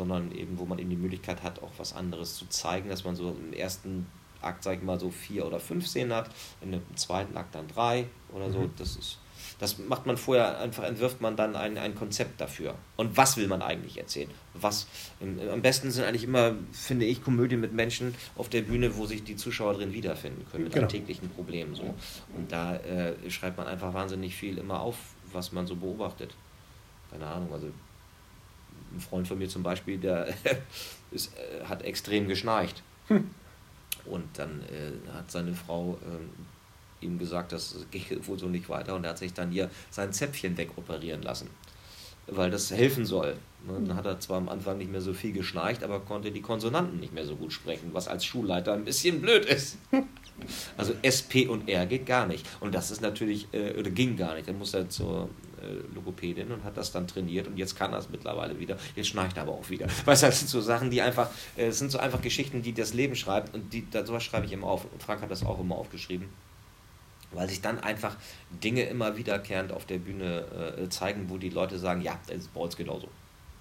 sondern 0.00 0.32
eben, 0.32 0.58
wo 0.58 0.64
man 0.64 0.78
eben 0.78 0.88
die 0.88 0.96
Möglichkeit 0.96 1.42
hat, 1.42 1.62
auch 1.62 1.72
was 1.76 1.94
anderes 1.94 2.34
zu 2.34 2.48
zeigen, 2.48 2.88
dass 2.88 3.04
man 3.04 3.14
so 3.16 3.36
im 3.38 3.52
ersten 3.52 4.06
Akt, 4.40 4.64
sag 4.64 4.78
ich 4.78 4.82
mal, 4.82 4.98
so 4.98 5.10
vier 5.10 5.44
oder 5.44 5.60
fünf 5.60 5.86
Szenen 5.86 6.14
hat, 6.14 6.30
in 6.62 6.72
dem 6.72 6.80
zweiten 6.94 7.36
Akt 7.36 7.54
dann 7.54 7.68
drei 7.68 8.06
oder 8.32 8.48
mhm. 8.48 8.52
so. 8.52 8.70
Das 8.78 8.96
ist, 8.96 9.18
das 9.58 9.76
macht 9.76 10.06
man 10.06 10.16
vorher, 10.16 10.58
einfach 10.58 10.84
entwirft 10.84 11.20
man 11.20 11.36
dann 11.36 11.54
ein, 11.54 11.76
ein 11.76 11.94
Konzept 11.94 12.40
dafür. 12.40 12.76
Und 12.96 13.14
was 13.18 13.36
will 13.36 13.46
man 13.46 13.60
eigentlich 13.60 13.98
erzählen? 13.98 14.30
Was, 14.54 14.86
am 15.20 15.60
besten 15.60 15.90
sind 15.90 16.04
eigentlich 16.04 16.24
immer, 16.24 16.54
finde 16.72 17.04
ich, 17.04 17.22
Komödien 17.22 17.60
mit 17.60 17.74
Menschen 17.74 18.14
auf 18.36 18.48
der 18.48 18.62
Bühne, 18.62 18.96
wo 18.96 19.04
sich 19.04 19.22
die 19.22 19.36
Zuschauer 19.36 19.74
drin 19.74 19.92
wiederfinden 19.92 20.46
können, 20.50 20.64
mit 20.64 20.72
genau. 20.72 20.86
alltäglichen 20.86 21.28
Problemen 21.28 21.74
so. 21.74 21.94
Und 22.34 22.50
da 22.50 22.76
äh, 22.76 23.12
schreibt 23.28 23.58
man 23.58 23.66
einfach 23.66 23.92
wahnsinnig 23.92 24.34
viel 24.34 24.56
immer 24.56 24.80
auf, 24.80 24.96
was 25.30 25.52
man 25.52 25.66
so 25.66 25.76
beobachtet. 25.76 26.34
Keine 27.10 27.26
Ahnung, 27.26 27.52
also 27.52 27.66
ein 29.00 29.02
Freund 29.02 29.28
von 29.28 29.38
mir 29.38 29.48
zum 29.48 29.62
Beispiel, 29.62 29.98
der 29.98 30.28
ist, 31.10 31.32
äh, 31.36 31.64
hat 31.64 31.82
extrem 31.82 32.28
geschnarcht. 32.28 32.82
Hm. 33.08 33.30
Und 34.04 34.24
dann 34.34 34.62
äh, 34.62 35.12
hat 35.12 35.30
seine 35.30 35.54
Frau 35.54 35.98
äh, 36.02 37.04
ihm 37.04 37.18
gesagt, 37.18 37.52
das 37.52 37.86
geht 37.90 38.26
wohl 38.28 38.38
so 38.38 38.46
nicht 38.46 38.68
weiter. 38.68 38.94
Und 38.94 39.04
er 39.04 39.10
hat 39.10 39.18
sich 39.18 39.32
dann 39.32 39.50
hier 39.50 39.70
sein 39.90 40.12
Zäpfchen 40.12 40.56
wegoperieren 40.56 41.22
lassen. 41.22 41.48
weil 42.26 42.50
das 42.50 42.70
helfen 42.70 43.04
soll. 43.04 43.36
Ne, 43.66 43.74
dann 43.86 43.96
hat 43.96 44.06
er 44.06 44.20
zwar 44.20 44.38
am 44.38 44.48
Anfang 44.48 44.78
nicht 44.78 44.90
mehr 44.90 45.00
so 45.00 45.12
viel 45.12 45.32
geschnarcht, 45.32 45.82
aber 45.82 46.00
konnte 46.00 46.30
die 46.30 46.40
Konsonanten 46.40 47.00
nicht 47.00 47.12
mehr 47.12 47.26
so 47.26 47.36
gut 47.36 47.52
sprechen, 47.52 47.90
was 47.92 48.08
als 48.08 48.24
Schulleiter 48.24 48.72
ein 48.72 48.84
bisschen 48.84 49.20
blöd 49.20 49.44
ist. 49.44 49.78
Also 50.78 50.94
SP 51.04 51.44
und 51.52 51.68
R 51.68 51.84
geht 51.84 52.06
gar 52.06 52.26
nicht. 52.26 52.46
Und 52.60 52.74
das 52.74 52.90
ist 52.90 53.02
natürlich, 53.02 53.46
äh, 53.52 53.78
oder 53.78 53.90
ging 53.90 54.16
gar 54.16 54.34
nicht. 54.34 54.48
Dann 54.48 54.58
muss 54.58 54.72
er 54.72 54.88
zur 54.88 55.28
äh, 55.62 55.94
Logopädin 55.94 56.52
und 56.52 56.64
hat 56.64 56.76
das 56.76 56.92
dann 56.92 57.06
trainiert 57.06 57.46
und 57.46 57.56
jetzt 57.56 57.76
kann 57.76 57.92
er 57.92 57.98
es 57.98 58.08
mittlerweile 58.08 58.58
wieder. 58.58 58.76
Jetzt 58.96 59.08
schnarcht 59.08 59.36
er 59.36 59.44
aber 59.44 59.52
auch 59.52 59.68
wieder. 59.70 59.86
Weißt 60.04 60.22
du, 60.22 60.26
das 60.26 60.38
sind 60.38 60.48
so 60.48 60.60
Sachen, 60.60 60.90
die 60.90 61.02
einfach, 61.02 61.30
äh, 61.56 61.70
sind 61.70 61.90
so 61.90 61.98
einfach 61.98 62.22
Geschichten, 62.22 62.62
die 62.62 62.72
das 62.72 62.94
Leben 62.94 63.16
schreibt 63.16 63.54
und 63.54 63.72
die, 63.72 63.88
da, 63.90 64.04
sowas 64.04 64.22
schreibe 64.22 64.46
ich 64.46 64.52
immer 64.52 64.66
auf. 64.66 64.84
Und 64.84 65.02
Frank 65.02 65.22
hat 65.22 65.30
das 65.30 65.44
auch 65.44 65.60
immer 65.60 65.76
aufgeschrieben 65.76 66.28
weil 67.32 67.48
sich 67.48 67.60
dann 67.60 67.78
einfach 67.78 68.16
Dinge 68.50 68.82
immer 68.82 69.16
wiederkehrend 69.16 69.72
auf 69.72 69.86
der 69.86 69.98
Bühne 69.98 70.76
äh, 70.78 70.88
zeigen, 70.88 71.30
wo 71.30 71.38
die 71.38 71.50
Leute 71.50 71.78
sagen, 71.78 72.02
ja, 72.02 72.18
das 72.26 72.38
ist 72.38 72.54
bei 72.54 72.60
uns 72.60 72.76
genauso. 72.76 73.08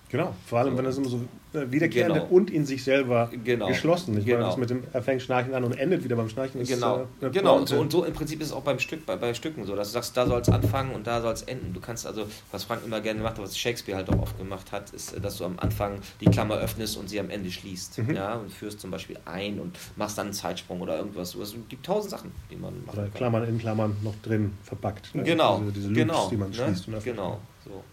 Genau, 0.09 0.33
vor 0.47 0.59
allem, 0.59 0.71
so. 0.71 0.77
wenn 0.77 0.85
das 0.85 0.97
immer 0.97 1.09
so 1.09 1.21
äh, 1.53 1.71
wiederkehrende 1.71 2.21
genau. 2.21 2.33
und 2.33 2.49
in 2.49 2.65
sich 2.65 2.83
selber 2.83 3.29
genau. 3.43 3.67
geschlossen 3.67 4.17
ist. 4.17 4.25
Genau. 4.25 4.47
Das 4.47 4.57
mit 4.57 4.69
dem, 4.69 4.83
er 4.91 5.03
fängt 5.03 5.21
Schnarchen 5.21 5.53
an 5.53 5.63
und 5.63 5.77
endet 5.77 6.03
wieder 6.03 6.15
beim 6.15 6.29
Schnarchen. 6.29 6.61
Ist, 6.61 6.69
genau, 6.69 7.07
äh, 7.21 7.29
genau. 7.29 7.57
Und 7.57 7.69
so, 7.69 7.79
und 7.79 7.91
so 7.91 8.03
im 8.03 8.13
Prinzip 8.13 8.41
ist 8.41 8.47
es 8.47 8.53
auch 8.53 8.63
beim 8.63 8.79
Stück, 8.79 9.05
bei, 9.05 9.15
bei 9.15 9.35
Stücken 9.35 9.65
so, 9.65 9.75
dass 9.75 9.89
du 9.89 9.93
sagst, 9.93 10.17
da 10.17 10.25
soll 10.25 10.41
es 10.41 10.49
anfangen 10.49 10.95
und 10.95 11.05
da 11.05 11.21
soll 11.21 11.33
es 11.33 11.43
enden. 11.43 11.73
Du 11.73 11.79
kannst 11.79 12.07
also, 12.07 12.25
was 12.51 12.63
Frank 12.63 12.81
immer 12.85 13.01
gerne 13.01 13.21
macht, 13.21 13.37
was 13.37 13.55
Shakespeare 13.55 13.97
halt 13.97 14.09
auch 14.09 14.19
oft 14.19 14.37
gemacht 14.39 14.71
hat, 14.71 14.89
ist, 14.91 15.23
dass 15.23 15.37
du 15.37 15.45
am 15.45 15.59
Anfang 15.59 15.99
die 16.21 16.25
Klammer 16.25 16.57
öffnest 16.57 16.97
und 16.97 17.07
sie 17.07 17.19
am 17.19 17.29
Ende 17.29 17.51
schließt. 17.51 17.99
Mhm. 17.99 18.15
Ja, 18.15 18.35
und 18.35 18.51
führst 18.51 18.79
zum 18.79 18.89
Beispiel 18.89 19.19
ein 19.25 19.59
und 19.59 19.77
machst 19.95 20.17
dann 20.17 20.27
einen 20.27 20.33
Zeitsprung 20.33 20.81
oder 20.81 20.97
irgendwas. 20.97 21.35
Es 21.35 21.55
gibt 21.69 21.85
tausend 21.85 22.09
Sachen, 22.09 22.31
die 22.49 22.55
man 22.55 22.73
macht. 22.85 22.97
Oder 22.97 23.07
Klammern 23.09 23.47
in 23.47 23.59
Klammern 23.59 23.95
noch 24.03 24.15
drin 24.23 24.53
verpackt. 24.63 25.13
Ne? 25.13 25.23
Genau. 25.23 25.59
Diese, 25.59 25.71
diese 25.71 25.87
Loops, 25.89 25.99
genau. 25.99 26.29
die 26.29 26.37
man 26.37 26.49
ne? 26.49 26.55
schließt 26.55 26.87
ne? 26.87 26.97
und 26.97 27.03
Genau. 27.03 27.39
So. 27.63 27.83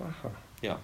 Aha. 0.00 0.30
Ja. 0.60 0.78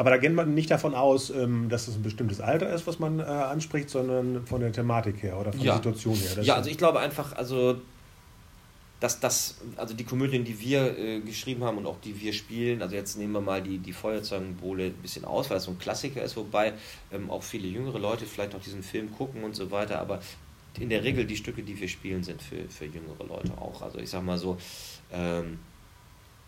Aber 0.00 0.08
da 0.08 0.16
geht 0.16 0.32
man 0.32 0.54
nicht 0.54 0.70
davon 0.70 0.94
aus, 0.94 1.28
ähm, 1.28 1.68
dass 1.68 1.86
es 1.86 1.96
ein 1.96 2.02
bestimmtes 2.02 2.40
Alter 2.40 2.72
ist, 2.72 2.86
was 2.86 2.98
man 2.98 3.18
äh, 3.18 3.22
anspricht, 3.22 3.90
sondern 3.90 4.46
von 4.46 4.62
der 4.62 4.72
Thematik 4.72 5.22
her 5.22 5.38
oder 5.38 5.52
von 5.52 5.60
ja. 5.60 5.74
der 5.74 5.92
Situation 5.92 6.14
her. 6.14 6.36
Das 6.36 6.46
ja, 6.46 6.54
also 6.54 6.70
ich 6.70 6.78
glaube 6.78 7.00
einfach, 7.00 7.36
also 7.36 7.76
dass 8.98 9.20
das, 9.20 9.58
also 9.76 9.92
die 9.92 10.04
Komödien, 10.04 10.42
die 10.42 10.58
wir 10.58 10.98
äh, 10.98 11.20
geschrieben 11.20 11.64
haben 11.64 11.76
und 11.76 11.84
auch 11.84 12.00
die 12.02 12.18
wir 12.18 12.32
spielen, 12.32 12.80
also 12.80 12.94
jetzt 12.94 13.18
nehmen 13.18 13.34
wir 13.34 13.42
mal 13.42 13.60
die, 13.60 13.76
die 13.76 13.92
Feuerzeugenbowle 13.92 14.86
ein 14.86 14.94
bisschen 15.02 15.26
aus, 15.26 15.50
weil 15.50 15.58
es 15.58 15.64
so 15.64 15.72
ein 15.72 15.78
Klassiker 15.78 16.22
ist, 16.22 16.34
wobei 16.34 16.72
ähm, 17.12 17.28
auch 17.28 17.42
viele 17.42 17.68
jüngere 17.68 17.98
Leute 17.98 18.24
vielleicht 18.24 18.54
auch 18.54 18.62
diesen 18.62 18.82
Film 18.82 19.12
gucken 19.12 19.44
und 19.44 19.54
so 19.54 19.70
weiter, 19.70 20.00
aber 20.00 20.20
in 20.78 20.88
der 20.88 21.04
Regel 21.04 21.26
die 21.26 21.36
Stücke, 21.36 21.62
die 21.62 21.78
wir 21.78 21.88
spielen, 21.88 22.22
sind 22.22 22.40
für, 22.40 22.66
für 22.70 22.86
jüngere 22.86 23.26
Leute 23.28 23.52
auch. 23.58 23.82
Also 23.82 23.98
ich 23.98 24.08
sag 24.08 24.24
mal 24.24 24.38
so, 24.38 24.56
ähm, 25.12 25.58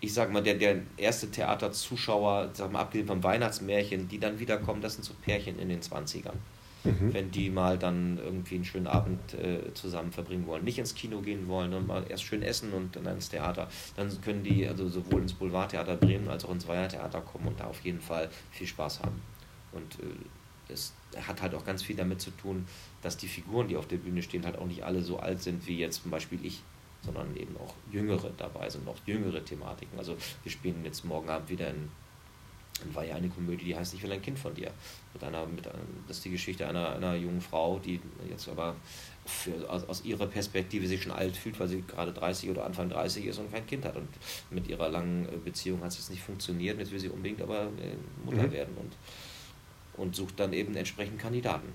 ich 0.03 0.13
sag 0.13 0.33
mal, 0.33 0.43
der, 0.43 0.55
der 0.55 0.81
erste 0.97 1.31
Theaterzuschauer, 1.31 2.51
sag 2.55 2.73
mal, 2.73 2.81
abgesehen 2.81 3.07
vom 3.07 3.23
Weihnachtsmärchen, 3.23 4.09
die 4.09 4.19
dann 4.19 4.41
wiederkommen, 4.41 4.83
das 4.83 4.95
sind 4.95 5.05
so 5.05 5.15
Pärchen 5.15 5.61
in 5.61 5.69
den 5.69 5.81
20ern. 5.81 6.35
Mhm. 6.83 7.15
Wenn 7.15 7.31
die 7.31 7.51
mal 7.51 7.79
dann 7.79 8.19
irgendwie 8.19 8.57
einen 8.57 8.65
schönen 8.65 8.89
Abend 8.89 9.35
äh, 9.35 9.73
zusammen 9.75 10.11
verbringen 10.11 10.49
wollen, 10.49 10.65
nicht 10.65 10.81
ins 10.81 10.97
Kino 10.97 11.21
gehen 11.21 11.47
wollen 11.47 11.73
und 11.73 11.87
mal 11.87 12.05
erst 12.09 12.25
schön 12.25 12.43
essen 12.43 12.73
und 12.73 12.97
dann 12.97 13.07
ins 13.07 13.29
Theater, 13.29 13.69
dann 13.95 14.11
können 14.23 14.43
die 14.43 14.67
also 14.67 14.89
sowohl 14.89 15.23
ins 15.23 15.35
Boulevardtheater 15.35 15.97
Bremen 15.97 16.29
als 16.29 16.45
auch 16.45 16.51
ins 16.51 16.67
Weihertheater 16.67 17.21
kommen 17.21 17.47
und 17.47 17.61
da 17.61 17.67
auf 17.67 17.81
jeden 17.83 18.01
Fall 18.01 18.29
viel 18.51 18.67
Spaß 18.67 19.05
haben. 19.05 19.23
Und 19.71 20.01
äh, 20.01 20.73
es 20.73 20.95
hat 21.29 21.41
halt 21.43 21.55
auch 21.55 21.65
ganz 21.65 21.85
viel 21.85 21.95
damit 21.95 22.21
zu 22.21 22.33
tun, 22.33 22.67
dass 23.03 23.17
die 23.17 23.29
Figuren, 23.29 23.69
die 23.69 23.77
auf 23.77 23.87
der 23.87 23.99
Bühne 23.99 24.21
stehen, 24.21 24.45
halt 24.45 24.59
auch 24.59 24.67
nicht 24.67 24.83
alle 24.83 25.03
so 25.03 25.21
alt 25.21 25.41
sind 25.41 25.65
wie 25.69 25.79
jetzt 25.79 26.03
zum 26.03 26.11
Beispiel 26.11 26.45
ich 26.45 26.65
sondern 27.05 27.37
eben 27.37 27.57
auch 27.57 27.75
jüngere 27.91 28.31
dabei 28.37 28.69
sind, 28.71 28.89
auch 28.89 28.97
jüngere 29.07 29.45
Thematiken. 29.45 29.99
Also 29.99 30.17
wir 30.43 30.53
spielen 30.53 30.85
jetzt 30.85 31.05
morgen 31.05 31.29
Abend 31.29 31.49
wieder 31.51 31.69
in 31.69 31.89
war 32.93 33.05
ja 33.05 33.15
eine 33.15 33.29
Komödie, 33.29 33.67
die 33.67 33.77
heißt 33.77 33.95
Ich 33.95 34.03
will 34.03 34.13
ein 34.13 34.23
Kind 34.23 34.39
von 34.39 34.55
dir. 34.55 34.71
Mit 35.13 35.23
einer, 35.23 35.47
mit, 35.47 35.67
das 36.09 36.17
ist 36.17 36.25
die 36.25 36.31
Geschichte 36.31 36.67
einer, 36.67 36.95
einer 36.95 37.15
jungen 37.15 37.41
Frau, 37.41 37.79
die 37.79 38.01
jetzt 38.29 38.49
aber 38.49 38.75
für, 39.25 39.69
aus, 39.71 39.85
aus, 39.89 40.05
ihrer 40.05 40.27
Perspektive 40.27 40.87
sich 40.87 41.03
schon 41.03 41.13
alt 41.13 41.37
fühlt, 41.37 41.59
weil 41.61 41.69
sie 41.69 41.83
gerade 41.83 42.13
30 42.13 42.51
oder 42.51 42.65
Anfang 42.65 42.89
30 42.89 43.27
ist 43.27 43.39
und 43.39 43.53
kein 43.53 43.67
Kind 43.67 43.85
hat. 43.85 43.97
Und 43.97 44.09
mit 44.51 44.69
ihrer 44.69 44.89
langen 44.89 45.27
äh, 45.27 45.37
Beziehung 45.45 45.81
hat 45.83 45.93
es 45.93 45.99
jetzt 45.99 46.11
nicht 46.11 46.23
funktioniert. 46.23 46.79
Jetzt 46.79 46.91
will 46.91 46.99
sie 46.99 47.09
unbedingt 47.09 47.41
aber 47.43 47.63
äh, 47.63 47.97
Mutter 48.25 48.49
mhm. 48.49 48.53
werden 48.53 48.77
und, 48.77 48.93
und 50.03 50.17
sucht 50.17 50.41
dann 50.41 50.53
eben 50.53 50.75
entsprechend 50.75 51.19
Kandidaten. 51.19 51.69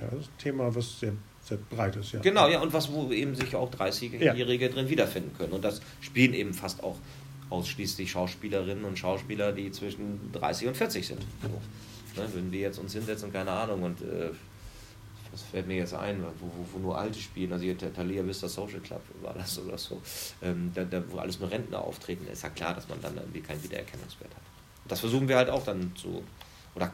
Ja, 0.00 0.08
das 0.08 0.20
ist 0.20 0.30
ein 0.30 0.38
Thema, 0.38 0.74
was 0.74 1.00
sehr 1.00 1.12
sehr 1.44 1.58
breit 1.58 1.96
ist, 1.96 2.12
ja. 2.12 2.20
Genau, 2.20 2.48
ja, 2.48 2.60
und 2.60 2.72
was, 2.72 2.90
wo 2.92 3.12
eben 3.12 3.34
sich 3.34 3.54
auch 3.54 3.70
30-Jährige 3.70 4.66
ja. 4.66 4.72
drin 4.72 4.88
wiederfinden 4.88 5.36
können. 5.36 5.52
Und 5.52 5.62
das 5.62 5.80
spielen 6.00 6.32
eben 6.32 6.54
fast 6.54 6.82
auch 6.82 6.96
ausschließlich 7.50 8.10
Schauspielerinnen 8.10 8.84
und 8.84 8.98
Schauspieler, 8.98 9.52
die 9.52 9.70
zwischen 9.70 10.32
30 10.32 10.68
und 10.68 10.76
40 10.76 11.06
sind. 11.06 11.20
So. 11.42 12.20
Ne, 12.20 12.32
würden 12.32 12.52
wir 12.52 12.60
jetzt 12.60 12.78
uns 12.78 12.92
hinsetzen, 12.92 13.32
keine 13.32 13.50
Ahnung, 13.50 13.82
und 13.82 14.00
äh, 14.00 14.30
was 15.32 15.42
fällt 15.42 15.66
mir 15.66 15.76
jetzt 15.76 15.94
ein, 15.94 16.22
wo, 16.38 16.46
wo, 16.46 16.66
wo 16.72 16.78
nur 16.78 16.96
Alte 16.96 17.18
spielen, 17.18 17.52
also 17.52 17.64
hier 17.64 17.76
Thalia 17.76 18.24
Vista 18.24 18.48
Social 18.48 18.80
Club 18.80 19.02
war 19.20 19.34
das 19.34 19.58
oder 19.58 19.76
so, 19.76 20.00
ähm, 20.42 20.70
da, 20.74 20.84
da, 20.84 21.02
wo 21.10 21.18
alles 21.18 21.40
nur 21.40 21.50
Rentner 21.50 21.80
auftreten, 21.80 22.26
ist 22.28 22.44
ja 22.44 22.50
klar, 22.50 22.74
dass 22.74 22.88
man 22.88 23.00
dann 23.02 23.16
irgendwie 23.16 23.40
keinen 23.40 23.62
Wiedererkennungswert 23.62 24.30
hat. 24.32 24.42
Das 24.86 25.00
versuchen 25.00 25.28
wir 25.28 25.36
halt 25.36 25.50
auch 25.50 25.64
dann 25.64 25.92
zu, 25.96 26.22
oder 26.76 26.92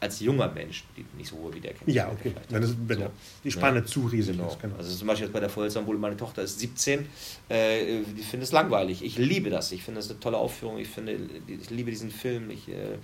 als 0.00 0.20
junger 0.20 0.48
Mensch 0.52 0.84
die 0.96 1.04
nicht 1.16 1.28
so 1.28 1.36
hohe 1.36 1.54
Wiedererkennung. 1.54 1.94
Ja, 1.94 2.08
okay. 2.08 2.34
Wenn, 2.48 2.62
es, 2.62 2.74
wenn 2.86 2.98
so, 2.98 3.10
die 3.42 3.50
Spanne 3.50 3.80
ne? 3.80 3.86
zu 3.86 4.06
riesig 4.06 4.36
genau. 4.36 4.48
ist. 4.48 4.60
Genau. 4.60 4.76
Also 4.76 4.94
zum 4.96 5.08
Beispiel 5.08 5.26
jetzt 5.26 5.32
bei 5.32 5.40
der 5.40 5.50
Feuerzahnbowle, 5.50 5.98
meine 5.98 6.16
Tochter 6.16 6.42
ist 6.42 6.60
17, 6.60 7.06
äh, 7.48 8.02
die 8.16 8.22
finde 8.22 8.44
es 8.44 8.52
langweilig. 8.52 9.02
Ich 9.02 9.18
liebe 9.18 9.50
das. 9.50 9.72
Ich 9.72 9.82
finde 9.82 10.00
es 10.00 10.10
eine 10.10 10.20
tolle 10.20 10.36
Aufführung. 10.36 10.78
Ich, 10.78 10.88
finde, 10.88 11.18
ich 11.46 11.70
liebe 11.70 11.90
diesen 11.90 12.10
Film. 12.10 12.50
Ich 12.50 12.68
äh, 12.68 12.98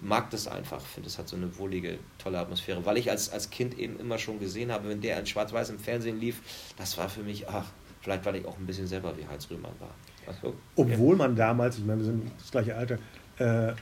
mag 0.00 0.30
das 0.30 0.46
einfach. 0.46 0.80
Ich 0.82 0.88
finde, 0.88 1.08
es 1.08 1.18
hat 1.18 1.28
so 1.28 1.36
eine 1.36 1.56
wohlige, 1.58 1.98
tolle 2.18 2.38
Atmosphäre. 2.38 2.84
Weil 2.84 2.98
ich 2.98 3.10
als, 3.10 3.30
als 3.30 3.50
Kind 3.50 3.78
eben 3.78 3.98
immer 3.98 4.18
schon 4.18 4.38
gesehen 4.38 4.70
habe, 4.70 4.88
wenn 4.88 5.00
der 5.00 5.18
in 5.18 5.26
Schwarz-Weiß 5.26 5.70
im 5.70 5.78
Fernsehen 5.78 6.20
lief, 6.20 6.40
das 6.76 6.98
war 6.98 7.08
für 7.08 7.22
mich, 7.22 7.48
ach, 7.48 7.66
vielleicht 8.02 8.24
weil 8.26 8.36
ich 8.36 8.44
auch 8.44 8.58
ein 8.58 8.66
bisschen 8.66 8.86
selber 8.86 9.16
wie 9.16 9.26
Heinz 9.26 9.48
Rühmann 9.50 9.72
war. 9.78 9.94
Also, 10.26 10.54
Obwohl 10.76 11.16
ja. 11.16 11.18
man 11.18 11.36
damals, 11.36 11.78
ich 11.78 11.84
meine, 11.84 12.00
wir 12.00 12.06
sind 12.06 12.30
das 12.38 12.50
gleiche 12.50 12.74
Alter, 12.76 12.98
äh, 13.38 13.72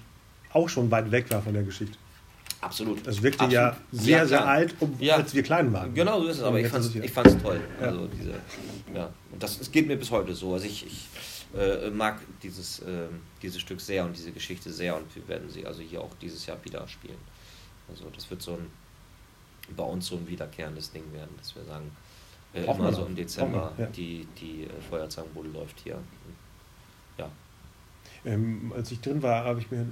auch 0.53 0.69
schon 0.69 0.91
weit 0.91 1.11
weg 1.11 1.31
war 1.31 1.43
von 1.43 1.55
der 1.55 1.63
Geschichte. 1.63 1.97
Absolut. 2.63 3.07
Es 3.07 3.23
wirkte 3.23 3.45
Absolut. 3.45 3.53
ja 3.53 3.77
sehr, 3.91 4.19
ja, 4.19 4.27
sehr 4.27 4.47
alt, 4.47 4.75
um, 4.81 4.95
ja. 4.99 5.17
als 5.17 5.35
wir 5.35 5.43
klein 5.43 5.73
waren. 5.73 5.93
Genau 5.93 6.21
so 6.21 6.29
ist 6.29 6.39
es, 6.39 6.43
aber 6.43 6.61
ich 6.61 6.69
fand 6.69 6.85
es 7.27 7.43
toll. 7.43 7.61
Ja. 7.81 7.89
Also 7.89 8.07
diese, 8.07 8.31
ja. 8.95 9.13
Und 9.33 9.43
das, 9.43 9.59
das 9.59 9.71
geht 9.71 9.87
mir 9.87 9.97
bis 9.97 10.11
heute 10.11 10.35
so. 10.35 10.55
Also 10.55 10.67
ich, 10.67 10.87
ich 10.87 11.09
äh, 11.59 11.91
mag 11.91 12.21
dieses, 12.43 12.79
äh, 12.79 13.09
dieses 13.43 13.61
Stück 13.61 13.81
sehr 13.81 14.05
und 14.05 14.17
diese 14.17 14.31
Geschichte 14.31 14.73
sehr 14.73 14.97
und 14.97 15.15
wir 15.15 15.27
werden 15.27 15.51
sie 15.51 15.67
also 15.67 15.83
hier 15.83 16.01
auch 16.01 16.15
dieses 16.21 16.47
Jahr 16.47 16.57
wieder 16.65 16.87
spielen. 16.87 17.19
Also 17.89 18.05
das 18.15 18.31
wird 18.31 18.41
so 18.41 18.53
ein 18.53 18.71
bei 19.77 19.85
uns 19.85 20.07
so 20.07 20.17
ein 20.17 20.29
wiederkehrendes 20.29 20.93
Ding 20.93 21.05
werden, 21.13 21.31
dass 21.39 21.55
wir 21.55 21.65
sagen, 21.65 21.91
äh, 22.55 22.65
immer 22.65 22.93
so 22.93 23.07
im 23.07 23.17
Dezember 23.17 23.73
die, 23.97 24.27
die 24.41 24.65
äh, 24.65 24.69
Feuerzangenbude 24.89 25.49
läuft 25.49 25.81
hier. 25.81 25.99
Ähm, 28.25 28.73
als 28.77 28.93
ich 28.93 29.01
drin 29.01 29.21
war, 29.23 29.45
habe 29.45 29.59
ich 29.59 29.71
mir, 29.71 29.85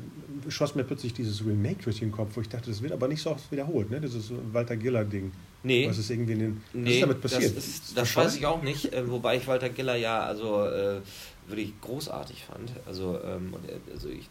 schoss 0.49 0.77
mir 0.77 0.85
plötzlich 0.85 1.13
dieses 1.13 1.45
Remake 1.45 1.83
durch 1.83 1.99
den 1.99 2.13
Kopf, 2.13 2.37
wo 2.37 2.41
ich 2.41 2.49
dachte, 2.49 2.71
das 2.71 2.81
wird 2.81 2.93
aber 2.93 3.09
nicht 3.09 3.21
so 3.21 3.31
oft 3.31 3.51
wiederholt, 3.51 3.91
ne? 3.91 4.01
Dieses 4.01 4.31
Walter 4.53 4.77
Giller-Ding. 4.77 5.33
Nee. 5.65 5.89
Was 5.89 5.99
ist 5.99 6.11
irgendwie 6.11 6.33
in 6.35 6.39
den, 6.39 6.65
nee, 6.73 6.87
was 6.87 6.95
ist 6.95 7.03
damit 7.03 7.21
passiert? 7.21 7.57
Das, 7.57 7.67
ist, 7.67 7.99
das 7.99 8.17
weiß 8.17 8.37
ich 8.37 8.47
auch 8.47 8.63
nicht, 8.63 8.93
äh, 8.93 9.11
wobei 9.11 9.37
ich 9.37 9.47
Walter 9.47 9.69
Giller 9.69 9.97
ja 9.97 10.21
also 10.21 10.65
äh, 10.65 11.01
wirklich 11.49 11.73
großartig 11.81 12.45
fand. 12.45 12.73
Also, 12.87 13.21
ähm, 13.23 13.55
äh, 13.67 13.93
also 13.93 14.09
ich 14.09 14.29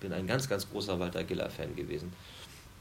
bin 0.00 0.12
ein 0.12 0.26
ganz, 0.26 0.48
ganz 0.48 0.68
großer 0.68 0.98
Walter 0.98 1.24
Giller-Fan 1.24 1.76
gewesen. 1.76 2.12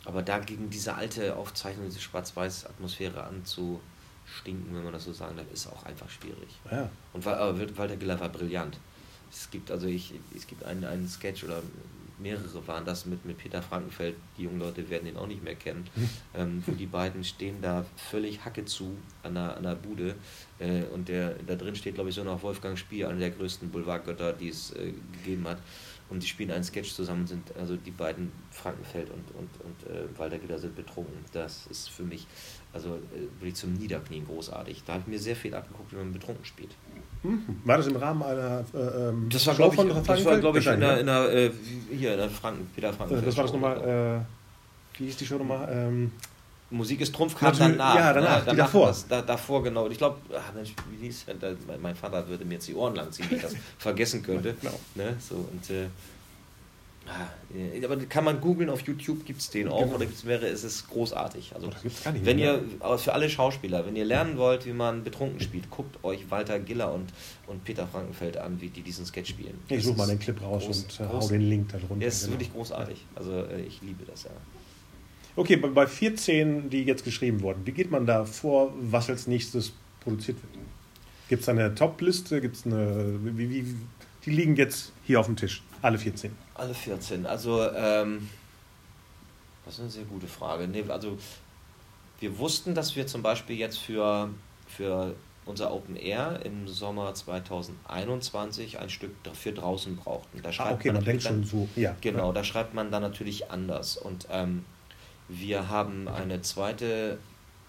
Aber 0.05 0.21
da 0.21 0.39
gegen 0.39 0.69
diese 0.69 0.95
alte 0.95 1.35
Aufzeichnung, 1.35 1.85
diese 1.85 1.99
Schwarz-Weiß-Atmosphäre 1.99 3.23
anzustinken, 3.23 4.73
wenn 4.73 4.83
man 4.83 4.93
das 4.93 5.05
so 5.05 5.13
sagen 5.13 5.37
darf, 5.37 5.45
ist 5.53 5.67
auch 5.67 5.85
einfach 5.85 6.09
schwierig. 6.09 6.49
Ja. 6.71 6.89
Und 7.13 7.25
Walter 7.25 7.95
Giller 7.95 8.19
war 8.19 8.29
brillant. 8.29 8.79
Es 9.31 9.49
gibt 9.49 9.71
also 9.71 9.87
ich, 9.87 10.13
es 10.35 10.47
gibt 10.47 10.63
einen, 10.63 10.83
einen 10.83 11.07
Sketch 11.07 11.43
oder 11.43 11.61
mehrere 12.19 12.67
waren 12.67 12.85
das 12.85 13.05
mit, 13.05 13.25
mit 13.25 13.37
Peter 13.37 13.61
Frankenfeld, 13.61 14.15
die 14.37 14.43
jungen 14.43 14.59
Leute 14.59 14.89
werden 14.89 15.07
ihn 15.07 15.17
auch 15.17 15.27
nicht 15.27 15.43
mehr 15.43 15.55
kennen, 15.55 15.87
hm. 15.95 16.09
ähm, 16.35 16.63
wo 16.65 16.71
die 16.73 16.87
beiden 16.87 17.23
stehen 17.23 17.61
da 17.61 17.85
völlig 17.95 18.43
Hacke 18.43 18.65
zu 18.65 18.97
an 19.23 19.35
der, 19.35 19.57
an 19.57 19.63
der 19.63 19.75
Bude 19.75 20.15
äh, 20.59 20.83
und 20.93 21.07
der, 21.07 21.35
da 21.45 21.55
drin 21.55 21.75
steht, 21.75 21.95
glaube 21.95 22.09
ich, 22.09 22.15
so 22.15 22.23
noch 22.23 22.41
Wolfgang 22.43 22.77
Spiel, 22.77 23.05
einer 23.05 23.19
der 23.19 23.31
größten 23.31 23.69
Boulevardgötter, 23.69 24.33
die 24.33 24.49
es 24.49 24.71
äh, 24.71 24.93
gegeben 25.13 25.47
hat. 25.47 25.59
Und 26.09 26.23
die 26.23 26.27
spielen 26.27 26.51
einen 26.51 26.63
Sketch 26.63 26.93
zusammen, 26.93 27.27
sind 27.27 27.53
also 27.59 27.75
die 27.75 27.91
beiden 27.91 28.31
Frankenfeld 28.51 29.09
und, 29.09 29.25
und, 29.35 29.49
und 29.65 29.93
äh, 29.93 30.05
Walter 30.17 30.37
Gitter 30.37 30.57
sind 30.57 30.73
betrunken. 30.73 31.13
Das 31.33 31.67
ist 31.67 31.89
für 31.89 32.03
mich 32.03 32.25
also 32.71 32.95
äh, 32.95 33.41
wirklich 33.41 33.55
zum 33.55 33.73
Niederknien 33.73 34.25
großartig. 34.25 34.83
Da 34.85 34.93
habe 34.93 35.03
ich 35.05 35.07
mir 35.07 35.19
sehr 35.19 35.35
viel 35.35 35.53
abgeguckt, 35.53 35.91
wie 35.91 35.97
man 35.97 36.13
betrunken 36.13 36.45
spielt. 36.45 36.69
Mhm. 37.23 37.59
War 37.65 37.77
das 37.77 37.87
im 37.87 37.97
Rahmen 37.97 38.23
einer 38.23 38.63
äh, 38.73 39.09
ähm, 39.09 39.27
das 39.29 39.45
war, 39.47 39.55
Show 39.55 39.71
von 39.71 39.89
ich, 39.89 39.93
Das 39.95 40.23
war, 40.23 40.37
glaube 40.37 40.59
ich, 40.59 40.67
in 40.67 40.79
der, 40.79 40.99
in 40.99 41.05
der, 41.07 41.33
äh, 41.33 41.51
hier 41.91 42.13
in 42.13 42.19
der 42.19 42.29
Franken, 42.29 42.69
Peter 42.73 42.93
Franken. 42.93 43.17
Äh, 43.17 43.21
das 43.21 43.35
war 43.35 43.43
das 43.43 43.53
nochmal, 43.53 44.25
äh, 44.95 44.99
wie 44.99 45.05
hieß 45.05 45.17
die 45.17 45.25
Show 45.25 45.37
nochmal? 45.37 45.67
Ähm, 45.71 46.11
Musik 46.69 47.01
ist 47.01 47.15
Trumpf 47.15 47.35
kam 47.35 47.51
Natürlich, 47.51 47.77
danach. 47.77 47.95
Ja, 47.95 48.13
danach, 48.13 48.39
ne? 48.39 48.43
danach 48.45 48.65
davor. 48.65 48.87
Das, 48.87 49.07
da, 49.07 49.21
davor, 49.21 49.63
genau. 49.63 49.85
Und 49.85 49.91
ich 49.91 49.97
glaube, 49.97 50.17
wie 50.89 51.05
hieß 51.05 51.25
mein 51.81 51.95
Vater 51.95 52.27
würde 52.27 52.43
mir 52.43 52.55
jetzt 52.55 52.67
die 52.67 52.75
Ohren 52.75 52.95
lang 52.95 53.11
ziehen, 53.11 53.25
wenn 53.29 53.37
ich 53.37 53.43
das 53.43 53.55
vergessen 53.77 54.21
könnte. 54.21 54.55
Genau. 54.59 54.77
Ne? 54.95 55.15
So, 55.19 55.35
und, 55.35 55.69
äh, 55.69 55.87
Ah, 57.09 57.85
aber 57.85 57.97
kann 58.05 58.25
man 58.25 58.41
googeln, 58.41 58.69
auf 58.69 58.81
YouTube 58.81 59.25
gibt 59.25 59.39
es 59.39 59.49
den 59.49 59.69
auch, 59.69 59.79
genau. 59.79 59.95
oder 59.95 60.05
gibt's 60.05 60.25
mehrere, 60.25 60.47
es 60.47 60.65
ist 60.65 60.89
großartig. 60.89 61.55
Also, 61.55 61.67
das 61.67 62.03
gar 62.03 62.11
nicht 62.11 62.25
wenn 62.25 62.35
mehr. 62.35 62.59
ihr, 62.81 62.97
für 62.97 63.13
alle 63.13 63.29
Schauspieler, 63.29 63.85
wenn 63.85 63.95
ihr 63.95 64.03
lernen 64.03 64.37
wollt, 64.37 64.65
wie 64.65 64.73
man 64.73 65.05
betrunken 65.05 65.39
spielt, 65.39 65.69
guckt 65.69 66.03
euch 66.03 66.29
Walter 66.29 66.59
Giller 66.59 66.93
und, 66.93 67.13
und 67.47 67.63
Peter 67.63 67.87
Frankenfeld 67.87 68.37
an, 68.37 68.59
wie 68.59 68.67
die 68.67 68.81
diesen 68.81 69.05
Sketch 69.05 69.29
spielen. 69.29 69.57
Ich 69.69 69.85
suche 69.85 69.97
mal 69.97 70.07
den 70.07 70.19
Clip 70.19 70.41
raus 70.41 70.65
groß, 70.65 70.83
und 70.83 70.99
äh, 70.99 71.09
hau 71.09 71.27
den 71.27 71.41
Link 71.41 71.69
da 71.71 71.77
drunter. 71.77 71.95
Der 71.95 72.09
ist 72.09 72.21
genau. 72.21 72.33
wirklich 72.33 72.51
großartig. 72.51 73.05
Also 73.15 73.31
äh, 73.31 73.61
ich 73.61 73.81
liebe 73.81 74.03
das, 74.05 74.23
ja. 74.23 74.31
Okay, 75.37 75.55
bei 75.55 75.85
14, 75.85 76.71
die 76.71 76.83
jetzt 76.83 77.05
geschrieben 77.05 77.41
wurden, 77.41 77.63
wie 77.65 77.71
geht 77.71 77.91
man 77.91 78.07
da 78.07 78.25
vor, 78.25 78.73
was 78.81 79.07
als 79.07 79.27
nächstes 79.27 79.71
produziert 79.99 80.37
wird? 80.41 80.65
Gibt 81.29 81.43
es 81.43 81.49
eine 81.49 81.75
Top-Liste? 81.75 82.41
Gibt 82.41 82.55
es 82.55 82.65
eine. 82.65 83.19
Wie, 83.23 83.47
wie, 83.49 83.75
die 84.25 84.31
liegen 84.31 84.55
jetzt 84.55 84.91
hier 85.03 85.19
auf 85.19 85.27
dem 85.27 85.35
Tisch, 85.35 85.61
alle 85.83 85.99
14. 85.99 86.31
Alle 86.55 86.73
14. 86.73 87.27
Also, 87.27 87.61
ähm, 87.71 88.27
das 89.63 89.75
ist 89.75 89.79
eine 89.81 89.89
sehr 89.91 90.05
gute 90.05 90.25
Frage. 90.25 90.67
Nee, 90.67 90.83
also, 90.87 91.19
wir 92.19 92.39
wussten, 92.39 92.73
dass 92.73 92.95
wir 92.95 93.05
zum 93.05 93.21
Beispiel 93.21 93.57
jetzt 93.57 93.77
für, 93.77 94.29
für 94.67 95.13
unser 95.45 95.71
Open 95.71 95.97
Air 95.97 96.39
im 96.45 96.67
Sommer 96.67 97.13
2021 97.13 98.79
ein 98.79 98.89
Stück 98.89 99.11
für 99.33 99.51
draußen 99.51 99.97
brauchten. 99.97 100.41
Da 100.41 100.49
ah, 100.49 100.51
schreibt 100.51 100.71
ah, 100.71 100.73
okay, 100.73 100.87
man, 100.87 100.95
man 100.95 101.05
denkt 101.05 101.25
dann, 101.25 101.45
schon 101.45 101.67
so. 101.75 101.79
Ja, 101.79 101.95
genau, 102.01 102.29
ja. 102.29 102.33
da 102.33 102.43
schreibt 102.43 102.73
man 102.73 102.89
dann 102.89 103.03
natürlich 103.03 103.51
anders. 103.51 103.97
Und 103.97 104.27
ähm, 104.31 104.65
wir 105.27 105.69
haben 105.69 106.07
eine 106.07 106.41
zweite 106.41 107.17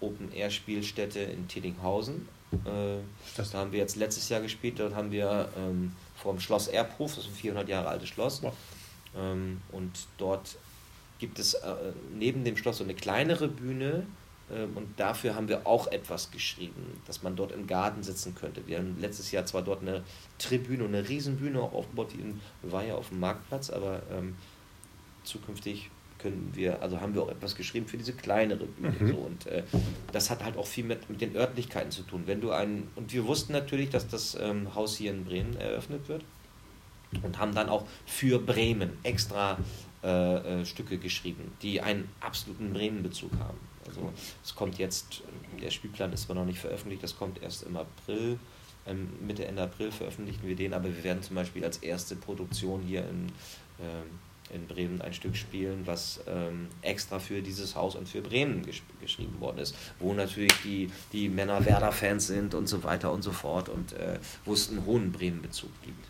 Open 0.00 0.32
Air 0.32 0.50
Spielstätte 0.50 1.20
in 1.20 1.48
Tedinghausen. 1.48 2.28
Äh, 2.64 2.98
da 3.36 3.58
haben 3.58 3.72
wir 3.72 3.78
jetzt 3.78 3.96
letztes 3.96 4.28
Jahr 4.28 4.40
gespielt. 4.40 4.78
Dort 4.78 4.94
haben 4.94 5.10
wir 5.10 5.48
ähm, 5.56 5.92
vom 6.16 6.40
Schloss 6.40 6.68
Erbhof, 6.68 7.14
das 7.14 7.24
ist 7.24 7.30
ein 7.30 7.36
400 7.36 7.68
Jahre 7.68 7.88
altes 7.88 8.08
Schloss. 8.08 8.42
Ja. 8.42 8.52
Ähm, 9.16 9.60
und 9.72 9.92
dort 10.16 10.56
gibt 11.18 11.38
es 11.38 11.54
äh, 11.54 11.74
neben 12.14 12.44
dem 12.44 12.56
Schloss 12.56 12.78
so 12.78 12.84
eine 12.84 12.94
kleinere 12.94 13.48
Bühne. 13.48 14.06
Äh, 14.50 14.64
und 14.74 14.98
dafür 14.98 15.34
haben 15.34 15.48
wir 15.48 15.66
auch 15.66 15.88
etwas 15.88 16.30
geschrieben, 16.30 17.00
dass 17.06 17.22
man 17.22 17.36
dort 17.36 17.52
im 17.52 17.66
Garten 17.66 18.02
sitzen 18.02 18.34
könnte. 18.34 18.66
Wir 18.66 18.78
haben 18.78 18.98
letztes 19.00 19.30
Jahr 19.30 19.44
zwar 19.46 19.62
dort 19.62 19.82
eine 19.82 20.02
Tribüne 20.38 20.84
und 20.84 20.94
eine 20.94 21.08
Riesenbühne 21.08 21.60
auch 21.60 21.72
aufgebaut, 21.72 22.12
die 22.14 22.20
in, 22.20 22.40
war 22.62 22.84
ja 22.84 22.94
auf 22.94 23.08
dem 23.08 23.20
Marktplatz, 23.20 23.70
aber 23.70 24.02
ähm, 24.10 24.36
zukünftig 25.24 25.90
können 26.18 26.50
wir, 26.54 26.82
also 26.82 27.00
haben 27.00 27.14
wir 27.14 27.22
auch 27.22 27.30
etwas 27.30 27.54
geschrieben 27.54 27.86
für 27.86 27.96
diese 27.96 28.12
kleinere 28.12 28.66
Bühne. 28.66 28.96
Mhm. 28.98 29.08
So. 29.08 29.16
Und 29.16 29.46
äh, 29.46 29.62
das 30.12 30.30
hat 30.30 30.44
halt 30.44 30.56
auch 30.56 30.66
viel 30.66 30.84
mit, 30.84 31.08
mit 31.08 31.20
den 31.20 31.36
Örtlichkeiten 31.36 31.90
zu 31.90 32.02
tun. 32.02 32.24
Wenn 32.26 32.40
du 32.40 32.50
ein, 32.50 32.88
und 32.96 33.12
wir 33.12 33.26
wussten 33.26 33.52
natürlich, 33.52 33.90
dass 33.90 34.08
das 34.08 34.36
ähm, 34.40 34.74
Haus 34.74 34.96
hier 34.96 35.10
in 35.10 35.24
Bremen 35.24 35.56
eröffnet 35.56 36.08
wird 36.08 36.24
und 37.22 37.38
haben 37.38 37.54
dann 37.54 37.68
auch 37.68 37.86
für 38.06 38.38
Bremen 38.38 38.90
extra 39.02 39.58
äh, 40.02 40.60
äh, 40.60 40.64
Stücke 40.64 40.98
geschrieben, 40.98 41.52
die 41.62 41.80
einen 41.80 42.08
absoluten 42.20 42.72
Bremen-Bezug 42.72 43.32
haben. 43.38 43.58
Also 43.86 44.12
es 44.44 44.54
kommt 44.54 44.78
jetzt, 44.78 45.22
der 45.60 45.70
Spielplan 45.70 46.12
ist 46.12 46.24
zwar 46.24 46.36
noch 46.36 46.44
nicht 46.44 46.58
veröffentlicht, 46.58 47.02
das 47.02 47.16
kommt 47.16 47.42
erst 47.42 47.62
im 47.64 47.76
April. 47.76 48.38
Ähm, 48.86 49.08
Mitte, 49.26 49.44
Ende 49.44 49.62
April 49.62 49.90
veröffentlichen 49.90 50.46
wir 50.46 50.54
den, 50.54 50.72
aber 50.72 50.84
wir 50.84 51.02
werden 51.02 51.22
zum 51.22 51.36
Beispiel 51.36 51.64
als 51.64 51.78
erste 51.78 52.16
Produktion 52.16 52.82
hier 52.82 53.00
in, 53.00 53.32
ähm, 53.80 54.18
in 54.52 54.66
Bremen 54.66 55.00
ein 55.00 55.12
Stück 55.12 55.36
spielen, 55.36 55.82
was 55.86 56.20
ähm, 56.26 56.68
extra 56.82 57.18
für 57.18 57.42
dieses 57.42 57.74
Haus 57.76 57.94
und 57.96 58.08
für 58.08 58.20
Bremen 58.20 58.64
gesch 58.64 58.82
geschrieben 59.00 59.40
worden 59.40 59.58
ist, 59.58 59.74
wo 59.98 60.12
natürlich 60.12 60.52
die, 60.64 60.90
die 61.12 61.28
Männer 61.28 61.64
Werder-Fans 61.64 62.26
sind 62.26 62.54
und 62.54 62.68
so 62.68 62.82
weiter 62.82 63.12
und 63.12 63.22
so 63.22 63.32
fort 63.32 63.68
und 63.68 63.92
äh, 63.92 64.18
wo 64.44 64.52
es 64.52 64.70
einen 64.70 64.84
hohen 64.86 65.12
Bremen-Bezug 65.12 65.70
gibt. 65.82 66.04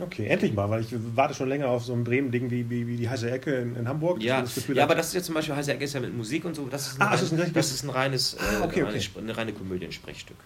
Okay, 0.00 0.26
endlich 0.26 0.54
mal, 0.54 0.68
weil 0.70 0.80
ich 0.80 0.88
warte 1.14 1.34
schon 1.34 1.48
länger 1.48 1.68
auf 1.68 1.84
so 1.84 1.92
ein 1.92 2.02
Bremen-Ding 2.02 2.50
wie, 2.50 2.68
wie, 2.68 2.86
wie, 2.86 2.96
die 2.96 3.08
heiße 3.08 3.30
Ecke 3.30 3.54
in, 3.56 3.76
in 3.76 3.86
Hamburg. 3.86 4.22
Ja, 4.22 4.40
Gefühl, 4.40 4.76
ja 4.76 4.84
aber 4.84 4.94
das 4.94 5.08
ist 5.08 5.14
jetzt 5.14 5.26
zum 5.26 5.34
Beispiel 5.34 5.54
heiße 5.54 5.72
Ecke 5.72 5.84
ist 5.84 5.92
ja 5.92 6.00
mit 6.00 6.16
Musik 6.16 6.44
und 6.44 6.56
so. 6.56 6.66
Das 6.66 6.88
ist 6.88 7.00
ein, 7.00 7.02
ah, 7.02 7.14
rein, 7.14 7.40
ein, 7.40 7.52
das 7.52 7.70
ist 7.70 7.84
ein 7.84 7.90
reines, 7.90 8.36
ah, 8.38 8.64
okay, 8.64 8.80
äh, 8.80 9.18
eine 9.18 9.36
reine 9.36 9.52
Komödiensprechstück. 9.52 10.36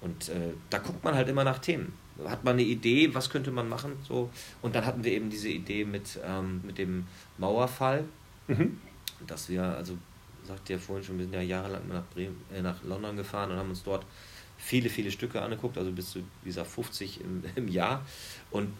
Und 0.00 0.28
äh, 0.28 0.52
da 0.70 0.78
guckt 0.78 1.02
man 1.04 1.14
halt 1.14 1.28
immer 1.28 1.44
nach 1.44 1.58
Themen 1.58 1.92
hat 2.24 2.44
man 2.44 2.54
eine 2.54 2.62
Idee, 2.62 3.14
was 3.14 3.30
könnte 3.30 3.50
man 3.50 3.68
machen. 3.68 3.92
So. 4.06 4.30
Und 4.62 4.74
dann 4.74 4.86
hatten 4.86 5.04
wir 5.04 5.12
eben 5.12 5.30
diese 5.30 5.48
Idee 5.48 5.84
mit, 5.84 6.18
ähm, 6.24 6.62
mit 6.64 6.78
dem 6.78 7.06
Mauerfall, 7.38 8.04
mhm. 8.48 8.78
dass 9.26 9.48
wir, 9.48 9.62
also 9.62 9.96
sagte 10.44 10.74
ja 10.74 10.78
vorhin 10.78 11.04
schon, 11.04 11.18
wir 11.18 11.24
sind 11.24 11.34
ja 11.34 11.42
jahrelang 11.42 11.88
nach, 11.88 12.04
Bremen, 12.14 12.40
äh, 12.52 12.62
nach 12.62 12.82
London 12.84 13.16
gefahren 13.16 13.50
und 13.50 13.58
haben 13.58 13.70
uns 13.70 13.82
dort 13.82 14.06
viele, 14.58 14.88
viele 14.88 15.10
Stücke 15.10 15.42
angeguckt, 15.42 15.76
also 15.76 15.92
bis 15.92 16.10
zu 16.10 16.22
dieser 16.44 16.64
50 16.64 17.20
im, 17.20 17.42
im 17.56 17.68
Jahr. 17.68 18.04
Und 18.50 18.72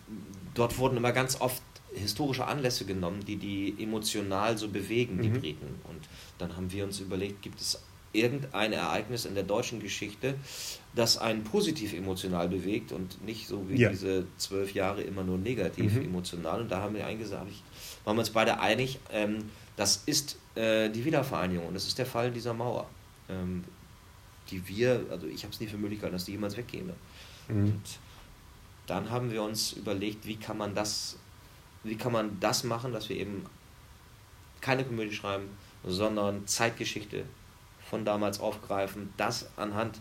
dort 0.54 0.78
wurden 0.78 0.96
immer 0.96 1.12
ganz 1.12 1.40
oft 1.40 1.62
historische 1.92 2.46
Anlässe 2.46 2.84
genommen, 2.84 3.24
die 3.24 3.36
die 3.36 3.74
emotional 3.82 4.58
so 4.58 4.68
bewegen, 4.68 5.20
die 5.22 5.30
mhm. 5.30 5.40
Briten. 5.40 5.80
Und 5.84 6.08
dann 6.38 6.56
haben 6.56 6.70
wir 6.70 6.84
uns 6.84 7.00
überlegt, 7.00 7.42
gibt 7.42 7.60
es 7.60 7.82
irgendein 8.16 8.72
Ereignis 8.72 9.24
in 9.24 9.34
der 9.34 9.44
deutschen 9.44 9.80
Geschichte, 9.80 10.34
das 10.94 11.18
einen 11.18 11.44
positiv 11.44 11.92
emotional 11.92 12.48
bewegt 12.48 12.92
und 12.92 13.22
nicht 13.24 13.46
so 13.46 13.68
wie 13.68 13.80
ja. 13.80 13.90
diese 13.90 14.26
zwölf 14.38 14.72
Jahre 14.74 15.02
immer 15.02 15.22
nur 15.22 15.38
negativ 15.38 15.94
mhm. 15.94 16.06
emotional. 16.06 16.62
Und 16.62 16.70
da 16.70 16.80
haben 16.80 16.94
wir 16.94 17.06
eigentlich 17.06 17.28
gesagt, 17.28 17.50
waren 18.04 18.16
wir 18.16 18.20
uns 18.20 18.30
beide 18.30 18.60
einig, 18.60 18.98
ähm, 19.12 19.50
das 19.76 20.02
ist 20.06 20.38
äh, 20.54 20.88
die 20.88 21.04
Wiedervereinigung 21.04 21.66
und 21.66 21.74
das 21.74 21.86
ist 21.86 21.98
der 21.98 22.06
Fall 22.06 22.30
dieser 22.30 22.54
Mauer, 22.54 22.88
ähm, 23.28 23.62
die 24.50 24.66
wir, 24.66 25.04
also 25.10 25.26
ich 25.26 25.42
habe 25.42 25.52
es 25.52 25.60
nie 25.60 25.66
für 25.66 25.76
möglich 25.76 25.98
gehalten, 25.98 26.16
dass 26.16 26.24
die 26.24 26.32
jemals 26.32 26.56
wegkäme. 26.56 26.94
Mhm. 27.48 27.64
Und 27.64 27.82
dann 28.86 29.10
haben 29.10 29.30
wir 29.30 29.42
uns 29.42 29.72
überlegt, 29.72 30.26
wie 30.26 30.36
kann 30.36 30.56
man 30.56 30.74
das, 30.74 31.18
wie 31.84 31.96
kann 31.96 32.12
man 32.12 32.40
das 32.40 32.64
machen, 32.64 32.92
dass 32.92 33.08
wir 33.08 33.16
eben 33.16 33.44
keine 34.60 34.84
Komödie 34.84 35.14
schreiben, 35.14 35.48
sondern 35.84 36.46
Zeitgeschichte 36.46 37.24
von 37.88 38.04
damals 38.04 38.40
aufgreifen, 38.40 39.10
das 39.16 39.48
anhand 39.56 40.00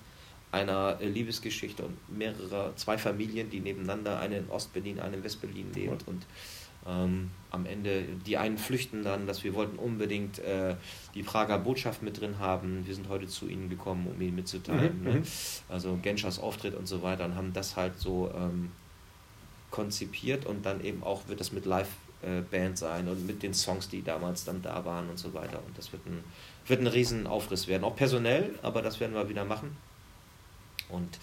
einer 0.52 0.98
Liebesgeschichte 1.02 1.84
und 1.84 2.18
mehrerer, 2.18 2.76
zwei 2.76 2.98
Familien, 2.98 3.50
die 3.50 3.60
nebeneinander, 3.60 4.20
eine 4.20 4.38
in 4.38 4.50
Ostberlin, 4.50 5.00
eine 5.00 5.18
in 5.18 5.24
Westberlin 5.24 5.74
lebt 5.74 6.08
und 6.08 6.26
ähm, 6.88 7.32
am 7.50 7.66
Ende, 7.66 8.04
die 8.26 8.38
einen 8.38 8.58
flüchten 8.58 9.04
dann, 9.04 9.26
dass 9.26 9.44
wir 9.44 9.56
wollten 9.56 9.78
unbedingt 9.78 10.40
äh, 10.40 10.76
die 11.16 11.24
Prager 11.24 11.58
Botschaft 11.58 12.04
mit 12.04 12.20
drin 12.22 12.38
haben. 12.38 12.86
Wir 12.86 12.94
sind 12.94 13.10
heute 13.10 13.28
zu 13.28 13.48
ihnen 13.48 13.70
gekommen, 13.70 14.08
um 14.08 14.22
ihnen 14.22 14.36
mitzuteilen. 14.36 15.00
Mhm, 15.00 15.04
ne? 15.04 15.14
Mhm. 15.16 15.24
Also 15.68 15.98
Genschers 16.02 16.38
Auftritt 16.40 16.76
und 16.76 16.88
so 16.88 17.02
weiter 17.02 17.26
und 17.26 17.36
haben 17.36 17.54
das 17.54 17.76
halt 17.76 18.00
so 18.00 18.32
ähm, 18.36 18.72
konzipiert 19.72 20.46
und 20.46 20.66
dann 20.66 20.84
eben 20.84 21.04
auch 21.04 21.28
wird 21.28 21.40
das 21.40 21.52
mit 21.52 21.66
Live-Band 21.66 22.74
äh, 22.74 22.78
sein 22.78 23.08
und 23.08 23.26
mit 23.26 23.42
den 23.42 23.54
Songs, 23.54 23.90
die 23.90 24.04
damals 24.04 24.46
dann 24.46 24.62
da 24.62 24.86
waren 24.86 25.10
und 25.10 25.18
so 25.18 25.34
weiter. 25.34 25.62
Und 25.66 25.78
das 25.78 25.92
wird 25.92 26.06
ein 26.06 26.24
wird 26.68 26.82
ein 26.82 26.88
Riesenaufriss 26.88 27.68
werden. 27.68 27.84
Auch 27.84 27.96
personell, 27.96 28.58
aber 28.62 28.82
das 28.82 29.00
werden 29.00 29.14
wir 29.14 29.30
wieder 29.30 29.46
machen. 29.46 29.78
Und 30.90 31.20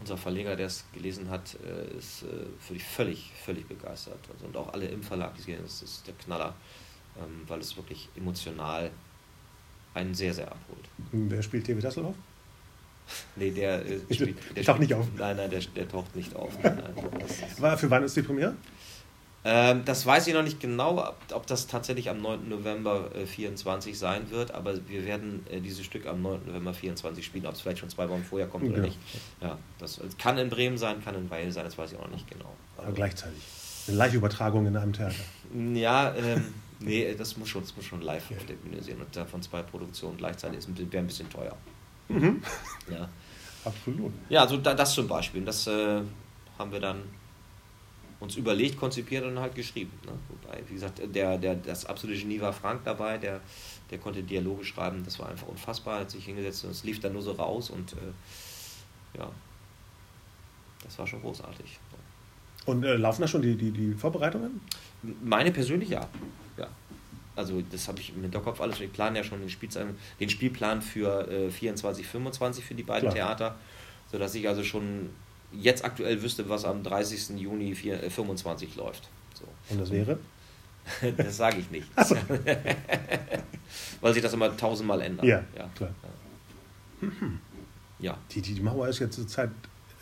unser 0.00 0.16
Verleger, 0.16 0.56
der 0.56 0.66
es 0.66 0.84
gelesen 0.92 1.30
hat, 1.30 1.56
äh, 1.64 1.96
ist 1.96 2.24
äh, 2.24 2.78
völlig, 2.78 3.30
völlig 3.44 3.66
begeistert. 3.66 4.18
Also, 4.32 4.46
und 4.46 4.56
auch 4.56 4.72
alle 4.72 4.86
im 4.86 5.02
Verlag, 5.02 5.34
die 5.36 5.42
sehen, 5.42 5.60
das 5.62 5.82
ist 5.82 6.06
der 6.06 6.14
Knaller, 6.14 6.54
ähm, 7.16 7.42
weil 7.46 7.60
es 7.60 7.76
wirklich 7.76 8.08
emotional 8.16 8.90
einen 9.94 10.14
sehr, 10.14 10.34
sehr 10.34 10.46
abholt. 10.46 10.88
Wer 11.12 11.42
spielt 11.42 11.68
David 11.68 11.84
Hasselhoff? 11.84 12.16
nee, 13.36 13.50
der, 13.50 13.84
äh, 13.86 14.00
spielt, 14.12 14.38
der 14.56 14.64
taucht 14.64 14.80
nicht 14.80 14.94
auf. 14.94 15.06
Nein, 15.16 15.36
nein, 15.36 15.50
der, 15.50 15.60
der 15.60 15.88
taucht 15.88 16.14
nicht 16.16 16.34
auf. 16.34 16.52
Nein, 16.62 16.82
nein, 17.60 17.78
Für 17.78 17.90
wann 17.90 18.02
ist 18.02 18.16
die 18.16 18.22
Premiere? 18.22 18.56
Ähm, 19.44 19.84
das 19.84 20.06
weiß 20.06 20.28
ich 20.28 20.34
noch 20.34 20.44
nicht 20.44 20.60
genau, 20.60 20.98
ob, 20.98 21.16
ob 21.32 21.46
das 21.48 21.66
tatsächlich 21.66 22.08
am 22.08 22.22
9. 22.22 22.48
November 22.48 23.10
äh, 23.14 23.26
24 23.26 23.98
sein 23.98 24.30
wird, 24.30 24.52
aber 24.52 24.88
wir 24.88 25.04
werden 25.04 25.44
äh, 25.50 25.60
dieses 25.60 25.84
Stück 25.84 26.06
am 26.06 26.22
9. 26.22 26.46
November 26.46 26.72
24 26.72 27.24
spielen, 27.24 27.46
ob 27.46 27.54
es 27.54 27.60
vielleicht 27.60 27.78
schon 27.78 27.88
zwei 27.88 28.08
Wochen 28.08 28.22
vorher 28.22 28.46
kommt 28.46 28.64
oder 28.64 28.76
ja. 28.76 28.84
nicht. 28.84 28.98
Ja, 29.40 29.58
das 29.78 30.00
kann 30.18 30.38
in 30.38 30.48
Bremen 30.48 30.78
sein, 30.78 31.02
kann 31.02 31.16
in 31.16 31.28
Weil 31.28 31.50
sein, 31.50 31.64
das 31.64 31.76
weiß 31.76 31.92
ich 31.92 31.98
auch 31.98 32.04
noch 32.04 32.12
nicht 32.12 32.30
genau. 32.30 32.52
Aber, 32.76 32.86
aber 32.86 32.94
gleichzeitig. 32.94 33.42
Eine 33.88 33.96
Live-Übertragung 33.96 34.66
in 34.66 34.76
einem 34.76 34.92
Theater. 34.92 35.14
Ja, 35.74 36.14
ähm, 36.14 36.54
nee, 36.78 37.12
das 37.16 37.36
muss 37.36 37.48
schon, 37.48 37.62
das 37.62 37.74
muss 37.74 37.84
schon 37.84 38.00
live 38.00 38.30
ja. 38.30 38.36
auf 38.36 38.46
der 38.46 38.54
Bühne 38.54 38.80
sehen 38.80 39.00
und 39.00 39.14
davon 39.16 39.42
zwei 39.42 39.62
Produktionen 39.62 40.18
gleichzeitig 40.18 40.58
ist 40.58 40.68
wäre 40.68 41.02
ein 41.02 41.06
bisschen 41.08 41.28
teuer. 41.28 41.56
Mhm. 42.08 42.42
Ja. 42.88 43.08
Absolut. 43.64 44.12
Ja, 44.28 44.42
also 44.42 44.56
da, 44.56 44.74
das 44.74 44.94
zum 44.94 45.08
Beispiel. 45.08 45.44
Das 45.44 45.66
äh, 45.66 46.00
haben 46.58 46.72
wir 46.72 46.80
dann 46.80 47.02
uns 48.22 48.36
überlegt, 48.36 48.78
konzipiert 48.78 49.24
und 49.24 49.38
halt 49.38 49.54
geschrieben. 49.54 49.92
Ne? 50.06 50.12
Wobei, 50.28 50.62
wie 50.68 50.74
gesagt, 50.74 51.02
der, 51.14 51.38
der, 51.38 51.56
das 51.56 51.84
absolute 51.86 52.18
Genie 52.18 52.40
war 52.40 52.52
Frank 52.52 52.82
dabei, 52.84 53.18
der, 53.18 53.40
der 53.90 53.98
konnte 53.98 54.22
Dialoge 54.22 54.64
schreiben, 54.64 55.02
das 55.04 55.18
war 55.18 55.28
einfach 55.28 55.48
unfassbar, 55.48 56.00
hat 56.00 56.10
sich 56.10 56.24
hingesetzt 56.24 56.64
und 56.64 56.70
es 56.70 56.84
lief 56.84 57.00
dann 57.00 57.12
nur 57.12 57.22
so 57.22 57.32
raus 57.32 57.70
und 57.70 57.92
äh, 57.92 59.18
ja, 59.18 59.30
das 60.84 60.98
war 60.98 61.06
schon 61.06 61.20
großartig. 61.20 61.78
Und 62.64 62.84
äh, 62.84 62.94
laufen 62.94 63.22
da 63.22 63.28
schon 63.28 63.42
die, 63.42 63.56
die, 63.56 63.72
die 63.72 63.94
Vorbereitungen? 63.94 64.60
Meine 65.22 65.50
persönlich 65.50 65.88
ja. 65.88 66.08
ja. 66.56 66.68
Also 67.34 67.60
das 67.60 67.88
habe 67.88 67.98
ich 67.98 68.14
im 68.14 68.22
Hinterkopf 68.22 68.60
alles. 68.60 68.80
Ich 68.80 68.92
plane 68.92 69.18
ja 69.18 69.24
schon 69.24 69.40
den, 69.40 69.50
Spielzeit, 69.50 69.86
den 70.20 70.28
Spielplan 70.28 70.80
für 70.80 71.28
äh, 71.28 71.50
24, 71.50 72.06
25 72.06 72.64
für 72.64 72.74
die 72.74 72.84
beiden 72.84 73.10
Klar. 73.10 73.36
Theater, 73.36 73.56
sodass 74.12 74.34
ich 74.36 74.46
also 74.48 74.62
schon 74.62 75.10
jetzt 75.52 75.84
aktuell 75.84 76.22
wüsste, 76.22 76.48
was 76.48 76.64
am 76.64 76.82
30. 76.82 77.38
Juni 77.40 77.74
4, 77.74 78.02
äh, 78.02 78.10
25 78.10 78.76
läuft. 78.76 79.08
So. 79.34 79.44
Und 79.70 79.80
das 79.80 79.90
wäre? 79.90 80.18
das 81.16 81.36
sage 81.36 81.58
ich 81.58 81.70
nicht. 81.70 81.86
So. 82.04 82.16
Weil 84.00 84.14
sich 84.14 84.22
das 84.22 84.32
immer 84.32 84.56
tausendmal 84.56 85.00
ändert. 85.00 85.24
Ja, 85.24 85.44
ja. 85.56 85.70
klar. 85.74 85.90
Ja. 87.00 87.08
Mhm. 87.08 87.40
ja. 87.98 88.18
Die, 88.30 88.42
die 88.42 88.60
Mauer 88.60 88.88
ist 88.88 88.98
jetzt 88.98 89.14
zur 89.16 89.26
Zeit 89.26 89.50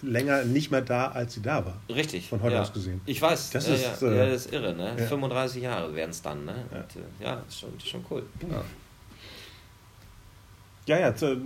länger 0.03 0.45
nicht 0.45 0.71
mehr 0.71 0.81
da, 0.81 1.09
als 1.09 1.35
sie 1.35 1.43
da 1.43 1.65
war. 1.65 1.81
Richtig. 1.89 2.29
Von 2.29 2.43
heute 2.43 2.55
ja. 2.55 2.63
aus 2.63 2.73
gesehen. 2.73 3.01
Ich 3.07 3.21
weiß. 3.21 3.51
Das, 3.51 3.69
ja, 3.69 3.75
ist, 3.75 4.03
ja, 4.03 4.11
äh, 4.11 4.31
das 4.31 4.47
ist 4.47 4.53
irre. 4.53 4.75
Ne? 4.75 4.97
35 4.97 5.63
Jahre 5.63 5.95
werden 5.95 6.11
es 6.11 6.23
dann. 6.23 6.45
Ne? 6.45 6.65
Ja. 6.73 6.79
Und, 6.79 6.97
äh, 6.97 7.25
ja, 7.25 7.43
ist 7.47 7.61
schon, 7.61 7.81
schon 7.81 8.05
cool. 8.11 8.25
Ja. 8.51 8.65
Ja, 10.91 10.99
ja, 10.99 11.09
äh, 11.11 11.37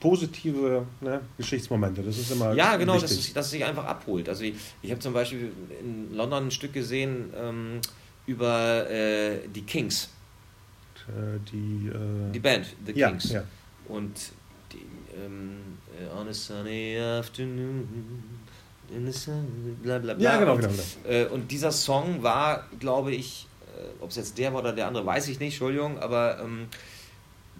positive 0.00 0.84
ne, 1.00 1.20
Geschichtsmomente, 1.38 2.02
das 2.02 2.18
ist 2.18 2.32
immer. 2.32 2.52
Ja, 2.54 2.74
genau, 2.74 2.98
dass 2.98 3.12
es, 3.12 3.32
dass 3.32 3.46
es 3.46 3.52
sich 3.52 3.64
einfach 3.64 3.84
abholt. 3.84 4.28
Also, 4.28 4.42
ich, 4.42 4.54
ich 4.82 4.90
habe 4.90 4.98
zum 4.98 5.12
Beispiel 5.12 5.52
in 5.80 6.12
London 6.12 6.46
ein 6.46 6.50
Stück 6.50 6.72
gesehen 6.72 7.32
ähm, 7.36 7.80
über 8.26 8.90
äh, 8.90 9.46
die 9.54 9.62
Kings. 9.62 10.08
Äh, 11.06 11.38
die, 11.52 11.86
äh, 11.86 12.32
die 12.32 12.40
Band, 12.40 12.74
The 12.84 12.92
ja, 12.98 13.10
Kings. 13.10 13.30
Ja. 13.30 13.44
Und 13.86 14.32
die, 14.72 14.84
ähm, 15.16 15.78
On 16.18 16.26
a 16.26 16.32
sunny 16.32 16.98
afternoon. 16.98 17.86
In 18.90 19.06
the 19.06 19.16
sun, 19.16 19.78
bla 19.80 19.98
bla 19.98 20.14
bla. 20.14 20.24
Ja, 20.24 20.40
genau, 20.40 20.56
genau. 20.56 20.68
genau. 20.68 21.08
Äh, 21.08 21.26
und 21.26 21.52
dieser 21.52 21.70
Song 21.70 22.24
war, 22.24 22.66
glaube 22.80 23.12
ich, 23.12 23.46
ob 24.00 24.10
es 24.10 24.16
jetzt 24.16 24.38
der 24.38 24.52
war 24.52 24.60
oder 24.60 24.72
der 24.72 24.88
andere, 24.88 25.06
weiß 25.06 25.28
ich 25.28 25.38
nicht, 25.38 25.52
Entschuldigung, 25.52 26.00
aber 26.00 26.40
ähm, 26.40 26.66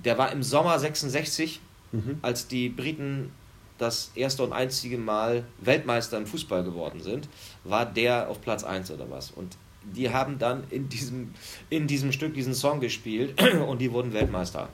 der 0.04 0.18
war 0.18 0.32
im 0.32 0.42
Sommer 0.42 0.78
66, 0.78 1.60
mhm. 1.92 2.18
als 2.22 2.48
die 2.48 2.68
Briten 2.68 3.32
das 3.78 4.12
erste 4.14 4.42
und 4.44 4.52
einzige 4.52 4.98
Mal 4.98 5.44
Weltmeister 5.60 6.16
im 6.16 6.26
Fußball 6.26 6.62
geworden 6.62 7.00
sind, 7.00 7.28
war 7.64 7.86
der 7.86 8.28
auf 8.28 8.40
Platz 8.40 8.62
1 8.62 8.90
oder 8.90 9.10
was. 9.10 9.30
Und 9.30 9.56
die 9.82 10.10
haben 10.10 10.38
dann 10.38 10.64
in 10.70 10.88
diesem, 10.88 11.34
in 11.70 11.86
diesem 11.86 12.12
Stück 12.12 12.34
diesen 12.34 12.54
Song 12.54 12.80
gespielt 12.80 13.40
und 13.68 13.80
die 13.80 13.92
wurden 13.92 14.12
Weltmeister. 14.12 14.68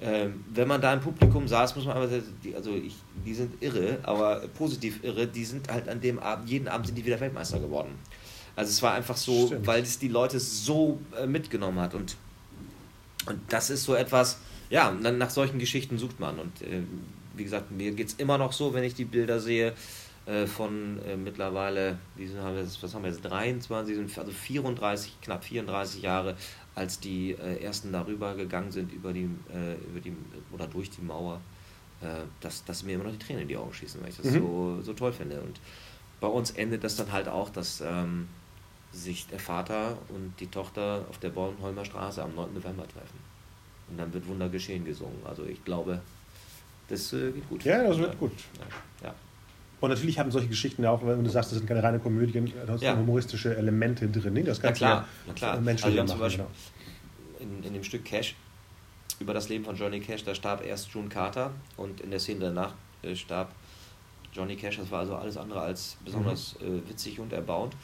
Ähm, 0.00 0.44
wenn 0.52 0.68
man 0.68 0.80
da 0.80 0.92
im 0.92 1.00
Publikum 1.00 1.48
saß, 1.48 1.74
muss 1.74 1.86
man 1.86 1.96
aber, 1.96 2.08
die, 2.44 2.54
also 2.54 2.74
ich, 2.74 2.94
die 3.24 3.34
sind 3.34 3.62
irre, 3.62 3.98
aber 4.02 4.46
positiv 4.48 5.02
irre, 5.02 5.26
die 5.26 5.44
sind 5.44 5.70
halt 5.72 5.88
an 5.88 6.00
dem 6.00 6.18
Abend, 6.18 6.50
jeden 6.50 6.68
Abend 6.68 6.86
sind 6.86 6.96
die 6.96 7.04
wieder 7.04 7.18
Weltmeister 7.18 7.58
geworden. 7.58 7.94
Also 8.56 8.70
es 8.70 8.82
war 8.82 8.92
einfach 8.92 9.16
so, 9.16 9.46
Stimmt. 9.46 9.66
weil 9.66 9.82
es 9.82 9.98
die 9.98 10.08
Leute 10.08 10.38
so 10.38 11.00
äh, 11.18 11.26
mitgenommen 11.26 11.80
hat 11.80 11.94
und, 11.94 12.16
und 13.26 13.40
das 13.48 13.70
ist 13.70 13.84
so 13.84 13.94
etwas, 13.94 14.38
ja, 14.70 14.90
dann 14.90 15.18
nach 15.18 15.30
solchen 15.30 15.58
Geschichten 15.58 15.98
sucht 15.98 16.20
man. 16.20 16.38
Und 16.38 16.62
äh, 16.62 16.82
wie 17.34 17.44
gesagt, 17.44 17.70
mir 17.70 17.92
geht 17.92 18.08
es 18.08 18.14
immer 18.14 18.38
noch 18.38 18.52
so, 18.52 18.74
wenn 18.74 18.84
ich 18.84 18.94
die 18.94 19.04
Bilder 19.04 19.40
sehe 19.40 19.74
äh, 20.26 20.46
von 20.46 20.98
äh, 21.06 21.16
mittlerweile, 21.16 21.98
die 22.18 22.26
sind, 22.26 22.40
was 22.42 22.94
haben 22.94 23.02
wir 23.04 23.10
jetzt, 23.10 23.22
23, 23.22 23.98
also 24.18 24.32
34, 24.32 25.20
knapp 25.20 25.44
34 25.44 26.02
Jahre, 26.02 26.36
als 26.74 27.00
die 27.00 27.32
äh, 27.32 27.62
ersten 27.62 27.92
darüber 27.92 28.34
gegangen 28.34 28.72
sind, 28.72 28.92
über 28.92 29.12
die, 29.12 29.28
äh, 29.52 29.74
über 29.88 30.00
die 30.00 30.12
oder 30.52 30.66
durch 30.66 30.90
die 30.90 31.02
Mauer, 31.02 31.40
äh, 32.00 32.06
dass, 32.40 32.64
dass 32.64 32.82
mir 32.82 32.94
immer 32.94 33.04
noch 33.04 33.12
die 33.12 33.18
Tränen 33.18 33.42
in 33.42 33.48
die 33.48 33.56
Augen 33.56 33.72
schießen, 33.72 34.00
weil 34.02 34.10
ich 34.10 34.16
das 34.16 34.26
mhm. 34.26 34.38
so, 34.38 34.78
so 34.82 34.92
toll 34.92 35.12
finde. 35.12 35.40
Und 35.40 35.60
bei 36.20 36.28
uns 36.28 36.50
endet 36.50 36.84
das 36.84 36.96
dann 36.96 37.12
halt 37.12 37.28
auch, 37.28 37.50
dass 37.50 37.80
ähm, 37.80 38.28
sich 38.92 39.26
der 39.28 39.38
Vater 39.38 39.98
und 40.08 40.34
die 40.40 40.48
Tochter 40.48 41.04
auf 41.08 41.18
der 41.18 41.30
Bornholmer 41.30 41.84
Straße 41.84 42.22
am 42.22 42.34
9. 42.34 42.54
November 42.54 42.86
treffen. 42.88 43.25
Und 43.88 43.98
dann 43.98 44.12
wird 44.12 44.26
Wunder 44.26 44.48
geschehen 44.48 44.84
gesungen. 44.84 45.18
Also 45.24 45.44
ich 45.44 45.64
glaube, 45.64 46.00
das 46.88 47.12
äh, 47.12 47.30
geht 47.30 47.48
gut. 47.48 47.64
Ja, 47.64 47.82
das 47.82 47.98
wird 47.98 48.12
ja. 48.12 48.18
gut. 48.18 48.32
Ja. 49.02 49.14
Und 49.80 49.90
natürlich 49.90 50.18
haben 50.18 50.30
solche 50.30 50.48
Geschichten 50.48 50.82
ja 50.82 50.90
auch, 50.90 51.04
wenn 51.04 51.22
du 51.22 51.30
sagst, 51.30 51.52
das 51.52 51.58
sind 51.58 51.66
keine 51.66 51.82
reine 51.82 51.98
Komödien, 51.98 52.50
da 52.66 52.72
hast 52.72 52.82
ja. 52.82 52.96
humoristische 52.96 53.56
Elemente 53.56 54.08
drin. 54.08 54.44
Das 54.44 54.60
kannst 54.60 54.80
ja, 54.80 54.88
klar, 54.88 55.08
ja 55.26 55.32
klar. 55.34 55.60
menschlich 55.60 56.00
also 56.00 56.16
machen. 56.16 56.32
Genau. 56.32 56.50
In, 57.38 57.62
in 57.62 57.74
dem 57.74 57.84
Stück 57.84 58.04
Cash, 58.04 58.34
über 59.20 59.34
das 59.34 59.48
Leben 59.48 59.64
von 59.64 59.76
Johnny 59.76 60.00
Cash, 60.00 60.24
da 60.24 60.34
starb 60.34 60.64
erst 60.64 60.88
June 60.88 61.08
Carter 61.08 61.52
und 61.76 62.00
in 62.00 62.10
der 62.10 62.20
Szene 62.20 62.40
danach 62.40 62.72
äh, 63.02 63.14
starb 63.14 63.54
Johnny 64.32 64.56
Cash. 64.56 64.78
Das 64.78 64.90
war 64.90 65.00
also 65.00 65.14
alles 65.16 65.36
andere 65.36 65.60
als 65.60 65.98
besonders 66.04 66.56
mhm. 66.60 66.78
äh, 66.78 66.88
witzig 66.88 67.20
und 67.20 67.32
erbauend. 67.32 67.76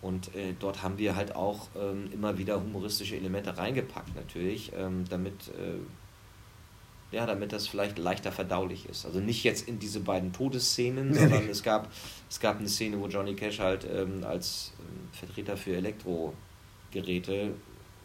Und 0.00 0.34
äh, 0.34 0.54
dort 0.58 0.82
haben 0.82 0.98
wir 0.98 1.16
halt 1.16 1.34
auch 1.34 1.68
ähm, 1.76 2.10
immer 2.12 2.38
wieder 2.38 2.60
humoristische 2.60 3.16
Elemente 3.16 3.58
reingepackt, 3.58 4.14
natürlich, 4.14 4.72
ähm, 4.76 5.04
damit, 5.08 5.48
äh, 5.48 7.14
ja, 7.14 7.26
damit 7.26 7.52
das 7.52 7.66
vielleicht 7.66 7.98
leichter 7.98 8.30
verdaulich 8.30 8.86
ist. 8.88 9.06
Also 9.06 9.18
nicht 9.18 9.42
jetzt 9.42 9.66
in 9.66 9.80
diese 9.80 10.00
beiden 10.00 10.32
Todesszenen, 10.32 11.14
sondern 11.14 11.48
es 11.48 11.62
gab, 11.62 11.90
es 12.30 12.38
gab 12.38 12.58
eine 12.58 12.68
Szene, 12.68 13.00
wo 13.00 13.08
Johnny 13.08 13.34
Cash 13.34 13.58
halt 13.58 13.88
ähm, 13.92 14.22
als 14.24 14.72
ähm, 14.78 15.08
Vertreter 15.12 15.56
für 15.56 15.74
Elektrogeräte 15.74 17.54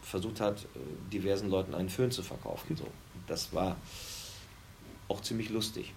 versucht 0.02 0.42
hat, 0.42 0.64
äh, 0.64 1.12
diversen 1.12 1.50
Leuten 1.50 1.76
einen 1.76 1.90
Föhn 1.90 2.10
zu 2.10 2.24
verkaufen. 2.24 2.76
So. 2.76 2.88
Das 3.28 3.54
war 3.54 3.78
auch 5.08 5.22
ziemlich 5.22 5.50
lustig. 5.50 5.94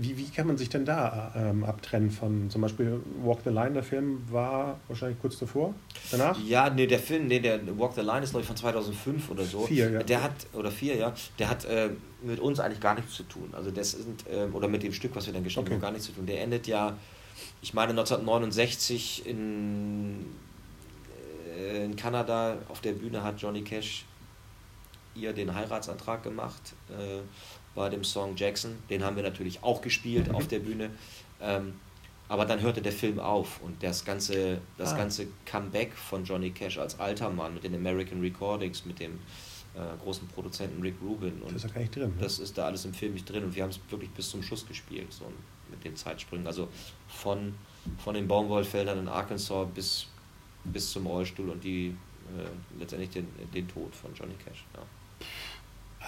Wie, 0.00 0.16
wie 0.16 0.28
kann 0.30 0.46
man 0.46 0.56
sich 0.56 0.68
denn 0.68 0.84
da 0.84 1.32
ähm, 1.36 1.64
abtrennen 1.64 2.10
von 2.10 2.50
zum 2.50 2.62
Beispiel 2.62 3.00
Walk 3.22 3.40
the 3.44 3.50
Line? 3.50 3.72
Der 3.72 3.82
Film 3.82 4.22
war 4.30 4.78
wahrscheinlich 4.88 5.20
kurz 5.20 5.38
davor, 5.38 5.74
danach? 6.10 6.38
Ja, 6.44 6.70
nee, 6.70 6.86
der 6.86 6.98
Film, 6.98 7.26
nee, 7.26 7.40
der 7.40 7.60
Walk 7.78 7.94
the 7.94 8.00
Line 8.00 8.20
ist 8.22 8.30
glaube 8.30 8.42
ich 8.42 8.46
von 8.46 8.56
2005 8.56 9.30
oder 9.30 9.44
so. 9.44 9.66
Vier, 9.66 9.90
ja. 9.90 10.02
Der 10.02 10.22
hat, 10.22 10.32
oder 10.52 10.70
vier, 10.70 10.96
ja, 10.96 11.12
der 11.38 11.48
hat 11.50 11.64
äh, 11.64 11.90
mit 12.22 12.40
uns 12.40 12.60
eigentlich 12.60 12.80
gar 12.80 12.94
nichts 12.94 13.14
zu 13.14 13.24
tun. 13.24 13.50
Also 13.52 13.70
das 13.70 13.92
sind, 13.92 14.24
äh, 14.28 14.46
oder 14.52 14.68
mit 14.68 14.82
dem 14.82 14.92
Stück, 14.92 15.14
was 15.14 15.26
wir 15.26 15.32
dann 15.32 15.44
geschrieben 15.44 15.66
okay. 15.66 15.74
haben, 15.74 15.80
gar 15.80 15.90
nichts 15.90 16.06
zu 16.06 16.12
tun. 16.12 16.26
Der 16.26 16.42
endet 16.42 16.66
ja, 16.66 16.96
ich 17.60 17.74
meine 17.74 17.90
1969 17.90 19.26
in, 19.26 20.26
äh, 21.56 21.84
in 21.84 21.96
Kanada 21.96 22.58
auf 22.68 22.80
der 22.80 22.92
Bühne 22.92 23.22
hat 23.22 23.40
Johnny 23.40 23.62
Cash 23.62 24.04
ihr 25.14 25.32
den 25.32 25.54
Heiratsantrag 25.54 26.22
gemacht. 26.22 26.74
Bei 27.78 27.88
dem 27.88 28.02
Song 28.02 28.34
Jackson. 28.34 28.76
Den 28.90 29.04
haben 29.04 29.14
wir 29.14 29.22
natürlich 29.22 29.62
auch 29.62 29.80
gespielt 29.80 30.34
auf 30.34 30.48
der 30.48 30.58
Bühne. 30.58 30.90
Ähm, 31.40 31.74
aber 32.28 32.44
dann 32.44 32.60
hörte 32.60 32.82
der 32.82 32.90
Film 32.90 33.20
auf 33.20 33.60
und 33.62 33.80
das 33.82 34.04
ganze, 34.04 34.60
das 34.76 34.94
ah. 34.94 34.96
ganze 34.96 35.28
Comeback 35.46 35.94
von 35.94 36.24
Johnny 36.24 36.50
Cash 36.50 36.76
als 36.78 36.98
alter 36.98 37.30
Mann 37.30 37.54
mit 37.54 37.62
den 37.62 37.76
American 37.76 38.20
Recordings, 38.20 38.84
mit 38.84 38.98
dem 38.98 39.12
äh, 39.76 39.96
großen 40.02 40.26
Produzenten 40.26 40.82
Rick 40.82 40.96
Rubin. 41.00 41.40
Und 41.40 41.54
das 41.54 41.62
ist 41.62 41.68
ja 41.68 41.74
gar 41.74 41.80
nicht 41.80 41.94
drin. 41.94 42.10
Ne? 42.10 42.16
Das 42.20 42.40
ist 42.40 42.58
da 42.58 42.66
alles 42.66 42.84
im 42.84 42.92
Film 42.92 43.12
nicht 43.12 43.30
drin 43.30 43.44
und 43.44 43.54
wir 43.54 43.62
haben 43.62 43.70
es 43.70 43.78
wirklich 43.88 44.10
bis 44.10 44.28
zum 44.28 44.42
Schluss 44.42 44.66
gespielt, 44.66 45.12
so 45.12 45.24
mit 45.70 45.84
den 45.84 45.94
Zeitsprüngen. 45.94 46.48
Also 46.48 46.66
von, 47.06 47.54
von 48.02 48.14
den 48.14 48.26
Baumwollfeldern 48.26 48.98
in 48.98 49.08
Arkansas 49.08 49.68
bis, 49.72 50.08
bis 50.64 50.90
zum 50.90 51.06
Rollstuhl 51.06 51.48
und 51.48 51.62
die 51.62 51.94
äh, 52.36 52.78
letztendlich 52.80 53.10
den, 53.10 53.28
den 53.54 53.68
Tod 53.68 53.94
von 53.94 54.12
Johnny 54.14 54.34
Cash. 54.44 54.66
Ja. 54.74 54.82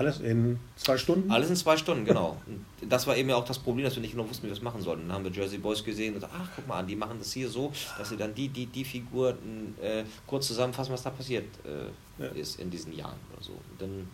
Alles 0.00 0.20
in 0.20 0.58
zwei 0.76 0.96
Stunden? 0.96 1.30
Alles 1.30 1.50
in 1.50 1.56
zwei 1.56 1.76
Stunden, 1.76 2.06
genau. 2.06 2.38
Und 2.46 2.90
das 2.90 3.06
war 3.06 3.18
eben 3.18 3.28
ja 3.28 3.36
auch 3.36 3.44
das 3.44 3.58
Problem, 3.58 3.84
dass 3.84 3.96
wir 3.96 4.00
nicht 4.00 4.12
genau 4.12 4.26
wussten, 4.26 4.44
wie 4.44 4.48
wir 4.48 4.56
es 4.56 4.62
machen 4.62 4.80
sollten. 4.80 5.06
Dann 5.06 5.14
haben 5.14 5.24
wir 5.24 5.30
Jersey 5.30 5.58
Boys 5.58 5.84
gesehen 5.84 6.14
und 6.14 6.20
gesagt, 6.20 6.32
ach, 6.34 6.48
guck 6.56 6.66
mal 6.66 6.78
an, 6.78 6.86
die 6.86 6.96
machen 6.96 7.16
das 7.18 7.34
hier 7.34 7.50
so, 7.50 7.70
dass 7.98 8.08
sie 8.08 8.16
dann 8.16 8.34
die, 8.34 8.48
die, 8.48 8.64
die 8.64 8.82
Figur 8.82 9.36
äh, 9.82 10.04
kurz 10.26 10.46
zusammenfassen, 10.46 10.94
was 10.94 11.02
da 11.02 11.10
passiert 11.10 11.44
äh, 11.66 12.22
ja. 12.22 12.30
ist 12.30 12.58
in 12.60 12.70
diesen 12.70 12.96
Jahren 12.96 13.18
oder 13.30 13.42
so. 13.42 13.52
Und 13.52 13.78
dann 13.78 14.08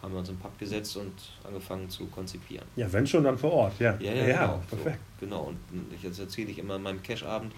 haben 0.00 0.12
wir 0.12 0.20
uns 0.20 0.28
im 0.28 0.36
Pub 0.36 0.56
gesetzt 0.60 0.96
und 0.96 1.12
angefangen 1.42 1.90
zu 1.90 2.06
konzipieren. 2.06 2.66
Ja, 2.76 2.92
wenn 2.92 3.04
schon, 3.04 3.24
dann 3.24 3.36
vor 3.36 3.52
Ort, 3.52 3.80
ja. 3.80 3.96
Ja, 3.98 4.12
ja, 4.12 4.26
ja 4.26 4.46
genau, 4.46 4.62
perfekt. 4.70 4.98
So, 5.18 5.26
genau, 5.26 5.42
und 5.42 5.58
jetzt 6.00 6.20
erzähle 6.20 6.52
ich 6.52 6.58
immer 6.58 6.76
in 6.76 6.82
meinem 6.82 7.02
Cash-Abend, 7.02 7.52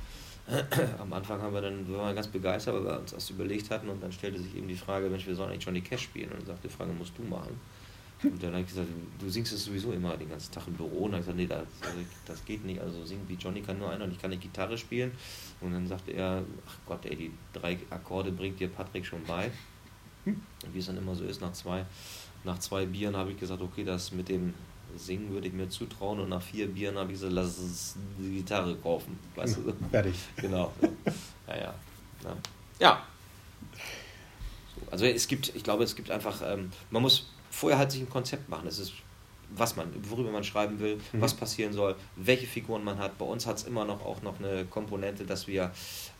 am 1.01 1.13
Anfang 1.13 1.41
haben 1.41 1.55
wir 1.55 1.63
dann, 1.63 1.89
wir 1.89 1.97
waren 1.97 2.15
ganz 2.15 2.29
begeistert, 2.29 2.75
weil 2.75 2.85
wir 2.85 3.01
uns 3.01 3.13
das 3.13 3.31
überlegt 3.31 3.71
hatten 3.71 3.89
und 3.89 4.03
dann 4.03 4.13
stellte 4.13 4.39
sich 4.39 4.55
eben 4.57 4.69
die 4.69 4.77
Frage, 4.77 5.09
Mensch, 5.09 5.27
wir 5.27 5.35
sollen 5.35 5.51
eigentlich 5.51 5.65
Johnny 5.65 5.81
Cash 5.81 6.03
spielen. 6.03 6.31
Und 6.33 6.41
dann 6.41 6.47
sagte, 6.47 6.69
die 6.69 6.75
Frage 6.75 6.93
musst 6.93 7.17
du 7.17 7.23
machen. 7.23 7.59
Und 8.23 8.43
dann 8.43 8.53
habe 8.53 8.61
ich 8.61 8.69
gesagt, 8.69 8.89
du 9.19 9.29
singst 9.29 9.53
es 9.53 9.65
sowieso 9.65 9.93
immer 9.93 10.17
den 10.17 10.29
ganzen 10.29 10.53
Tag 10.53 10.67
im 10.67 10.75
Büro. 10.75 11.05
Und 11.05 11.13
dann 11.13 11.25
habe 11.25 11.33
ich 11.43 11.49
gesagt, 11.49 11.67
nee, 11.69 11.69
das, 11.81 11.89
also, 11.89 12.01
das 12.27 12.45
geht 12.45 12.65
nicht. 12.65 12.81
Also 12.81 13.05
singen 13.05 13.25
wie 13.29 13.35
Johnny 13.35 13.61
kann 13.61 13.79
nur 13.79 13.91
einer 13.91 14.05
und 14.05 14.13
ich 14.13 14.19
kann 14.19 14.31
eine 14.31 14.41
Gitarre 14.41 14.79
spielen. 14.79 15.13
Und 15.61 15.73
dann 15.73 15.87
sagte 15.87 16.13
er, 16.13 16.43
ach 16.67 16.77
Gott, 16.87 17.05
ey, 17.07 17.17
die 17.17 17.31
drei 17.53 17.79
Akkorde 17.91 18.33
bringt 18.33 18.61
dir 18.61 18.69
Patrick 18.69 19.05
schon 19.05 19.23
bei. 19.25 19.51
Und 20.25 20.43
wie 20.73 20.79
es 20.79 20.87
dann 20.87 20.97
immer 20.97 21.15
so 21.15 21.25
ist, 21.25 21.41
nach 21.41 21.53
zwei, 21.53 21.85
nach 22.45 22.59
zwei 22.59 22.87
Bieren 22.87 23.17
habe 23.17 23.33
ich 23.33 23.39
gesagt, 23.39 23.61
okay, 23.61 23.85
das 23.85 24.13
mit 24.13 24.29
dem 24.29 24.55
Singen 24.97 25.31
würde 25.33 25.49
ich 25.49 25.53
mir 25.53 25.69
zutrauen. 25.69 26.21
Und 26.21 26.29
nach 26.29 26.43
vier 26.43 26.69
Bieren 26.69 26.97
habe 26.97 27.13
ich 27.13 27.19
gesagt, 27.19 27.33
lass 27.33 27.59
uns 27.59 27.97
die 28.19 28.37
Gitarre 28.37 28.77
kaufen. 28.77 29.19
Weißt 29.35 29.59
du? 29.59 29.73
Fertig. 29.91 30.15
Genau. 30.37 30.73
Ja, 31.47 31.57
ja. 31.57 31.75
Ja. 32.25 32.37
ja. 32.81 33.03
Also 34.91 35.07
es 35.07 35.27
gibt, 35.29 35.55
ich 35.55 35.65
glaube, 35.65 35.85
es 35.85 35.97
gibt 35.97 36.11
einfach, 36.11 36.41
ähm, 36.45 36.71
man 36.91 37.03
muss 37.03 37.31
vorher 37.51 37.79
halt 37.79 37.93
sich 37.93 38.01
ein 38.01 38.11
Konzept 38.11 38.49
machen. 38.49 38.67
Es 38.67 38.79
ist 38.79 38.93
was 39.57 39.77
man, 39.77 39.89
worüber 40.09 40.31
man 40.31 40.45
schreiben 40.45 40.79
will, 40.81 40.97
mhm. 41.13 41.21
was 41.21 41.35
passieren 41.35 41.73
soll, 41.73 41.95
welche 42.17 42.47
Figuren 42.47 42.85
man 42.85 42.99
hat. 42.99 43.19
Bei 43.19 43.25
uns 43.25 43.47
hat 43.47 43.59
es 43.59 43.65
immer 43.65 43.85
noch 43.85 44.05
auch 44.05 44.23
noch 44.23 44.39
eine 44.39 44.65
Komponente, 44.65 45.25
dass 45.25 45.47
wir 45.47 45.71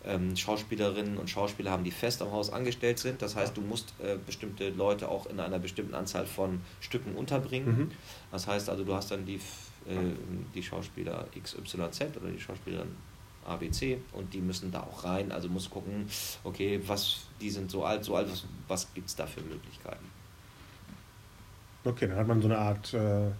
ähm, 0.05 0.37
Schauspielerinnen 0.37 1.19
und 1.19 1.29
Schauspieler 1.29 1.71
haben, 1.71 1.85
die 1.85 1.91
fest 1.91 2.23
am 2.23 2.33
Haus 2.33 2.51
angestellt 2.51 2.99
sind. 2.99 3.23
Das 3.23 3.37
heißt, 3.37 3.57
du 3.57 3.61
musst 3.61 3.95
äh, 4.03 4.17
bestimmte 4.25 4.71
Leute 4.71 5.09
auch 5.09 5.27
in 5.27 5.41
einer 5.41 5.59
bestimmten 5.59 5.95
Anzahl 5.95 6.27
von 6.27 6.61
Stücken 6.81 7.15
unterbringen. 7.15 7.79
Mhm. 7.79 7.91
Das 8.31 8.47
heißt 8.47 8.69
also, 8.69 8.85
du 8.85 8.95
hast 8.95 9.11
dann 9.11 9.25
die, 9.25 9.37
äh, 9.37 9.97
die 10.55 10.63
Schauspieler 10.63 11.27
XYZ 11.41 12.17
oder 12.17 12.31
die 12.31 12.41
Schauspielerin 12.41 12.89
ABC 13.47 13.99
und 14.13 14.33
die 14.33 14.41
müssen 14.41 14.71
da 14.73 14.81
auch 14.83 15.05
rein. 15.05 15.33
Also 15.33 15.49
muss 15.49 15.69
gucken, 15.71 16.07
okay, 16.45 16.81
was, 16.87 17.27
die 17.41 17.51
sind 17.51 17.71
so 17.71 17.85
alt, 17.85 18.05
so 18.05 18.17
alt, 18.17 18.31
was, 18.31 18.45
was 18.69 18.95
gibt 18.95 19.09
es 19.09 19.17
da 19.17 19.27
für 19.27 19.43
Möglichkeiten. 19.43 20.14
Okay, 21.85 22.09
dann 22.09 22.17
hat 22.17 22.27
man 22.27 22.41
so 22.41 22.49
eine 22.49 22.59
Art 22.59 22.95
äh, 22.95 23.31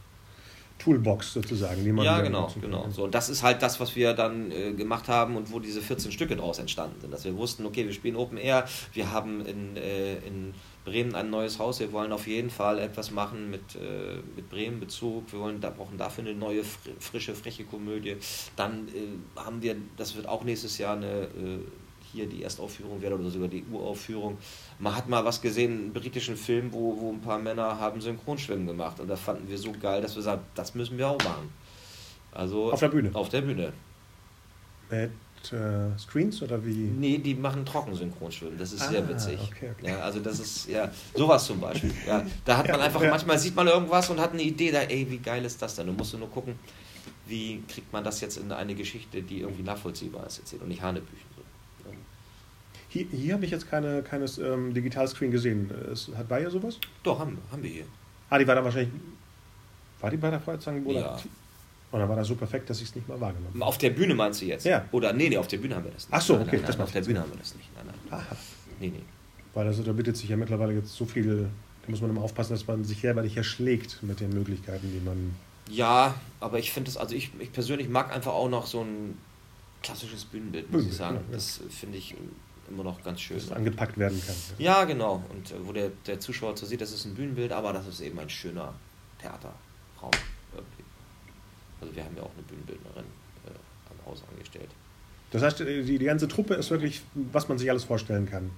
Toolbox 0.79 1.33
sozusagen, 1.33 1.83
die 1.83 1.93
man. 1.93 2.05
Ja, 2.05 2.21
genau, 2.21 2.53
genau. 2.61 2.89
So, 2.91 3.05
und 3.05 3.15
das 3.15 3.29
ist 3.29 3.43
halt 3.43 3.63
das, 3.63 3.81
was 3.81 3.97
wir 3.97 4.13
dann 4.13 4.51
äh, 4.51 4.73
gemacht 4.73 5.09
haben 5.09 5.37
und 5.37 5.51
wo 5.51 5.59
diese 5.59 5.81
14 5.81 6.13
Stücke 6.13 6.37
draus 6.37 6.59
entstanden 6.59 7.01
sind. 7.01 7.13
Dass 7.13 7.25
wir 7.25 7.37
wussten, 7.37 7.65
okay, 7.65 7.87
wir 7.87 7.93
spielen 7.93 8.17
Open 8.17 8.37
Air, 8.37 8.67
wir 8.93 9.11
haben 9.11 9.45
in, 9.47 9.77
äh, 9.77 10.17
in 10.17 10.53
Bremen 10.85 11.15
ein 11.15 11.31
neues 11.31 11.59
Haus, 11.59 11.81
wir 11.81 11.93
wollen 11.93 12.13
auf 12.13 12.27
jeden 12.27 12.51
Fall 12.51 12.79
etwas 12.79 13.11
machen 13.11 13.51
mit, 13.51 13.77
äh, 13.77 14.17
mit 14.37 14.51
Bremen-Bezug, 14.51 15.33
wir 15.33 15.41
wollen, 15.41 15.61
da, 15.61 15.71
brauchen 15.71 15.97
dafür 15.97 16.25
eine 16.25 16.35
neue, 16.35 16.63
frische, 16.99 17.35
freche 17.35 17.65
Komödie. 17.65 18.17
Dann 18.57 18.89
äh, 18.89 19.41
haben 19.41 19.63
wir, 19.63 19.77
das 19.97 20.17
wird 20.17 20.29
auch 20.29 20.45
nächstes 20.45 20.77
Jahr 20.77 20.97
eine 20.97 21.23
äh, 21.23 21.61
hier 22.15 22.27
die 22.27 22.43
Erstaufführung 22.43 23.03
wäre 23.03 23.15
oder 23.15 23.31
sogar 23.31 23.49
die 23.49 23.65
Uraufführung. 23.71 24.39
Man 24.79 24.95
hat 24.97 25.09
mal 25.09 25.25
was 25.25 25.41
gesehen, 25.41 25.73
einen 25.73 25.93
britischen 25.93 26.37
Film, 26.37 26.73
wo, 26.73 26.97
wo 27.01 27.13
ein 27.13 27.21
paar 27.21 27.39
Männer 27.39 27.79
haben 27.79 28.01
Synchronschwimmen 28.01 28.67
gemacht 28.67 29.01
und 29.01 29.09
das 29.09 29.21
fanden 29.21 29.49
wir 29.49 29.59
so 29.59 29.73
geil, 29.73 30.01
dass 30.01 30.15
wir 30.15 30.23
sagen, 30.23 30.43
das 30.55 30.75
müssen 30.75 30.97
wir 30.97 31.09
auch 31.09 31.19
machen. 31.19 31.51
Also 32.33 32.73
auf 32.73 32.81
der 32.81 32.89
Bühne. 32.89 33.11
Auf 33.13 33.29
der 33.29 33.43
Bühne. 33.43 33.73
Mit 34.91 35.11
äh, 35.53 35.99
Screens 35.99 36.43
oder 36.43 36.65
wie? 36.65 36.75
Nee, 36.75 37.19
die 37.19 37.35
machen 37.35 37.65
Trockensynchronschwimmen. 37.67 38.59
Das 38.59 38.73
ist 38.73 38.83
ah, 38.83 38.91
sehr 38.91 39.09
witzig. 39.09 39.39
Okay, 39.53 39.71
okay. 39.77 39.91
Ja, 39.91 40.01
also 40.01 40.21
das 40.21 40.41
ist 40.41 40.69
ja 40.69 40.91
sowas 41.15 41.45
zum 41.45 41.61
Beispiel. 41.61 41.93
Ja, 42.07 42.25
da 42.45 42.59
hat 42.59 42.69
man 42.69 42.79
ja, 42.79 42.87
einfach, 42.87 43.01
manchmal 43.01 43.39
sieht 43.39 43.55
man 43.55 43.67
irgendwas 43.67 44.09
und 44.11 44.21
hat 44.21 44.33
eine 44.33 44.43
Idee, 44.43 44.71
da, 44.71 44.81
ey, 44.81 45.07
wie 45.11 45.19
geil 45.19 45.45
ist 45.45 45.61
das 45.61 45.77
denn? 45.77 45.87
Du 45.87 45.93
musst 45.93 46.17
nur 46.19 46.31
gucken, 46.31 46.59
wie 47.27 47.63
kriegt 47.69 47.93
man 47.93 48.05
das 48.05 48.21
jetzt 48.21 48.37
in 48.37 48.51
eine 48.53 48.75
Geschichte, 48.75 49.23
die 49.23 49.41
irgendwie 49.41 49.63
nachvollziehbar 49.63 50.27
ist 50.27 50.39
erzählt 50.39 50.63
und 50.63 50.69
nicht 50.69 50.83
Hanebüchen. 50.83 51.35
Hier, 52.95 53.07
hier 53.11 53.35
habe 53.35 53.45
ich 53.45 53.51
jetzt 53.51 53.69
keine, 53.69 54.05
keines 54.05 54.39
ähm, 54.39 54.73
Digitalscreen 54.73 55.33
gesehen. 55.33 55.69
Es, 55.93 56.09
hat 56.17 56.29
Bayer 56.29 56.49
sowas? 56.49 56.79
Doch, 57.03 57.19
haben, 57.19 57.39
haben 57.51 57.61
wir 57.61 57.71
hier. 57.71 57.85
Ah, 58.31 58.39
die 58.39 58.47
war 58.47 58.55
dann 58.55 58.63
wahrscheinlich. 58.63 58.93
War 60.01 60.11
die 60.11 60.17
bei 60.17 60.31
der 60.31 60.39
Feuerzangenbowle? 60.39 61.01
Ja. 61.01 61.19
Und 61.91 61.99
dann 61.99 62.09
war 62.09 62.15
das 62.15 62.29
so 62.29 62.37
perfekt, 62.37 62.71
dass 62.71 62.81
ich 62.81 62.91
es 62.91 62.95
nicht 62.95 63.09
mal 63.09 63.21
wahrgenommen 63.21 63.55
habe. 63.55 63.65
Auf 63.65 63.79
der 63.79 63.91
Bühne 63.91 64.15
meinst 64.15 64.43
du 64.43 64.45
jetzt? 64.45 64.65
Ja. 64.65 64.85
Oder 64.93 65.13
nee, 65.13 65.29
nee, 65.29 65.37
auf 65.37 65.49
der 65.49 65.59
Bühne 65.59 65.75
haben 65.75 65.85
wir 65.85 65.91
das 65.91 66.05
nicht. 66.05 66.13
Ach 66.13 66.21
so, 66.21 66.35
okay. 66.35 66.45
Nein, 66.53 66.61
nein, 66.63 66.71
nein, 66.71 66.81
auf 66.83 66.93
der 66.93 67.01
Bühne 67.01 67.21
haben 67.21 67.33
wir 67.33 67.39
das 67.39 67.57
nicht. 67.57 67.69
Nein, 67.75 67.87
nein. 67.87 68.21
Aha. 68.21 68.37
Nee, 68.79 68.89
nee. 68.91 69.03
Weil 69.55 69.67
also, 69.67 69.83
da 69.83 69.93
bietet 69.93 70.17
sich 70.17 70.29
ja 70.29 70.37
mittlerweile 70.37 70.75
jetzt 70.75 70.95
so 70.95 71.05
viel, 71.05 71.49
da 71.83 71.91
muss 71.91 72.01
man 72.01 72.11
immer 72.11 72.23
aufpassen, 72.23 72.53
dass 72.53 72.65
man 72.69 72.85
sich 72.85 73.01
selber 73.01 73.23
nicht 73.23 73.37
erschlägt 73.37 73.99
mit 74.03 74.21
den 74.21 74.31
Möglichkeiten, 74.31 74.89
die 74.93 75.05
man. 75.05 75.35
Ja, 75.69 76.15
aber 76.39 76.61
ich 76.61 76.71
finde 76.71 76.91
es, 76.91 76.97
also 76.97 77.17
ich, 77.17 77.33
ich 77.41 77.51
persönlich 77.51 77.89
mag 77.89 78.15
einfach 78.15 78.33
auch 78.33 78.49
noch 78.49 78.67
so 78.67 78.83
ein 78.83 79.19
klassisches 79.83 80.25
Bühnenbild, 80.25 80.71
muss 80.71 80.83
Bühnenbild, 80.83 80.93
ich 80.93 80.99
sagen. 80.99 81.17
Ja, 81.17 81.23
ja. 81.23 81.33
Das 81.33 81.61
finde 81.71 81.99
ich 81.99 82.15
immer 82.69 82.85
noch 82.85 83.03
ganz 83.03 83.21
schön. 83.21 83.37
Dass 83.37 83.47
es 83.47 83.53
angepackt 83.53 83.99
werden 83.99 84.21
kann. 84.25 84.37
Ja, 84.59 84.85
genau. 84.85 85.23
Und 85.31 85.51
äh, 85.51 85.55
wo 85.67 85.73
der, 85.73 85.91
der 86.07 86.21
Zuschauer 86.21 86.57
so 86.57 86.67
sieht, 86.67 86.81
das 86.81 86.93
ist 86.93 87.05
ein 87.05 87.15
Bühnenbild, 87.15 87.53
aber 87.53 87.73
das 87.73 87.87
ist 87.87 88.01
eben 88.01 88.19
ein 88.19 88.31
schöner 88.31 88.75
Theaterraum. 89.21 89.55
Irgendwie. 90.55 90.85
Also 91.81 91.95
wir 91.95 92.05
haben 92.05 92.17
ja 92.17 92.23
auch 92.23 92.33
eine 92.33 92.43
Bühnenbildnerin 92.43 93.05
äh, 93.47 93.51
am 93.91 94.11
Haus 94.11 94.23
angestellt. 94.31 94.71
Das 95.31 95.43
heißt, 95.43 95.61
äh, 95.63 95.83
die, 95.83 95.99
die 95.99 96.05
ganze 96.05 96.29
Truppe 96.29 96.55
ist 96.55 96.71
wirklich, 96.71 97.03
was 97.15 97.49
man 97.49 97.59
sich 97.59 97.71
alles 97.71 97.85
vorstellen 97.85 98.29
kann 98.29 98.51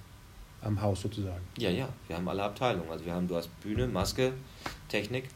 am 0.63 0.81
Haus 0.81 1.01
sozusagen. 1.01 1.43
Ja, 1.59 1.71
ja, 1.71 1.89
wir 2.07 2.17
haben 2.17 2.29
alle 2.29 2.43
Abteilungen. 2.43 2.91
Also 2.91 3.05
wir 3.05 3.15
haben, 3.15 3.29
du 3.29 3.37
hast 3.37 3.49
Bühne, 3.61 3.87
Maske, 3.87 4.33
Technik, 4.89 5.29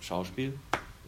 Schauspiel, 0.00 0.58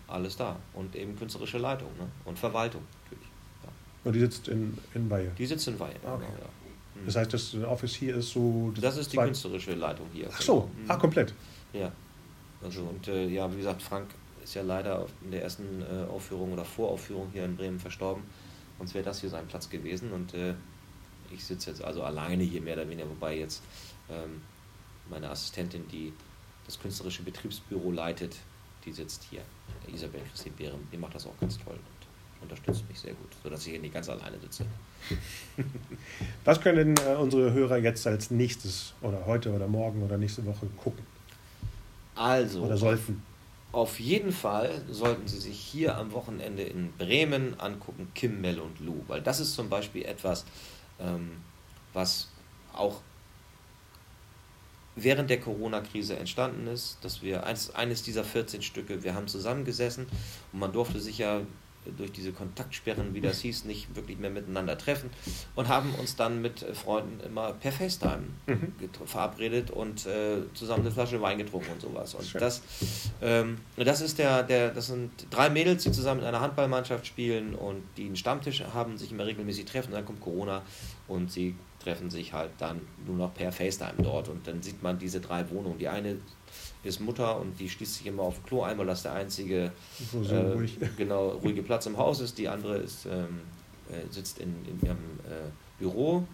alles 0.09 0.37
da. 0.37 0.57
Und 0.75 0.95
eben 0.97 1.17
künstlerische 1.17 1.59
Leitung 1.59 1.89
ne? 1.99 2.09
und 2.25 2.39
Verwaltung 2.39 2.83
natürlich. 3.05 3.29
Ja. 3.63 3.71
Und 4.05 4.13
die 4.15 4.21
sitzt 4.21 4.49
in, 4.49 4.77
in 4.95 5.09
Weihe? 5.09 5.31
Die 5.39 5.47
sitzt 5.47 5.69
in 5.69 5.79
Weihe, 5.79 5.95
ah, 6.05 6.15
okay. 6.15 6.27
genau, 6.27 6.41
ja. 6.41 6.62
Mhm. 7.03 7.07
Das 7.07 7.17
heißt, 7.17 7.33
das 7.33 7.55
Office 7.65 7.95
hier 7.95 8.17
ist 8.17 8.31
so. 8.31 8.73
Das 8.81 8.97
ist 8.97 9.13
die 9.13 9.17
künstlerische 9.17 9.75
Leitung 9.75 10.07
hier. 10.13 10.29
Ach 10.33 10.41
so, 10.41 10.71
mhm. 10.77 10.91
ah, 10.91 10.97
komplett. 10.97 11.35
Ja. 11.73 11.93
Also 12.63 12.83
und 12.83 13.09
äh, 13.09 13.27
ja, 13.29 13.51
wie 13.53 13.57
gesagt, 13.57 13.83
Frank 13.83 14.09
ist 14.43 14.55
ja 14.55 14.63
leider 14.63 15.07
in 15.25 15.33
der 15.33 15.43
ersten 15.43 15.83
äh, 15.83 16.11
Aufführung 16.11 16.53
oder 16.53 16.65
Voraufführung 16.65 17.29
hier 17.33 17.45
in 17.45 17.57
Bremen 17.57 17.79
verstorben. 17.79 18.23
Sonst 18.79 18.95
wäre 18.95 19.05
das 19.05 19.21
hier 19.21 19.31
sein 19.31 19.47
Platz 19.47 19.69
gewesen. 19.69 20.13
Und 20.13 20.35
äh, 20.35 20.55
ich 21.31 21.45
sitze 21.45 21.71
jetzt 21.71 21.83
also 21.83 22.03
alleine 22.03 22.43
hier 22.43 22.61
mehr 22.61 22.75
oder 22.75 22.89
weniger, 22.89 23.09
wobei 23.09 23.39
jetzt 23.39 23.63
ähm, 24.11 24.43
meine 25.11 25.31
Assistentin, 25.31 25.87
die 25.89 26.13
das 26.65 26.79
künstlerische 26.79 27.23
Betriebsbüro 27.23 27.91
leitet, 27.91 28.37
die 28.85 28.93
sitzt 28.93 29.25
hier. 29.31 29.43
Isabel 29.93 30.21
Christine 30.31 30.55
Behrem, 30.57 30.81
die 30.93 30.97
macht 30.97 31.15
das 31.15 31.27
auch 31.27 31.39
ganz 31.41 31.59
toll 31.59 31.79
unterstützt 32.43 32.89
mich 32.89 33.01
sehr 33.01 33.15
gut, 33.15 33.31
sodass 33.43 33.65
ich 33.67 33.73
hier 33.73 33.81
nicht 33.81 33.95
ganz 33.95 34.09
alleine 34.09 34.39
sitze. 34.39 34.67
Was 36.45 36.61
können 36.61 36.95
äh, 36.99 37.15
unsere 37.15 37.53
Hörer 37.53 37.79
jetzt 37.79 38.07
als 38.07 38.31
nächstes 38.31 38.95
oder 39.01 39.25
heute 39.27 39.53
oder 39.53 39.69
morgen 39.69 40.03
oder 40.03 40.19
nächste 40.19 40.45
Woche 40.45 40.67
gucken? 40.77 41.05
Also. 42.15 42.63
Oder 42.63 42.77
sollten? 42.77 43.23
Auf 43.73 44.01
jeden 44.01 44.33
Fall 44.33 44.83
sollten 44.91 45.27
Sie 45.27 45.39
sich 45.39 45.59
hier 45.59 45.97
am 45.97 46.13
Wochenende 46.13 46.63
in 46.63 46.93
Bremen 46.93 47.59
angucken, 47.59 48.09
Kim, 48.15 48.43
Mel 48.43 48.61
und 48.61 48.81
Lou, 48.81 49.03
weil 49.09 49.23
das 49.23 49.41
ist 49.41 49.55
zum 49.55 49.71
Beispiel 49.71 50.05
etwas, 50.05 50.45
ähm, 51.01 51.31
was 51.95 52.29
auch 52.75 53.01
während 54.95 55.31
der 55.31 55.41
Corona-Krise 55.41 56.17
entstanden 56.19 56.67
ist, 56.67 56.99
dass 57.03 57.23
wir 57.23 57.45
eins, 57.47 57.75
eines 57.75 58.03
dieser 58.03 58.25
14 58.25 58.63
Stücke, 58.63 59.03
wir 59.03 59.15
haben 59.15 59.27
zusammengesessen 59.27 60.07
und 60.53 60.59
man 60.59 60.73
durfte 60.73 61.01
sich 61.01 61.19
ja 61.19 61.41
durch 61.97 62.13
diese 62.13 62.33
Kontaktsperren, 62.33 63.15
wie 63.15 63.21
das 63.21 63.41
hieß, 63.41 63.65
nicht 63.65 63.95
wirklich 63.97 64.19
mehr 64.19 64.31
miteinander 64.31 64.79
treffen 64.79 65.11
und 65.55 65.69
haben 65.69 65.95
uns 65.95 66.17
dann 66.17 66.41
mit 66.41 66.61
Freunden 66.61 67.21
immer 67.25 67.53
per 67.53 67.73
FaceTime 67.73 68.23
mhm. 68.47 68.73
verabredet 69.05 69.71
und 69.71 70.07
äh, 70.07 70.43
zusammen 70.55 70.83
eine 70.83 70.93
Flasche 70.93 71.21
Wein 71.21 71.39
getrunken 71.39 71.73
und 71.73 71.81
sowas. 71.81 72.15
Und 72.15 72.35
das, 72.35 72.63
ähm, 73.21 73.59
das 73.77 74.01
ist 74.01 74.19
der, 74.19 74.43
der, 74.43 74.71
das 74.71 74.87
sind 74.89 75.11
drei 75.31 75.51
Mädels, 75.51 75.83
die 75.83 75.93
zusammen 75.93 76.21
in 76.21 76.27
einer 76.27 76.41
Handballmannschaft 76.41 77.07
spielen 77.07 77.55
und 77.55 77.83
die 77.97 78.07
einen 78.07 78.17
Stammtisch 78.17 78.63
haben, 78.73 78.97
sich 78.97 79.11
immer 79.11 79.27
regelmäßig 79.27 79.65
treffen. 79.65 79.89
Und 79.89 79.95
dann 79.95 80.07
kommt 80.07 80.21
Corona 80.21 80.63
und 81.09 81.31
sie 81.31 81.55
treffen 81.83 82.11
sich 82.11 82.33
halt 82.33 82.51
dann 82.59 82.81
nur 83.07 83.17
noch 83.17 83.35
per 83.35 83.51
FaceTime 83.51 84.03
dort 84.03 84.29
und 84.29 84.47
dann 84.47 84.63
sieht 84.63 84.83
man 84.83 84.99
diese 84.99 85.21
drei 85.21 85.49
Wohnungen. 85.51 85.79
Die 85.79 85.89
eine 85.89 86.19
ist 86.83 87.01
Mutter 87.01 87.41
und 87.41 87.59
die 87.61 87.69
schließt 87.69 87.95
sich 87.95 88.07
immer 88.07 88.23
auf 88.23 88.45
Klo 88.45 88.63
ein, 88.63 88.77
weil 88.79 88.87
das 88.87 89.03
der 89.03 89.13
einzige 89.13 89.73
so, 90.13 90.23
so 90.23 90.35
äh, 90.35 90.53
ruhig. 90.53 90.79
genau, 90.97 91.31
ruhige 91.31 91.63
Platz 91.63 91.87
im 91.87 91.97
Haus 91.97 92.21
ist. 92.21 92.39
Die 92.39 92.49
andere 92.49 92.79
ist, 92.79 93.07
ähm, 93.07 93.41
äh, 93.91 94.13
sitzt 94.13 94.39
in, 94.39 94.55
in 94.67 94.81
ihrem 94.85 94.99
äh, 95.25 95.51
Büro 95.79 96.25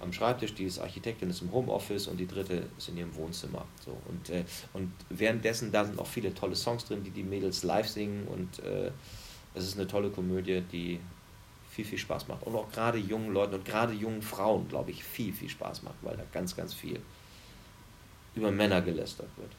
am 0.00 0.12
Schreibtisch, 0.12 0.54
die 0.54 0.64
ist 0.64 0.78
Architektin, 0.78 1.28
ist 1.30 1.42
im 1.42 1.52
Homeoffice 1.52 2.06
und 2.06 2.18
die 2.18 2.26
dritte 2.26 2.64
ist 2.78 2.88
in 2.88 2.96
ihrem 2.96 3.14
Wohnzimmer. 3.14 3.66
So, 3.84 3.96
und, 4.08 4.30
äh, 4.30 4.44
und 4.72 4.92
währenddessen, 5.10 5.70
da 5.72 5.84
sind 5.84 5.98
auch 5.98 6.06
viele 6.06 6.34
tolle 6.34 6.56
Songs 6.56 6.84
drin, 6.86 7.04
die 7.04 7.10
die 7.10 7.22
Mädels 7.22 7.62
live 7.62 7.88
singen 7.88 8.26
und 8.28 8.64
äh, 8.64 8.90
es 9.54 9.64
ist 9.64 9.76
eine 9.76 9.86
tolle 9.86 10.10
Komödie, 10.10 10.62
die 10.72 11.00
viel, 11.70 11.84
viel 11.84 11.98
Spaß 11.98 12.28
macht. 12.28 12.44
Und 12.44 12.56
auch 12.56 12.70
gerade 12.72 12.98
jungen 12.98 13.32
Leuten 13.32 13.54
und 13.54 13.64
gerade 13.64 13.92
jungen 13.92 14.22
Frauen, 14.22 14.68
glaube 14.68 14.90
ich, 14.90 15.04
viel, 15.04 15.32
viel 15.32 15.48
Spaß 15.48 15.82
macht, 15.82 15.96
weil 16.02 16.16
da 16.16 16.24
ganz, 16.32 16.56
ganz 16.56 16.72
viel 16.72 17.00
über 18.34 18.50
Männer 18.50 18.80
gelästert 18.80 19.28
wird. 19.36 19.50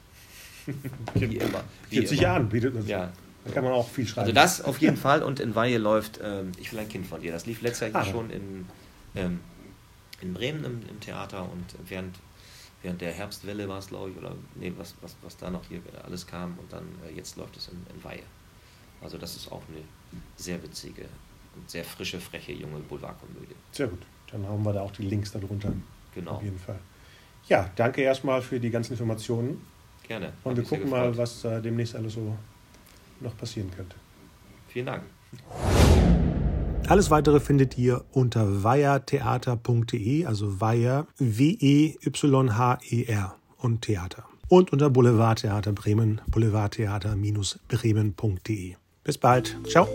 Wie 1.14 1.36
immer. 1.36 1.64
Wie 1.90 1.96
40 1.96 2.18
immer. 2.18 2.22
Jahren 2.22 2.48
bietet 2.48 2.74
man 2.74 2.86
Ja. 2.86 3.12
Da 3.44 3.50
kann 3.50 3.64
man 3.64 3.72
auch 3.72 3.88
viel 3.88 4.06
schreiben. 4.06 4.28
Also 4.28 4.32
das 4.32 4.62
auf 4.62 4.78
jeden 4.78 4.96
Fall 4.96 5.22
und 5.22 5.40
in 5.40 5.54
Weihe 5.54 5.78
läuft 5.78 6.20
ähm, 6.22 6.52
Ich 6.58 6.72
will 6.72 6.78
ein 6.78 6.88
Kind 6.88 7.06
von 7.06 7.20
dir. 7.20 7.32
Das 7.32 7.46
lief 7.46 7.60
letztes 7.60 7.92
Jahr 7.92 8.02
ah, 8.02 8.04
schon 8.04 8.30
in, 8.30 8.66
ähm, 9.16 9.40
in 10.20 10.32
Bremen 10.32 10.64
im, 10.64 10.80
im, 10.88 11.00
Theater 11.00 11.42
und 11.42 11.64
während, 11.88 12.16
während 12.82 13.00
der 13.00 13.12
Herbstwelle 13.12 13.68
war 13.68 13.78
es, 13.78 13.88
glaube 13.88 14.10
ich, 14.10 14.16
oder 14.16 14.36
nee, 14.54 14.72
was, 14.76 14.94
was, 15.00 15.16
was 15.22 15.36
da 15.36 15.50
noch 15.50 15.62
hier 15.68 15.80
alles 16.04 16.26
kam 16.26 16.56
und 16.58 16.72
dann 16.72 16.84
äh, 17.04 17.16
jetzt 17.16 17.36
läuft 17.36 17.56
es 17.56 17.68
in, 17.68 17.84
in 17.92 18.04
Weihe. 18.04 18.22
Also 19.02 19.18
das 19.18 19.34
ist 19.34 19.50
auch 19.50 19.62
eine 19.68 19.82
sehr 20.36 20.62
witzige 20.62 21.06
und 21.56 21.68
sehr 21.68 21.84
frische, 21.84 22.20
freche 22.20 22.52
junge 22.52 22.78
Boulevardkomödie. 22.78 23.56
Sehr 23.72 23.88
gut. 23.88 24.02
Dann 24.30 24.46
haben 24.46 24.62
wir 24.64 24.72
da 24.72 24.82
auch 24.82 24.92
die 24.92 25.02
Links 25.02 25.32
darunter. 25.32 25.72
Genau. 26.14 26.32
Auf 26.32 26.42
jeden 26.42 26.58
Fall. 26.58 26.78
Ja, 27.48 27.68
danke 27.74 28.02
erstmal 28.02 28.40
für 28.40 28.60
die 28.60 28.70
ganzen 28.70 28.92
Informationen. 28.92 29.60
Gerne. 30.12 30.32
Und 30.44 30.56
wir 30.58 30.64
gucken 30.64 30.90
mal, 30.90 31.16
was 31.16 31.42
äh, 31.44 31.62
demnächst 31.62 31.96
alles 31.96 32.12
so 32.12 32.36
noch 33.20 33.34
passieren 33.34 33.70
könnte. 33.74 33.96
Vielen 34.68 34.84
Dank. 34.84 35.04
Alles 36.86 37.10
weitere 37.10 37.40
findet 37.40 37.78
ihr 37.78 38.04
unter 38.12 38.62
weiertheater.de, 38.62 40.26
also 40.26 40.60
Weiher, 40.60 41.06
W-E-Y-H-E-R 41.18 41.96
und 43.56 43.80
Theater. 43.80 44.24
und 44.48 44.70
unter 44.70 44.90
Boulevardtheater 44.90 45.72
Bremen, 45.72 46.20
boulevardtheater-bremen.de. 46.26 48.74
Bis 49.04 49.16
bald. 49.16 49.56
Ciao. 49.66 49.88